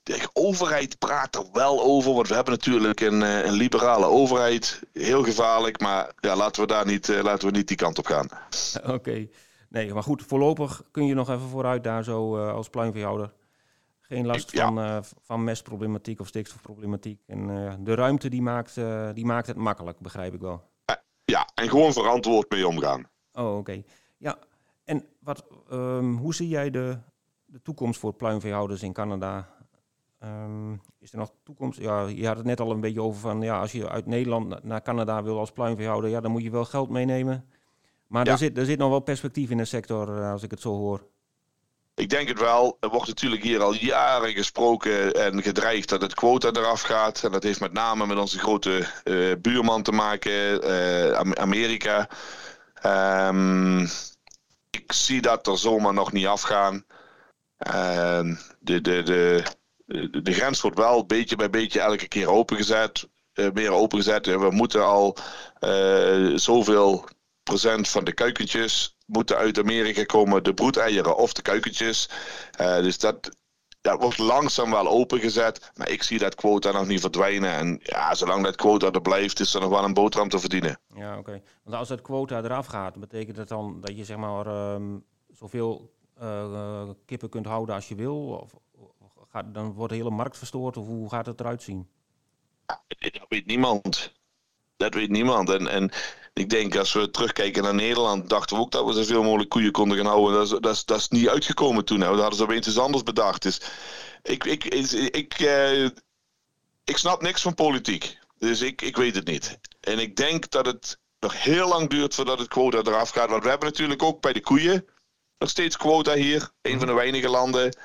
de 0.05 0.29
overheid 0.33 0.99
praat 0.99 1.35
er 1.35 1.45
wel 1.53 1.83
over. 1.83 2.13
Want 2.13 2.27
we 2.27 2.35
hebben 2.35 2.53
natuurlijk 2.53 2.99
een, 2.99 3.23
eh, 3.23 3.45
een 3.45 3.53
liberale 3.53 4.05
overheid. 4.05 4.81
Heel 4.93 5.23
gevaarlijk. 5.23 5.79
Maar 5.79 6.11
ja, 6.19 6.35
laten 6.35 6.61
we 6.61 6.67
daar 6.67 6.85
niet, 6.85 7.07
uh, 7.07 7.23
laten 7.23 7.47
we 7.47 7.57
niet 7.57 7.67
die 7.67 7.77
kant 7.77 7.97
op 7.97 8.05
gaan. 8.05 8.27
Oké. 8.95 9.27
Nee, 9.69 9.93
maar 9.93 10.03
goed, 10.03 10.23
voorlopig 10.23 10.83
kun 10.91 11.05
je 11.05 11.13
nog 11.13 11.29
even 11.29 11.49
vooruit 11.49 11.83
daar 11.83 12.03
zo 12.03 12.37
uh, 12.37 12.53
als 12.53 12.69
pluimveehouder. 12.69 13.33
Geen 14.01 14.25
last 14.25 14.51
van, 14.51 14.79
uh, 14.79 14.97
van 15.21 15.43
mestproblematiek 15.43 16.19
of 16.19 16.27
stikstofproblematiek. 16.27 17.21
En 17.27 17.47
de 17.83 17.95
ruimte 17.95 18.29
die 18.29 18.41
maakt, 18.41 18.75
die 19.13 19.25
maakt 19.25 19.47
het 19.47 19.57
makkelijk, 19.57 19.99
begrijp 19.99 20.33
ik 20.33 20.41
wel. 20.41 20.63
Ja, 21.23 21.49
en 21.55 21.69
gewoon 21.69 21.93
verantwoord 21.93 22.51
mee 22.51 22.67
omgaan. 22.67 23.09
Oh, 23.33 23.49
oké. 23.49 23.57
Okay. 23.57 23.85
Ja, 24.17 24.37
en 24.83 25.05
wat, 25.19 25.45
um, 25.71 26.17
hoe 26.17 26.35
zie 26.35 26.47
jij 26.47 26.69
de, 26.69 26.97
de 27.45 27.61
toekomst 27.61 27.99
voor 27.99 28.13
pluimveehouders 28.13 28.83
in 28.83 28.93
Canada? 28.93 29.54
Um, 30.25 30.81
is 30.99 31.11
er 31.11 31.17
nog 31.17 31.31
toekomst? 31.43 31.79
Ja, 31.79 32.07
je 32.07 32.27
had 32.27 32.37
het 32.37 32.45
net 32.45 32.59
al 32.59 32.71
een 32.71 32.79
beetje 32.79 33.01
over 33.01 33.21
van 33.21 33.41
ja, 33.41 33.59
als 33.59 33.71
je 33.71 33.89
uit 33.89 34.05
Nederland 34.05 34.63
naar 34.63 34.81
Canada 34.81 35.23
wil 35.23 35.39
als 35.39 35.51
pluimveehouder, 35.51 36.09
ja, 36.09 36.21
dan 36.21 36.31
moet 36.31 36.43
je 36.43 36.51
wel 36.51 36.65
geld 36.65 36.89
meenemen. 36.89 37.45
Maar 38.07 38.25
ja. 38.25 38.31
er, 38.31 38.37
zit, 38.37 38.57
er 38.57 38.65
zit 38.65 38.77
nog 38.77 38.89
wel 38.89 38.99
perspectief 38.99 39.49
in 39.49 39.57
de 39.57 39.65
sector, 39.65 40.17
uh, 40.17 40.31
als 40.31 40.43
ik 40.43 40.51
het 40.51 40.61
zo 40.61 40.69
hoor. 40.69 41.03
Ik 41.95 42.09
denk 42.09 42.27
het 42.27 42.39
wel. 42.39 42.77
Er 42.79 42.89
wordt 42.89 43.07
natuurlijk 43.07 43.43
hier 43.43 43.61
al 43.61 43.73
jaren 43.73 44.33
gesproken 44.33 45.13
en 45.13 45.41
gedreigd 45.41 45.89
dat 45.89 46.01
het 46.01 46.13
quota 46.13 46.49
eraf 46.51 46.81
gaat. 46.81 47.23
En 47.23 47.31
dat 47.31 47.43
heeft 47.43 47.59
met 47.59 47.73
name 47.73 48.05
met 48.05 48.17
onze 48.17 48.39
grote 48.39 48.87
uh, 49.03 49.35
buurman 49.41 49.83
te 49.83 49.91
maken, 49.91 50.67
uh, 50.69 51.11
Amerika. 51.33 52.09
Um, 53.27 53.81
ik 54.69 54.91
zie 54.91 55.21
dat 55.21 55.47
er 55.47 55.57
zomaar 55.57 55.93
nog 55.93 56.11
niet 56.11 56.27
afgaan. 56.27 56.85
Uh, 57.67 58.35
de, 58.59 58.81
de, 58.81 59.03
de, 59.03 59.43
de 59.85 60.33
grens 60.33 60.61
wordt 60.61 60.77
wel 60.77 61.05
beetje 61.05 61.35
bij 61.35 61.49
beetje 61.49 61.79
elke 61.79 62.07
keer 62.07 62.29
opengezet. 62.29 63.07
Uh, 63.33 63.51
meer 63.51 63.71
opengezet. 63.71 64.25
we 64.25 64.49
moeten 64.51 64.85
al 64.85 65.17
uh, 65.59 66.37
zoveel 66.37 67.07
procent 67.43 67.89
van 67.89 68.03
de 68.03 68.13
kuikentjes 68.13 68.97
moeten 69.05 69.37
uit 69.37 69.59
Amerika 69.59 70.03
komen. 70.03 70.43
De 70.43 70.53
broedeieren 70.53 71.17
of 71.17 71.33
de 71.33 71.41
kuikentjes. 71.41 72.09
Dus 72.57 72.99
dat, 72.99 73.37
dat 73.81 74.01
wordt 74.01 74.17
langzaam 74.17 74.71
wel 74.71 74.87
opengezet. 74.87 75.71
Maar 75.75 75.89
ik 75.89 76.03
zie 76.03 76.19
dat 76.19 76.35
quota 76.35 76.71
nog 76.71 76.87
niet 76.87 77.01
verdwijnen. 77.01 77.51
En 77.51 77.79
ja, 77.83 78.15
zolang 78.15 78.43
dat 78.43 78.55
quota 78.55 78.91
er 78.91 79.01
blijft, 79.01 79.39
is 79.39 79.53
er 79.53 79.61
nog 79.61 79.69
wel 79.69 79.83
een 79.83 79.93
boterham 79.93 80.29
te 80.29 80.39
verdienen. 80.39 80.79
Ja, 80.95 81.17
oké. 81.17 81.41
Want 81.63 81.75
als 81.75 81.87
dat 81.87 82.01
quota 82.01 82.43
eraf 82.43 82.65
gaat, 82.65 82.99
betekent 82.99 83.35
dat 83.35 83.47
dan 83.47 83.81
dat 83.81 83.97
je 83.97 84.05
zeg 84.05 84.17
maar 84.17 84.73
um, 84.73 85.05
zoveel 85.27 85.93
kippen 87.05 87.29
kunt 87.29 87.45
houden 87.45 87.75
als 87.75 87.87
je 87.87 87.95
wil? 87.95 88.27
Of, 88.27 88.53
gaat, 89.35 89.53
dan 89.53 89.73
wordt 89.73 89.91
de 89.91 89.99
hele 89.99 90.09
markt 90.09 90.37
verstoord? 90.37 90.77
Of 90.77 90.85
hoe 90.85 91.09
gaat 91.09 91.25
het 91.25 91.39
eruit 91.39 91.63
zien? 91.63 91.87
Dat 92.65 93.25
weet 93.29 93.45
niemand. 93.45 94.13
Dat 94.77 94.93
weet 94.93 95.09
niemand. 95.09 95.49
En, 95.49 95.67
en 95.67 95.91
ik 96.33 96.49
denk, 96.49 96.75
als 96.75 96.93
we 96.93 97.11
terugkijken 97.11 97.63
naar 97.63 97.75
Nederland, 97.75 98.29
dachten 98.29 98.55
we 98.55 98.61
ook 98.61 98.71
dat 98.71 98.85
we 98.85 98.93
zoveel 98.93 99.23
mogelijk 99.23 99.49
koeien 99.49 99.71
konden 99.71 99.97
gaan 99.97 100.05
houden. 100.05 100.33
Dat 100.33 100.43
is, 100.43 100.49
dat 100.49 100.73
is, 100.73 100.85
dat 100.85 100.97
is 100.97 101.07
niet 101.07 101.29
uitgekomen 101.29 101.85
toen. 101.85 102.01
Hè. 102.01 102.07
Dat 102.07 102.19
hadden 102.19 102.37
ze 102.37 102.43
opeens 102.43 102.67
iets 102.67 102.77
anders 102.77 103.03
bedacht. 103.03 103.41
Dus 103.41 103.61
ik, 104.23 104.43
ik, 104.43 104.63
ik, 104.63 104.91
ik, 104.91 105.33
eh, 105.33 105.83
ik 106.83 106.97
snap 106.97 107.21
niks 107.21 107.41
van 107.41 107.53
politiek. 107.53 108.17
Dus 108.37 108.61
ik, 108.61 108.81
ik 108.81 108.97
weet 108.97 109.15
het 109.15 109.27
niet. 109.27 109.59
En 109.81 109.99
ik 109.99 110.15
denk 110.15 110.49
dat 110.49 110.65
het 110.65 110.99
nog 111.19 111.43
heel 111.43 111.67
lang 111.67 111.89
duurt 111.89 112.15
voordat 112.15 112.39
het 112.39 112.47
quota 112.47 112.77
eraf 112.77 113.09
gaat. 113.09 113.29
Want 113.29 113.43
we 113.43 113.49
hebben 113.49 113.67
natuurlijk 113.67 114.03
ook 114.03 114.21
bij 114.21 114.33
de 114.33 114.41
koeien 114.41 114.85
nog 115.37 115.49
steeds 115.49 115.77
quota 115.77 116.13
hier. 116.13 116.49
Een 116.61 116.77
van 116.77 116.87
de 116.87 116.93
weinige 116.93 117.29
landen. 117.29 117.77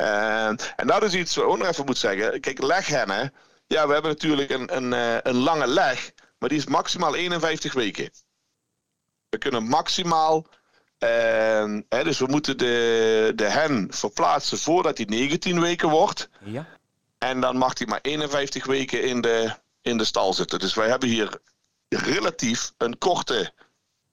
Uh, 0.00 0.46
en 0.76 0.86
dat 0.86 1.02
is 1.02 1.14
iets 1.14 1.34
wat 1.34 1.44
ik 1.44 1.50
ook 1.50 1.58
nog 1.58 1.68
even 1.68 1.84
moet 1.84 1.98
zeggen. 1.98 2.40
Kijk, 2.40 2.62
leghennen. 2.62 3.34
Ja, 3.66 3.86
we 3.86 3.92
hebben 3.92 4.10
natuurlijk 4.10 4.50
een, 4.50 4.76
een, 4.76 4.92
uh, 4.92 5.16
een 5.22 5.36
lange 5.36 5.66
leg. 5.66 6.12
Maar 6.38 6.48
die 6.48 6.58
is 6.58 6.66
maximaal 6.66 7.14
51 7.14 7.72
weken. 7.72 8.10
We 9.28 9.38
kunnen 9.38 9.64
maximaal. 9.64 10.46
Uh, 10.98 11.78
hè, 11.88 12.04
dus 12.04 12.18
we 12.18 12.26
moeten 12.26 12.58
de, 12.58 13.32
de 13.34 13.44
hen 13.44 13.86
verplaatsen 13.90 14.58
voordat 14.58 14.96
hij 14.96 15.06
19 15.06 15.60
weken 15.60 15.88
wordt. 15.88 16.28
Ja. 16.44 16.66
En 17.18 17.40
dan 17.40 17.56
mag 17.56 17.78
hij 17.78 17.86
maar 17.86 17.98
51 18.02 18.66
weken 18.66 19.02
in 19.02 19.20
de, 19.20 19.54
in 19.82 19.98
de 19.98 20.04
stal 20.04 20.34
zitten. 20.34 20.58
Dus 20.58 20.74
wij 20.74 20.88
hebben 20.88 21.08
hier 21.08 21.40
relatief 21.88 22.72
een 22.78 22.98
korte 22.98 23.52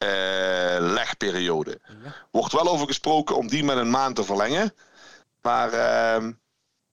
uh, 0.04 0.78
legperiode. 0.80 1.80
Ja. 2.04 2.15
Wordt 2.32 2.54
wel 2.54 2.67
over 2.67 2.88
gesproken 2.88 3.36
om 3.36 3.47
die 3.47 3.63
met 3.63 3.78
een 3.78 3.89
maand 3.89 4.15
te 4.15 4.24
verlengen. 4.24 4.74
Maar 5.41 5.73
uh, 5.73 6.31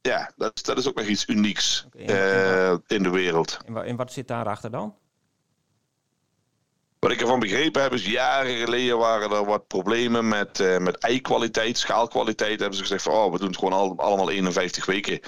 ja, 0.00 0.32
dat, 0.36 0.64
dat, 0.64 0.78
is 0.78 0.88
ook 0.88 0.96
nog 0.96 1.06
iets 1.06 1.28
unieks 1.28 1.86
okay, 1.94 2.70
uh, 2.70 2.76
in 2.86 3.02
de 3.02 3.10
wereld. 3.10 3.58
En, 3.66 3.84
en 3.84 3.96
wat 3.96 4.12
zit 4.12 4.28
daarachter 4.28 4.70
dan? 4.70 4.94
Wat 6.98 7.12
ik 7.12 7.20
ervan 7.20 7.40
begrepen 7.40 7.82
heb 7.82 7.92
is, 7.92 8.06
jaren 8.06 8.56
geleden 8.56 8.98
waren 8.98 9.30
er 9.30 9.44
wat 9.44 9.66
problemen 9.66 10.28
met, 10.28 10.58
uh, 10.58 10.78
met 10.78 10.98
eikwaliteit, 10.98 11.78
schaalkwaliteit. 11.78 12.60
Hebben 12.60 12.76
ze 12.76 12.82
gezegd 12.82 13.02
van, 13.02 13.12
oh, 13.12 13.32
we 13.32 13.38
doen 13.38 13.48
het 13.48 13.58
gewoon 13.58 13.72
al, 13.72 13.94
allemaal 13.96 14.30
51 14.30 14.86
weken. 14.86 15.20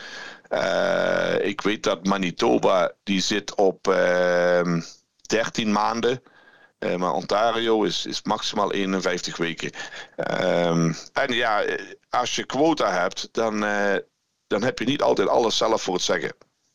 Uh, 0.50 1.44
ik 1.44 1.60
weet 1.60 1.82
dat 1.82 2.06
Manitoba, 2.06 2.92
die 3.02 3.20
zit 3.20 3.54
op 3.54 3.82
13 3.82 5.64
ehm, 5.64 5.72
maanden. 5.72 6.22
Uh, 6.79 6.97
maar 6.97 7.12
Ontario 7.12 7.83
is, 7.83 8.07
is 8.07 8.22
maximaal 8.22 8.72
51 8.72 9.37
weken. 9.37 9.72
Um, 10.16 10.95
en 11.12 11.33
ja, 11.33 11.64
als 12.09 12.37
je 12.37 12.45
quota 12.45 12.91
hebt, 12.91 13.29
dan, 13.33 13.64
uh, 13.64 13.97
dan 14.47 14.62
heb 14.62 14.79
je 14.79 14.85
niet 14.85 15.03
altijd 15.03 15.29
alles 15.29 15.57
zelf 15.57 15.83
voor 15.83 15.95
het 15.95 16.03
zeggen. 16.03 16.35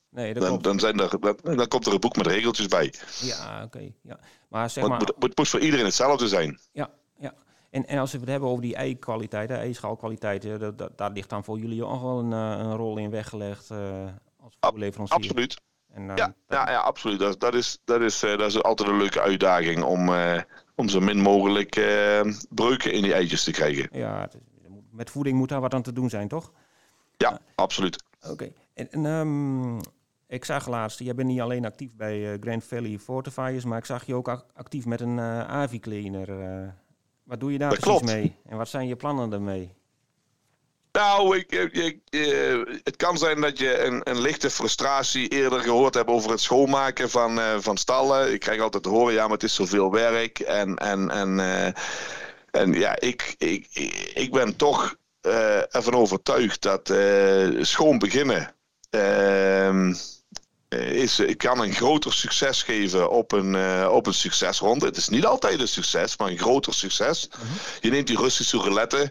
Nee, 0.09 0.33
dan, 0.33 0.61
dan, 0.61 0.79
zijn 0.79 0.99
er, 0.99 1.19
dan, 1.19 1.37
dan, 1.41 1.67
komt 1.67 1.85
er 1.85 1.93
een 1.93 1.99
boek 1.99 2.15
met 2.15 2.27
regeltjes 2.27 2.67
bij. 2.67 2.93
Ja, 3.21 3.55
oké. 3.55 3.65
Okay, 3.65 3.95
ja. 4.01 4.19
Maar 4.49 4.69
zeg 4.69 4.87
maar... 4.87 4.99
Het 4.99 5.19
moet, 5.19 5.37
moet, 5.37 5.49
voor 5.49 5.59
iedereen 5.59 5.85
hetzelfde 5.85 6.27
zijn. 6.27 6.59
Ja, 6.71 6.89
ja. 7.17 7.33
En, 7.69 7.87
en 7.87 7.97
als 7.97 8.11
we 8.11 8.17
het 8.17 8.27
hebben 8.27 8.49
over 8.49 8.61
die 8.61 8.75
ei-kwaliteit, 8.75 9.47
de 9.47 9.53
eischaalkwaliteit, 9.53 10.45
eh, 10.45 10.69
daar 10.95 11.11
ligt 11.11 11.29
dan 11.29 11.43
voor 11.43 11.59
jullie 11.59 11.85
ook 11.85 12.01
wel 12.01 12.19
een, 12.19 12.33
eh, 12.33 12.65
een 12.65 12.75
rol 12.75 12.97
in 12.97 13.09
weggelegd 13.09 13.69
uh, 13.71 14.05
als 14.39 14.57
voerleverancier. 14.59 15.17
Absoluut. 15.17 15.61
En, 15.93 16.09
uh, 16.09 16.15
ja, 16.15 16.33
ja, 16.49 16.71
ja, 16.71 16.79
absoluut. 16.79 17.19
Dat, 17.19 17.39
dat, 17.39 17.53
is, 17.53 17.79
dat, 17.85 18.01
is, 18.01 18.19
dat 18.19 18.41
is 18.41 18.63
altijd 18.63 18.89
een 18.89 18.97
leuke 18.97 19.21
uitdaging 19.21 19.83
om, 19.83 20.09
om 20.75 20.89
zo 20.89 20.99
min 20.99 21.19
mogelijk 21.19 21.69
breuken 22.49 22.93
in 22.93 23.01
die 23.01 23.13
eitjes 23.13 23.43
te 23.43 23.51
krijgen. 23.51 23.87
Ja, 23.91 24.29
met 24.91 25.09
voeding 25.09 25.37
moet 25.37 25.49
daar 25.49 25.61
wat 25.61 25.73
aan 25.73 25.81
te 25.81 25.93
doen 25.93 26.09
zijn, 26.09 26.27
toch? 26.27 26.51
Ja, 27.17 27.39
absoluut. 27.55 28.03
Oké. 28.29 28.51
En, 28.73 28.91
en 28.91 29.05
um, 29.05 29.79
ik 30.27 30.45
zag 30.45 30.67
laatst, 30.67 30.99
jij 30.99 31.15
bent 31.15 31.27
niet 31.27 31.41
alleen 31.41 31.65
actief 31.65 31.95
bij 31.95 32.37
Grand 32.39 32.63
Valley 32.63 32.97
Fortifiers, 32.97 33.65
maar 33.65 33.77
ik 33.77 33.85
zag 33.85 34.05
je 34.05 34.15
ook 34.15 34.45
actief 34.53 34.85
met 34.85 35.01
een 35.01 35.19
Avi-cleaner. 35.19 36.73
Wat 37.23 37.39
doe 37.39 37.51
je 37.51 37.57
daar 37.57 37.77
precies 37.77 38.01
mee? 38.01 38.35
En 38.45 38.57
wat 38.57 38.67
zijn 38.67 38.87
je 38.87 38.95
plannen 38.95 39.29
daarmee? 39.29 39.73
Nou, 40.91 41.37
ik, 41.37 41.51
ik, 41.71 41.99
eh, 42.09 42.59
het 42.83 42.95
kan 42.95 43.17
zijn 43.17 43.41
dat 43.41 43.57
je 43.57 43.83
een, 43.83 44.01
een, 44.03 44.21
lichte 44.21 44.49
frustratie 44.49 45.27
eerder 45.27 45.59
gehoord 45.59 45.93
hebt 45.93 46.09
over 46.09 46.31
het 46.31 46.39
schoonmaken 46.39 47.09
van, 47.09 47.39
uh, 47.39 47.55
van 47.59 47.77
stallen. 47.77 48.33
Ik 48.33 48.39
krijg 48.39 48.61
altijd 48.61 48.83
te 48.83 48.89
horen, 48.89 49.13
ja, 49.13 49.23
maar 49.23 49.31
het 49.31 49.43
is 49.43 49.55
zoveel 49.55 49.91
werk. 49.91 50.39
En, 50.39 50.75
en, 50.75 51.09
en, 51.09 51.37
uh, 51.37 51.65
en 52.51 52.73
ja, 52.73 52.99
ik, 52.99 53.35
ik, 53.37 53.67
ik 54.13 54.31
ben 54.31 54.55
toch 54.55 54.95
ervan 55.71 55.93
overtuigd 55.93 56.61
dat 56.61 56.93
schoon 57.61 57.99
beginnen 57.99 58.55
ehm, 58.89 59.93
eh, 60.71 60.91
is, 60.91 61.21
kan 61.37 61.59
een 61.59 61.73
groter 61.73 62.13
succes 62.13 62.63
geven 62.63 63.09
op 63.09 63.31
een, 63.31 63.53
uh, 63.53 63.89
op 63.91 64.07
een 64.07 64.13
succesronde. 64.13 64.85
Het 64.85 64.97
is 64.97 65.09
niet 65.09 65.25
altijd 65.25 65.59
een 65.59 65.67
succes, 65.67 66.17
maar 66.17 66.27
een 66.27 66.37
groter 66.37 66.73
succes. 66.73 67.27
Mhm. 67.29 67.47
Je 67.81 67.89
neemt 67.89 68.07
die 68.07 68.17
Russische 68.17 68.57
roulette, 68.57 68.97
uh, 68.97 69.09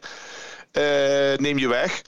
neem 1.37 1.59
je 1.59 1.69
weg. 1.69 2.03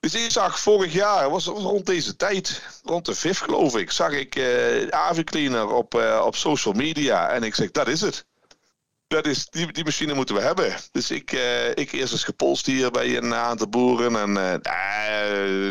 Dus 0.00 0.14
ik 0.14 0.30
zag 0.30 0.60
vorig 0.60 0.92
jaar, 0.92 1.30
was, 1.30 1.46
rond 1.46 1.86
deze 1.86 2.16
tijd, 2.16 2.62
rond 2.84 3.06
de 3.06 3.14
VIF 3.14 3.38
geloof 3.38 3.76
ik, 3.76 3.90
zag 3.90 4.12
ik 4.12 4.36
uh, 4.36 4.88
Avicleaner 4.88 5.68
op, 5.68 5.94
op 6.22 6.36
social 6.36 6.74
media. 6.74 7.28
En 7.28 7.42
ik 7.42 7.54
zeg, 7.54 7.70
dat 7.70 7.88
is 7.88 8.00
het 8.00 8.24
dat 9.10 9.26
is, 9.26 9.46
die, 9.48 9.72
die 9.72 9.84
machine 9.84 10.14
moeten 10.14 10.34
we 10.34 10.40
hebben. 10.40 10.74
Dus 10.92 11.10
ik, 11.10 11.32
uh, 11.32 11.68
ik 11.68 11.92
eerst 11.92 12.12
eens 12.12 12.24
gepolst 12.24 12.66
hier 12.66 12.90
bij 12.90 13.16
een 13.16 13.34
aantal 13.34 13.68
boeren. 13.68 14.16
En 14.16 14.28
uh, 14.30 14.54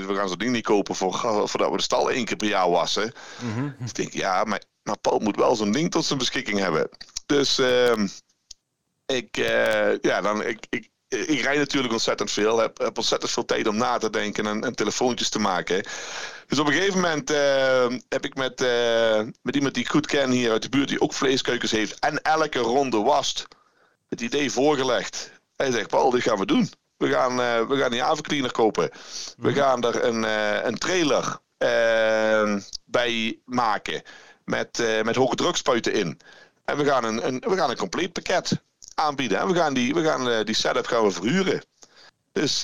we 0.08 0.14
gaan 0.16 0.28
zo'n 0.28 0.38
ding 0.38 0.52
niet 0.52 0.64
kopen 0.64 0.95
voor, 0.95 1.14
voordat 1.50 1.72
we 1.72 1.78
de 1.78 1.84
stal 1.84 2.12
één 2.12 2.26
keer 2.26 2.36
per 2.36 2.47
jaar 2.47 2.70
wassen. 2.70 3.14
Mm 3.41 3.76
Dus 3.80 3.89
ik 3.89 3.95
denk, 3.95 4.14
ja, 4.14 4.43
maar, 4.43 4.62
maar 4.84 4.97
Paul 4.97 5.20
moet 5.20 5.36
wel 5.36 5.56
zo'n 5.56 5.72
ding 5.72 5.91
tot 5.91 6.06
zijn 6.06 6.20
beschikking 6.20 6.60
hebben. 6.60 6.89
Dus 7.26 7.60
uh, 7.60 7.93
ik, 9.06 9.36
ja, 10.02 10.22
dan, 10.22 10.43
ik, 10.43 10.66
ik, 10.70 10.89
ik 11.10 11.41
rijd 11.41 11.57
natuurlijk 11.57 11.93
ontzettend 11.93 12.32
veel. 12.32 12.57
Heb, 12.57 12.78
heb 12.78 12.97
ontzettend 12.97 13.32
veel 13.32 13.45
tijd 13.45 13.68
om 13.68 13.78
na 13.78 13.97
te 13.97 14.10
denken 14.10 14.47
en, 14.47 14.64
en 14.64 14.76
telefoontjes 14.76 15.30
te 15.30 15.39
maken. 15.39 15.84
Dus 16.47 16.60
op 16.60 16.68
een 16.68 16.74
gegeven 16.74 16.99
moment 16.99 17.32
uh, 17.32 17.88
heb 18.10 18.26
ik 18.26 18.36
met, 18.36 18.62
uh, 18.62 19.22
met 19.41 19.55
iemand 19.55 19.74
die 19.74 19.84
ik 19.84 19.89
goed 19.89 20.07
ken 20.07 20.32
hier 20.32 20.51
uit 20.51 20.62
de 20.62 20.70
buurt, 20.70 20.88
die 20.88 21.01
ook 21.01 21.14
vleeskeukens 21.14 21.72
heeft 21.72 21.99
en 21.99 22.22
elke 22.22 22.60
ronde 22.60 22.97
wast, 22.97 23.47
het 24.10 24.22
idee 24.22 24.51
voorgelegd. 24.51 25.32
Hij 25.55 25.72
zegt: 25.72 25.88
Paul, 25.88 26.10
dit 26.10 26.22
gaan 26.22 26.39
we 26.39 26.45
doen. 26.45 26.70
We 26.97 27.10
gaan, 27.10 27.39
uh, 27.39 27.68
we 27.68 27.78
gaan 27.78 27.91
die 27.91 28.03
avencleaner 28.03 28.51
kopen. 28.51 28.89
We 29.38 29.49
mhm. 29.49 29.60
gaan 29.60 29.84
er 29.84 30.03
een, 30.03 30.24
een 30.68 30.78
trailer 30.78 31.39
ehm, 31.57 32.60
bij 32.86 33.39
maken 33.45 34.01
met, 34.43 34.84
met 35.03 35.16
hoge 35.16 35.36
drukspuiten 35.36 35.93
in. 35.93 36.20
En 36.66 36.78
we 36.78 36.86
gaan 36.86 37.03
een, 37.03 37.28
een, 37.28 37.43
we 37.47 37.55
gaan 37.55 37.70
een 37.70 37.78
compleet 37.78 38.14
pakket 38.14 38.62
aanbieden. 39.00 39.39
En 39.39 39.47
we 39.47 39.56
gaan 39.56 39.74
die, 39.74 39.93
we 39.93 40.04
gaan, 40.04 40.45
die 40.45 40.56
setup 40.56 40.88
gaan 40.88 41.04
we 41.04 41.12
verhuren. 41.12 41.64
Dus 42.32 42.62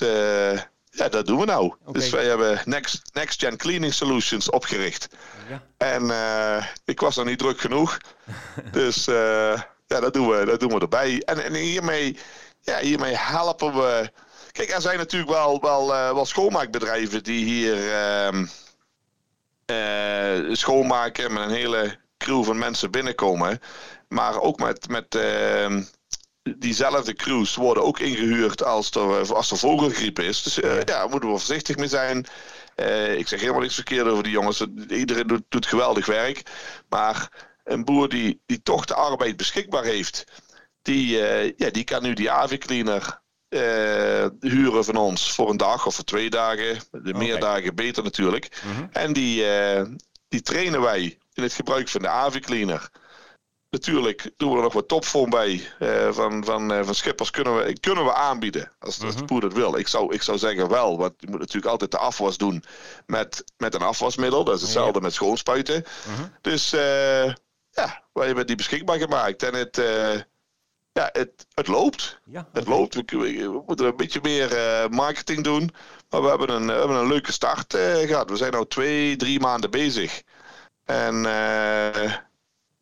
ja, 0.90 1.08
dat 1.08 1.26
doen 1.26 1.38
we 1.38 1.44
nou. 1.44 1.74
Dus 1.92 2.10
wij 2.10 2.24
hebben 2.24 2.60
Next, 2.64 3.02
Next 3.12 3.40
Gen 3.40 3.56
Cleaning 3.56 3.94
Solutions 3.94 4.50
opgericht. 4.50 5.08
Ja. 5.48 5.62
En 5.76 6.02
uh, 6.02 6.66
ik 6.84 7.00
was 7.00 7.16
nog 7.16 7.24
niet 7.24 7.38
druk 7.38 7.60
genoeg. 7.60 7.98
dus 8.72 9.04
ja, 9.86 10.00
dat 10.00 10.12
doen, 10.12 10.28
we, 10.28 10.44
dat 10.44 10.60
doen 10.60 10.74
we 10.74 10.80
erbij. 10.80 11.22
En, 11.24 11.44
en 11.44 11.54
hiermee, 11.54 12.18
ja, 12.60 12.78
hiermee 12.78 13.16
helpen 13.16 13.74
we. 13.74 14.10
Kijk, 14.52 14.70
er 14.70 14.80
zijn 14.80 14.98
natuurlijk 14.98 15.30
wel, 15.30 15.60
wel, 15.60 15.94
uh, 15.94 16.12
wel 16.12 16.24
schoonmaakbedrijven 16.24 17.22
die 17.22 17.44
hier 17.44 17.76
uh, 19.66 20.54
schoonmaken 20.54 21.32
met 21.32 21.42
een 21.42 21.54
hele 21.54 21.98
crew 22.18 22.44
van 22.44 22.58
mensen 22.58 22.90
binnenkomen. 22.90 23.60
Maar 24.08 24.40
ook 24.40 24.58
met, 24.58 24.88
met 24.88 25.14
ehm, 25.14 25.82
diezelfde 26.58 27.14
crews 27.14 27.54
worden 27.54 27.82
ook 27.82 27.98
ingehuurd 27.98 28.64
als 28.64 28.90
er, 28.90 29.20
eh, 29.20 29.30
als 29.30 29.50
er 29.50 29.56
vogelgriep 29.56 30.18
is. 30.18 30.42
Dus 30.42 30.58
uh, 30.58 30.76
ja, 30.76 30.84
daar 30.84 31.08
moeten 31.08 31.30
we 31.30 31.38
voorzichtig 31.38 31.76
mee 31.76 31.88
zijn. 31.88 32.26
Uh, 32.76 33.18
ik 33.18 33.28
zeg 33.28 33.40
helemaal 33.40 33.60
niks 33.60 33.74
verkeerd 33.74 34.06
over 34.06 34.22
die 34.22 34.32
jongens. 34.32 34.66
Iedereen 34.88 35.26
doet, 35.26 35.42
doet 35.48 35.66
geweldig 35.66 36.06
werk. 36.06 36.42
Maar 36.88 37.48
een 37.64 37.84
boer 37.84 38.08
die, 38.08 38.42
die 38.46 38.62
toch 38.62 38.84
de 38.84 38.94
arbeid 38.94 39.36
beschikbaar 39.36 39.84
heeft, 39.84 40.24
die, 40.82 41.18
uh, 41.18 41.52
ja, 41.56 41.70
die 41.70 41.84
kan 41.84 42.02
nu 42.02 42.14
die 42.14 42.30
AV-cleaner 42.30 43.24
huren 44.40 44.84
van 44.84 44.96
ons 44.96 45.32
voor 45.32 45.50
een 45.50 45.56
dag 45.56 45.86
of 45.86 45.94
voor 45.94 46.04
twee 46.04 46.30
dagen. 46.30 46.78
De 46.90 47.14
meer 47.14 47.40
dagen 47.40 47.74
beter 47.74 48.02
natuurlijk. 48.02 48.62
Mhm. 48.64 48.86
En 48.92 49.12
die, 49.12 49.44
die 50.28 50.42
trainen 50.42 50.80
wij 50.80 51.18
in 51.32 51.42
het 51.42 51.52
gebruik 51.52 51.88
van 51.88 52.02
de 52.02 52.08
AV-cleaner. 52.08 52.90
Natuurlijk 53.70 54.30
doen 54.36 54.50
we 54.50 54.56
er 54.56 54.62
nog 54.62 54.72
wat 54.72 54.88
topvorm 54.88 55.30
bij. 55.30 55.68
Uh, 55.80 56.12
van, 56.12 56.44
van, 56.44 56.72
uh, 56.72 56.84
van 56.84 56.94
schippers 56.94 57.30
kunnen 57.30 57.56
we, 57.56 57.80
kunnen 57.80 58.04
we 58.04 58.14
aanbieden. 58.14 58.72
Als, 58.78 59.02
als 59.02 59.16
de 59.16 59.24
boer 59.24 59.40
dat 59.40 59.52
wil. 59.52 59.76
Ik 59.76 59.88
zou, 59.88 60.14
ik 60.14 60.22
zou 60.22 60.38
zeggen 60.38 60.68
wel. 60.68 60.98
Want 60.98 61.14
je 61.16 61.26
moet 61.30 61.38
natuurlijk 61.38 61.72
altijd 61.72 61.90
de 61.90 61.98
afwas 61.98 62.36
doen 62.36 62.64
met, 63.06 63.44
met 63.56 63.74
een 63.74 63.82
afwasmiddel. 63.82 64.44
Dat 64.44 64.56
is 64.56 64.62
hetzelfde 64.62 65.00
met 65.00 65.12
schoonspuiten. 65.12 65.84
Mhm. 66.06 66.28
Dus 66.40 66.74
uh, 66.74 67.24
ja, 67.70 68.02
wij 68.12 68.26
hebben 68.26 68.46
die 68.46 68.56
beschikbaar 68.56 68.98
gemaakt. 68.98 69.42
En 69.42 69.54
het, 69.54 69.76
ja, 70.92 71.08
het, 71.12 71.46
het 71.54 71.66
loopt. 71.66 72.20
Ja, 72.24 72.48
Het 72.52 72.66
loopt. 72.66 72.94
We, 72.94 73.02
we, 73.16 73.62
moeten 73.66 73.86
een 73.86 73.96
beetje 73.96 74.20
meer 74.22 74.48
marketing 74.90 75.44
doen. 75.44 75.70
Maar 76.10 76.22
we 76.22 76.28
hebben 76.28 76.50
een, 76.50 76.66
we 76.66 76.72
hebben 76.72 76.96
een 76.96 77.08
leuke 77.08 77.32
start 77.32 77.74
gehad. 78.04 78.30
We 78.30 78.36
zijn 78.36 78.56
nu 78.56 78.66
twee, 78.66 79.16
drie 79.16 79.40
maanden 79.40 79.70
bezig. 79.70 80.22
En 80.84 81.14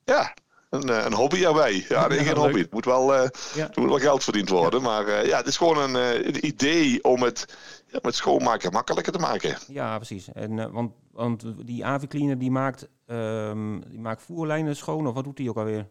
ja, 0.05 0.35
een, 0.75 0.89
eh, 0.89 1.05
een 1.05 1.13
hobby 1.13 1.45
erbij. 1.45 1.85
Ja, 1.89 2.07
nee, 2.07 2.19
geen 2.19 2.37
hobby. 2.37 2.59
Het 2.59 2.73
moet 2.73 2.85
wel, 2.85 3.15
uh, 3.15 3.29
moet 3.75 3.89
wel 3.89 3.99
geld 3.99 4.25
verdiend 4.25 4.49
worden. 4.49 4.83
Maar 4.83 5.09
uh, 5.09 5.27
ja, 5.27 5.37
het 5.37 5.47
is 5.47 5.57
gewoon 5.57 5.79
een, 5.79 5.95
een 6.27 6.47
idee 6.47 7.05
om 7.05 7.23
het 7.23 7.57
ja, 7.87 7.99
met 8.03 8.15
schoonmaken 8.15 8.73
makkelijker 8.73 9.13
te 9.13 9.19
maken. 9.19 9.57
Ja, 9.69 9.97
precies. 9.97 10.33
En, 10.33 10.73
want, 10.73 10.93
want 11.13 11.45
die 11.65 11.85
Avicleaner 11.85 12.39
die 12.39 12.51
maakt, 12.51 12.89
um, 13.07 13.83
die 13.89 14.01
maakt 14.01 14.23
voerlijnen 14.23 14.77
schoon, 14.77 15.07
of 15.07 15.15
wat 15.15 15.25
doet 15.25 15.39
hij 15.39 15.49
ook 15.49 15.57
alweer? 15.57 15.87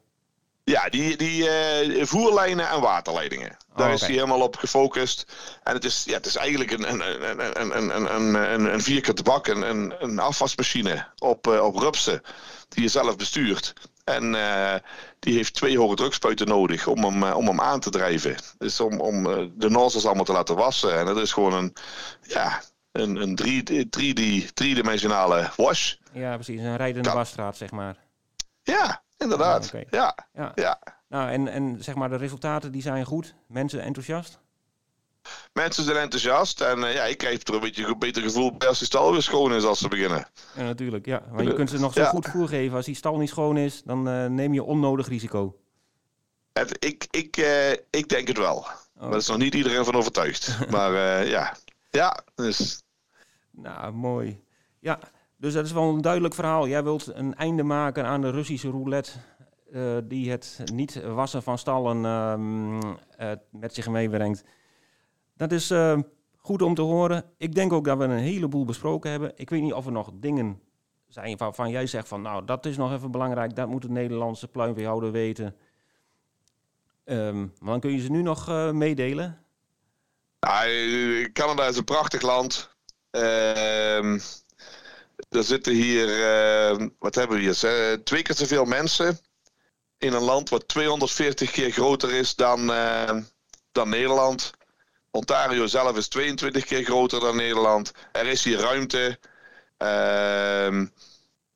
Ja, 0.66 0.90
die, 0.90 1.18
die 1.18 1.50
voerlijnen 2.06 2.70
en 2.70 2.82
waterleidingen. 2.82 3.58
Daar 3.76 3.88
oh, 3.88 3.94
is 3.94 4.02
hij 4.02 4.12
helemaal 4.12 4.42
op 4.42 4.56
gefocust. 4.56 5.26
En 5.64 5.74
het 5.74 5.86
is, 5.86 6.04
ja, 6.06 6.14
het 6.14 6.26
is 6.26 6.36
eigenlijk 6.36 6.72
een, 6.72 6.90
een, 6.90 7.02
een, 7.30 7.62
een, 7.62 7.78
een, 7.78 8.16
een, 8.16 8.34
een, 8.34 8.74
een 8.74 8.82
vierkante 8.82 9.24
bak, 9.24 9.48
een, 9.48 9.94
een, 10.04 10.20
afwasmachine 10.20 11.08
op, 11.18 11.48
op 11.48 11.76
rupsen 11.76 12.22
die 12.70 12.84
je 12.84 12.90
zelf 12.90 13.16
bestuurt. 13.16 13.74
En 14.04 14.34
uh, 14.34 14.76
die 15.20 15.36
heeft 15.36 15.54
twee 15.54 15.78
hoge 15.78 15.96
drukspuiten 15.96 16.48
nodig 16.48 16.88
om 16.88 17.04
hem, 17.04 17.24
uh, 17.24 17.38
om 17.38 17.48
hem 17.48 17.62
aan 17.62 17.80
te 17.80 17.90
drijven. 17.90 18.36
Dus 18.58 18.80
om, 18.80 19.00
om 19.00 19.26
uh, 19.26 19.50
de 19.54 19.70
nozzles 19.70 20.06
allemaal 20.06 20.26
te 20.26 20.32
laten 20.32 20.56
wassen. 20.56 21.00
En 21.00 21.06
dat 21.06 21.18
is 21.18 21.34
gewoon 21.34 21.54
een, 21.54 21.74
ja, 22.22 22.62
een, 22.92 23.16
een 23.16 23.36
drie, 23.36 23.90
drie, 23.90 24.54
driedimensionale 24.54 25.50
wash. 25.56 25.96
Ja, 26.12 26.34
precies. 26.34 26.62
Een 26.62 26.78
rijdende 26.78 27.12
wasstraat, 27.12 27.58
zeg 27.58 27.72
maar. 27.72 27.96
Ja, 28.64 29.04
inderdaad. 29.18 29.62
Oh, 29.62 29.68
okay. 29.68 29.88
ja, 29.90 30.18
ja. 30.34 30.52
ja. 30.56 30.80
Nou, 31.08 31.30
en, 31.30 31.48
en 31.48 31.84
zeg 31.84 31.96
maar, 31.96 32.10
de 32.10 32.16
resultaten 32.16 32.72
die 32.72 32.82
zijn 32.82 33.06
goed. 33.06 33.36
Mensen 33.48 33.82
enthousiast? 33.82 34.40
Mensen 35.54 35.84
zijn 35.84 35.98
enthousiast. 35.98 36.62
En 36.62 36.80
uh, 36.80 36.94
ja, 36.94 37.04
ik 37.04 37.18
krijg 37.18 37.48
er 37.48 37.54
een 37.54 37.60
beetje 37.60 37.86
een 37.86 38.00
beter 38.00 38.22
gevoel 38.22 38.58
bij 38.58 38.68
als 38.68 38.78
die 38.78 38.88
stal 38.88 39.12
weer 39.12 39.22
schoon 39.22 39.54
is 39.54 39.64
als 39.64 39.80
ze 39.80 39.88
beginnen. 39.88 40.28
Ja, 40.56 40.64
natuurlijk. 40.64 41.06
Ja. 41.06 41.24
Maar 41.32 41.44
je 41.44 41.54
kunt 41.54 41.70
ze 41.70 41.80
nog 41.80 41.94
zo 41.94 42.04
goed 42.04 42.28
voer 42.28 42.48
geven. 42.48 42.76
Als 42.76 42.86
die 42.86 42.96
stal 42.96 43.18
niet 43.18 43.30
schoon 43.30 43.58
is, 43.58 43.84
dan 43.84 44.08
uh, 44.08 44.26
neem 44.26 44.54
je 44.54 44.64
onnodig 44.64 45.08
risico. 45.08 45.58
Het, 46.54 46.86
ik, 46.86 47.08
ik, 47.10 47.38
uh, 47.38 47.72
ik 47.72 48.10
denk 48.10 48.28
het 48.28 48.38
wel. 48.38 48.58
Oh. 48.58 48.68
Maar 49.00 49.12
er 49.12 49.18
is 49.18 49.28
nog 49.28 49.38
niet 49.38 49.54
iedereen 49.54 49.86
van 49.86 49.96
overtuigd. 49.96 50.58
maar 50.70 51.26
ja. 51.28 51.56
Ja, 51.90 52.24
dus... 52.36 52.84
Nou, 53.52 53.94
mooi. 53.94 54.44
Ja, 54.80 55.00
dus 55.38 55.54
dat 55.54 55.66
is 55.66 55.72
wel 55.72 55.90
een 55.90 56.02
duidelijk 56.02 56.34
verhaal. 56.34 56.68
Jij 56.68 56.84
wilt 56.84 57.08
een 57.14 57.36
einde 57.36 57.64
maken 57.64 58.06
aan 58.06 58.22
de 58.22 58.30
Russische 58.30 58.70
roulette. 58.70 59.12
die 60.04 60.32
het 60.32 60.60
niet 60.74 61.02
wassen 61.04 61.44
van 61.44 61.58
stallen 61.58 62.06
ehm, 62.06 62.78
met 63.52 63.74
zich 63.74 63.88
meebrengt. 63.88 64.44
Dat 65.36 65.52
is 65.52 65.72
uh, 65.72 66.00
goed 66.38 66.62
om 66.62 66.76
te 66.76 66.82
horen. 66.82 67.24
Ik 67.38 67.56
denk 67.56 67.74
ook 67.74 67.86
dat 67.86 67.98
we 67.98 68.04
een 68.04 68.18
heleboel 68.18 68.66
besproken 68.66 69.12
hebben. 69.12 69.32
Ik 69.36 69.50
weet 69.50 69.62
niet 69.62 69.74
of 69.74 69.86
er 69.86 69.92
nog 69.92 70.10
dingen 70.14 70.62
zijn 71.08 71.38
waarvan 71.38 71.70
jij 71.70 71.88
zegt 71.88 72.08
van 72.08 72.22
nou 72.22 72.46
dat 72.46 72.66
is 72.66 72.78
nog 72.78 72.94
even 72.94 73.12
belangrijk. 73.12 73.56
Dat 73.56 73.68
moet 73.68 73.82
de 73.82 73.90
Nederlandse 73.90 74.48
pluimveehouder 74.48 75.12
weten. 75.12 75.56
Um, 77.06 77.54
maar 77.60 77.72
dan 77.72 77.80
kun 77.80 77.92
je 77.92 78.02
ze 78.02 78.12
nu 78.12 78.22
nog 78.22 78.50
uh, 78.50 78.72
meedelen. 78.72 79.38
Canada 81.34 81.68
is 81.68 81.78
een 81.78 81.84
prachtig 81.84 82.22
land. 82.22 82.76
Uh, 83.12 84.14
er 85.30 85.44
zitten 85.44 85.74
hier, 85.74 86.08
wat 87.00 87.16
hebben 87.16 87.38
we 87.38 87.44
hier? 87.44 88.04
Twee 88.04 88.22
keer 88.22 88.36
zoveel 88.36 88.66
mensen 88.66 89.20
in 89.98 90.14
een 90.14 90.22
land 90.22 90.50
wat 90.50 90.68
240 90.68 91.52
keer 91.52 91.72
groter 91.72 92.14
is 92.14 92.36
dan, 92.36 92.72
dan 93.72 93.90
Nederland. 93.90 94.54
Ontario 95.16 95.68
zelf 95.68 95.98
is 95.98 96.08
22 96.08 96.66
keer 96.66 96.84
groter 96.84 97.20
dan 97.20 97.36
Nederland. 97.36 97.92
Er 98.12 98.28
is 98.28 98.44
hier 98.44 98.60
ruimte. 98.60 99.20
Uh, 99.78 100.88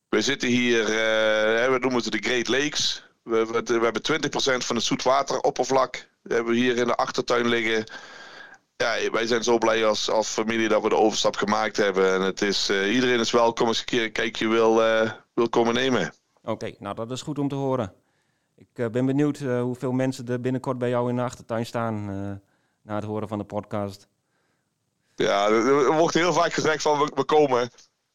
we 0.09 0.21
zitten 0.21 0.49
hier, 0.49 0.81
uh, 0.81 1.71
we 1.71 1.77
noemen 1.79 2.03
het 2.03 2.11
de 2.11 2.29
Great 2.29 2.47
Lakes. 2.47 3.03
We, 3.23 3.45
we, 3.45 3.83
hebben 3.83 4.01
20% 4.01 4.65
van 4.65 4.75
het 4.75 4.85
zoetwateroppervlak. 4.85 6.07
We 6.21 6.33
hebben 6.33 6.53
hier 6.53 6.77
in 6.77 6.87
de 6.87 6.95
achtertuin 6.95 7.47
liggen. 7.47 7.83
Ja, 8.75 9.11
wij 9.11 9.27
zijn 9.27 9.43
zo 9.43 9.57
blij 9.57 9.85
als, 9.85 10.09
als 10.09 10.27
familie 10.27 10.67
dat 10.67 10.81
we 10.81 10.89
de 10.89 10.95
overstap 10.95 11.35
gemaakt 11.35 11.77
hebben. 11.77 12.13
En 12.13 12.21
het 12.21 12.41
is, 12.41 12.69
uh, 12.69 12.93
iedereen 12.93 13.19
is 13.19 13.31
welkom 13.31 13.67
als 13.67 13.79
een 13.79 13.85
keer 13.85 14.03
een 14.03 14.11
kijkje 14.11 14.47
wil, 14.47 14.75
wil 15.33 15.49
komen 15.49 15.73
nemen. 15.73 16.13
Oké, 16.43 16.73
nou 16.79 16.95
dat 16.95 17.11
is 17.11 17.21
goed 17.21 17.39
om 17.39 17.47
te 17.47 17.55
horen. 17.55 17.93
Ik 18.55 18.91
ben 18.91 19.05
benieuwd 19.05 19.37
hoeveel 19.39 19.91
mensen 19.91 20.27
er 20.27 20.41
binnenkort 20.41 20.77
bij 20.77 20.89
jou 20.89 21.09
in 21.09 21.15
de 21.15 21.21
achtertuin 21.21 21.65
staan 21.65 22.41
na 22.87 22.95
het 22.95 23.03
horen 23.03 23.27
van 23.27 23.37
de 23.37 23.43
podcast. 23.43 24.07
Ja, 25.15 25.47
er 25.47 25.93
wordt 25.93 26.13
heel 26.13 26.33
vaak 26.33 26.53
gezegd 26.53 26.81
van 26.81 26.99
we, 26.99 27.11
we 27.15 27.23
komen. 27.23 27.69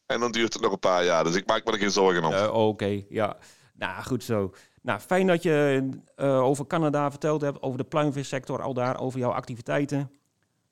En 0.07 0.21
dan 0.21 0.33
duurt 0.33 0.53
het 0.53 0.63
nog 0.63 0.73
een 0.73 0.79
paar 0.79 1.05
jaar. 1.05 1.25
Dus 1.25 1.35
ik 1.35 1.47
maak 1.47 1.65
me 1.65 1.73
er 1.73 1.79
geen 1.79 1.91
zorgen 1.91 2.25
om. 2.25 2.35
Oké, 2.35 2.49
okay, 2.49 3.07
ja. 3.09 3.37
Nou, 3.75 4.03
goed 4.03 4.25
zo. 4.25 4.53
Nou, 4.83 5.01
fijn 5.01 5.27
dat 5.27 5.43
je 5.43 5.89
uh, 6.17 6.43
over 6.43 6.67
Canada 6.67 7.11
verteld 7.11 7.41
hebt, 7.41 7.63
over 7.63 7.79
de 7.79 7.85
pluimvissector, 7.85 8.63
al 8.63 8.75
daar, 8.75 9.01
over 9.01 9.19
jouw 9.19 9.31
activiteiten. 9.31 10.11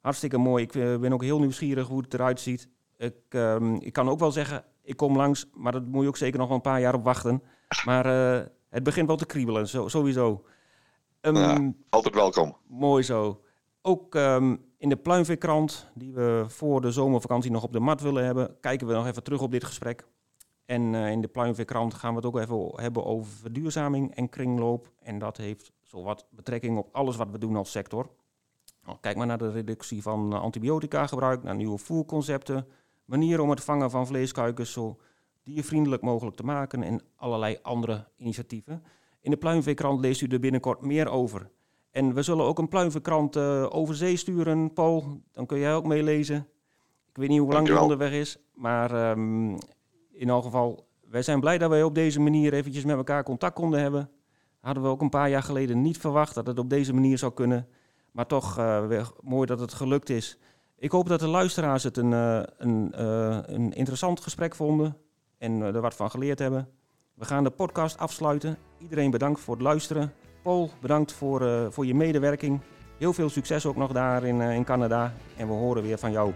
Hartstikke 0.01 0.39
mooi. 0.39 0.65
Ik 0.65 0.75
uh, 0.75 0.97
ben 0.97 1.13
ook 1.13 1.23
heel 1.23 1.39
nieuwsgierig 1.39 1.87
hoe 1.87 2.03
het 2.03 2.15
eruit 2.15 2.41
ziet. 2.41 2.69
Ik, 2.97 3.15
um, 3.29 3.75
ik 3.81 3.93
kan 3.93 4.09
ook 4.09 4.19
wel 4.19 4.33
zeggen, 4.33 4.65
ik 4.83 4.97
kom 4.97 5.17
langs, 5.17 5.47
maar 5.55 5.73
dat 5.73 5.87
moet 5.87 6.03
je 6.03 6.09
ook 6.09 6.17
zeker 6.17 6.39
nog 6.39 6.49
wel 6.49 6.57
een 6.57 6.63
paar 6.63 6.81
jaar 6.81 6.95
op 6.95 7.05
wachten. 7.05 7.43
Maar 7.85 8.05
het 8.69 8.83
begint 8.83 9.07
wel 9.07 9.17
te 9.17 9.27
kriebelen, 9.27 9.69
zo, 9.69 9.89
sowieso. 9.89 10.45
Um, 11.21 11.37
ja, 11.37 11.73
altijd 11.89 12.15
welkom. 12.15 12.57
Mooi 12.67 13.03
zo. 13.03 13.41
Ook 13.83 14.15
um, 14.15 14.65
in 14.77 14.89
de 14.89 14.97
Pluimveekrant, 14.97 15.91
die 15.95 16.13
we 16.13 16.45
voor 16.49 16.81
de 16.81 16.91
zomervakantie 16.91 17.51
nog 17.51 17.63
op 17.63 17.73
de 17.73 17.81
mat 17.81 18.01
willen 18.01 18.25
hebben, 18.25 18.57
kijken 18.61 18.87
we 18.87 18.93
nog 18.93 19.07
even 19.07 19.23
terug 19.23 19.43
op 19.43 19.51
dit 19.51 19.65
gesprek. 19.65 20.07
En 20.65 20.93
uh, 20.93 21.11
in 21.11 21.21
de 21.21 21.29
Pluimveekrant 21.29 21.95
gaan 21.95 22.11
we 22.11 22.17
het 22.17 22.27
ook 22.27 22.39
even 22.39 22.83
hebben 22.83 23.05
over 23.05 23.33
verduurzaming 23.33 24.15
en 24.15 24.29
kringloop. 24.29 24.93
En 25.03 25.19
dat 25.19 25.37
heeft 25.37 25.73
zowat 25.81 26.27
betrekking 26.31 26.79
op 26.79 26.89
alles 26.93 27.17
wat 27.17 27.31
we 27.31 27.39
doen 27.39 27.57
als 27.57 27.71
sector. 27.71 28.11
Kijk 29.01 29.17
maar 29.17 29.27
naar 29.27 29.39
de 29.39 29.51
reductie 29.51 30.03
van 30.03 30.33
antibiotica 30.33 31.07
gebruik, 31.07 31.43
naar 31.43 31.57
nieuwe 31.57 31.79
voerconcepten, 31.79 32.67
manieren 33.05 33.45
om 33.45 33.51
het 33.51 33.61
vangen 33.61 33.91
van 33.91 34.07
vleeskuikens 34.07 34.73
zo 34.73 34.99
diervriendelijk 35.43 36.03
mogelijk 36.03 36.37
te 36.37 36.45
maken 36.45 36.83
en 36.83 37.03
allerlei 37.17 37.59
andere 37.63 38.09
initiatieven. 38.17 38.83
In 39.21 39.31
de 39.31 39.37
Pluimveekrant 39.37 40.01
leest 40.01 40.21
u 40.21 40.27
er 40.27 40.41
binnenkort 40.41 40.81
meer 40.81 41.09
over. 41.09 41.51
En 41.91 42.15
we 42.15 42.23
zullen 42.23 42.45
ook 42.45 42.59
een 42.59 42.69
pluimverkrant 42.69 43.37
uh, 43.37 43.67
over 43.69 43.95
zee 43.95 44.17
sturen, 44.17 44.73
Paul. 44.73 45.21
Dan 45.33 45.47
kun 45.47 45.59
jij 45.59 45.75
ook 45.75 45.87
meelezen. 45.87 46.37
Ik 47.09 47.17
weet 47.17 47.29
niet 47.29 47.41
hoe 47.41 47.53
lang 47.53 47.67
die 47.67 47.81
onderweg 47.81 48.13
is, 48.13 48.39
maar 48.55 49.11
um, 49.11 49.59
in 50.13 50.29
elk 50.29 50.45
geval, 50.45 50.87
wij 51.09 51.23
zijn 51.23 51.41
blij 51.41 51.59
dat 51.59 51.71
wij 51.71 51.83
op 51.83 51.95
deze 51.95 52.21
manier 52.21 52.53
eventjes 52.53 52.85
met 52.85 52.97
elkaar 52.97 53.23
contact 53.23 53.55
konden 53.55 53.81
hebben. 53.81 54.11
Hadden 54.61 54.83
we 54.83 54.89
ook 54.89 55.01
een 55.01 55.09
paar 55.09 55.29
jaar 55.29 55.43
geleden 55.43 55.83
niet 55.83 55.99
verwacht 55.99 56.35
dat 56.35 56.47
het 56.47 56.59
op 56.59 56.71
deze 56.71 56.95
manier 56.95 57.19
zou 57.19 57.33
kunnen. 57.33 57.69
Maar 58.13 58.27
toch 58.27 58.59
uh, 58.59 58.87
weer 58.87 59.11
mooi 59.21 59.47
dat 59.47 59.61
het 59.61 59.73
gelukt 59.73 60.09
is. 60.09 60.39
Ik 60.77 60.91
hoop 60.91 61.09
dat 61.09 61.21
de 61.21 61.27
luisteraars 61.27 61.83
het 61.83 61.97
een, 61.97 62.13
uh, 62.13 62.43
een, 62.57 63.03
een 63.55 63.73
interessant 63.73 64.21
gesprek 64.21 64.55
vonden 64.55 64.97
en 65.39 65.61
er 65.61 65.81
wat 65.81 65.95
van 65.95 66.11
geleerd 66.11 66.39
hebben. 66.39 66.69
We 67.15 67.25
gaan 67.25 67.45
de 67.45 67.51
podcast 67.51 67.99
afsluiten. 67.99 68.57
Iedereen 68.79 69.11
bedankt 69.11 69.41
voor 69.41 69.55
het 69.55 69.63
luisteren. 69.63 70.13
Paul, 70.43 70.71
bedankt 70.81 71.13
voor, 71.13 71.43
uh, 71.43 71.67
voor 71.69 71.87
je 71.87 71.95
medewerking. 71.95 72.61
Heel 72.99 73.13
veel 73.13 73.29
succes 73.29 73.67
ook 73.67 73.77
nog 73.77 73.93
daar 73.93 74.25
in, 74.25 74.41
uh, 74.41 74.55
in 74.55 74.65
Canada. 74.65 75.13
En 75.37 75.47
we 75.47 75.53
horen 75.53 75.83
weer 75.83 75.99
van 75.99 76.13
jou. 76.13 76.33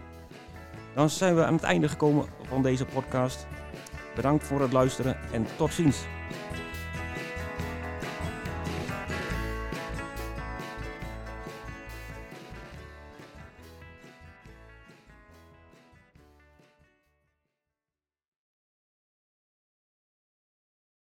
Dan 0.94 1.10
zijn 1.10 1.34
we 1.34 1.44
aan 1.44 1.54
het 1.54 1.62
einde 1.62 1.88
gekomen 1.88 2.26
van 2.42 2.62
deze 2.62 2.84
podcast. 2.84 3.46
Bedankt 4.14 4.44
voor 4.44 4.60
het 4.60 4.72
luisteren 4.72 5.16
en 5.32 5.46
tot 5.56 5.72
ziens. 5.72 6.04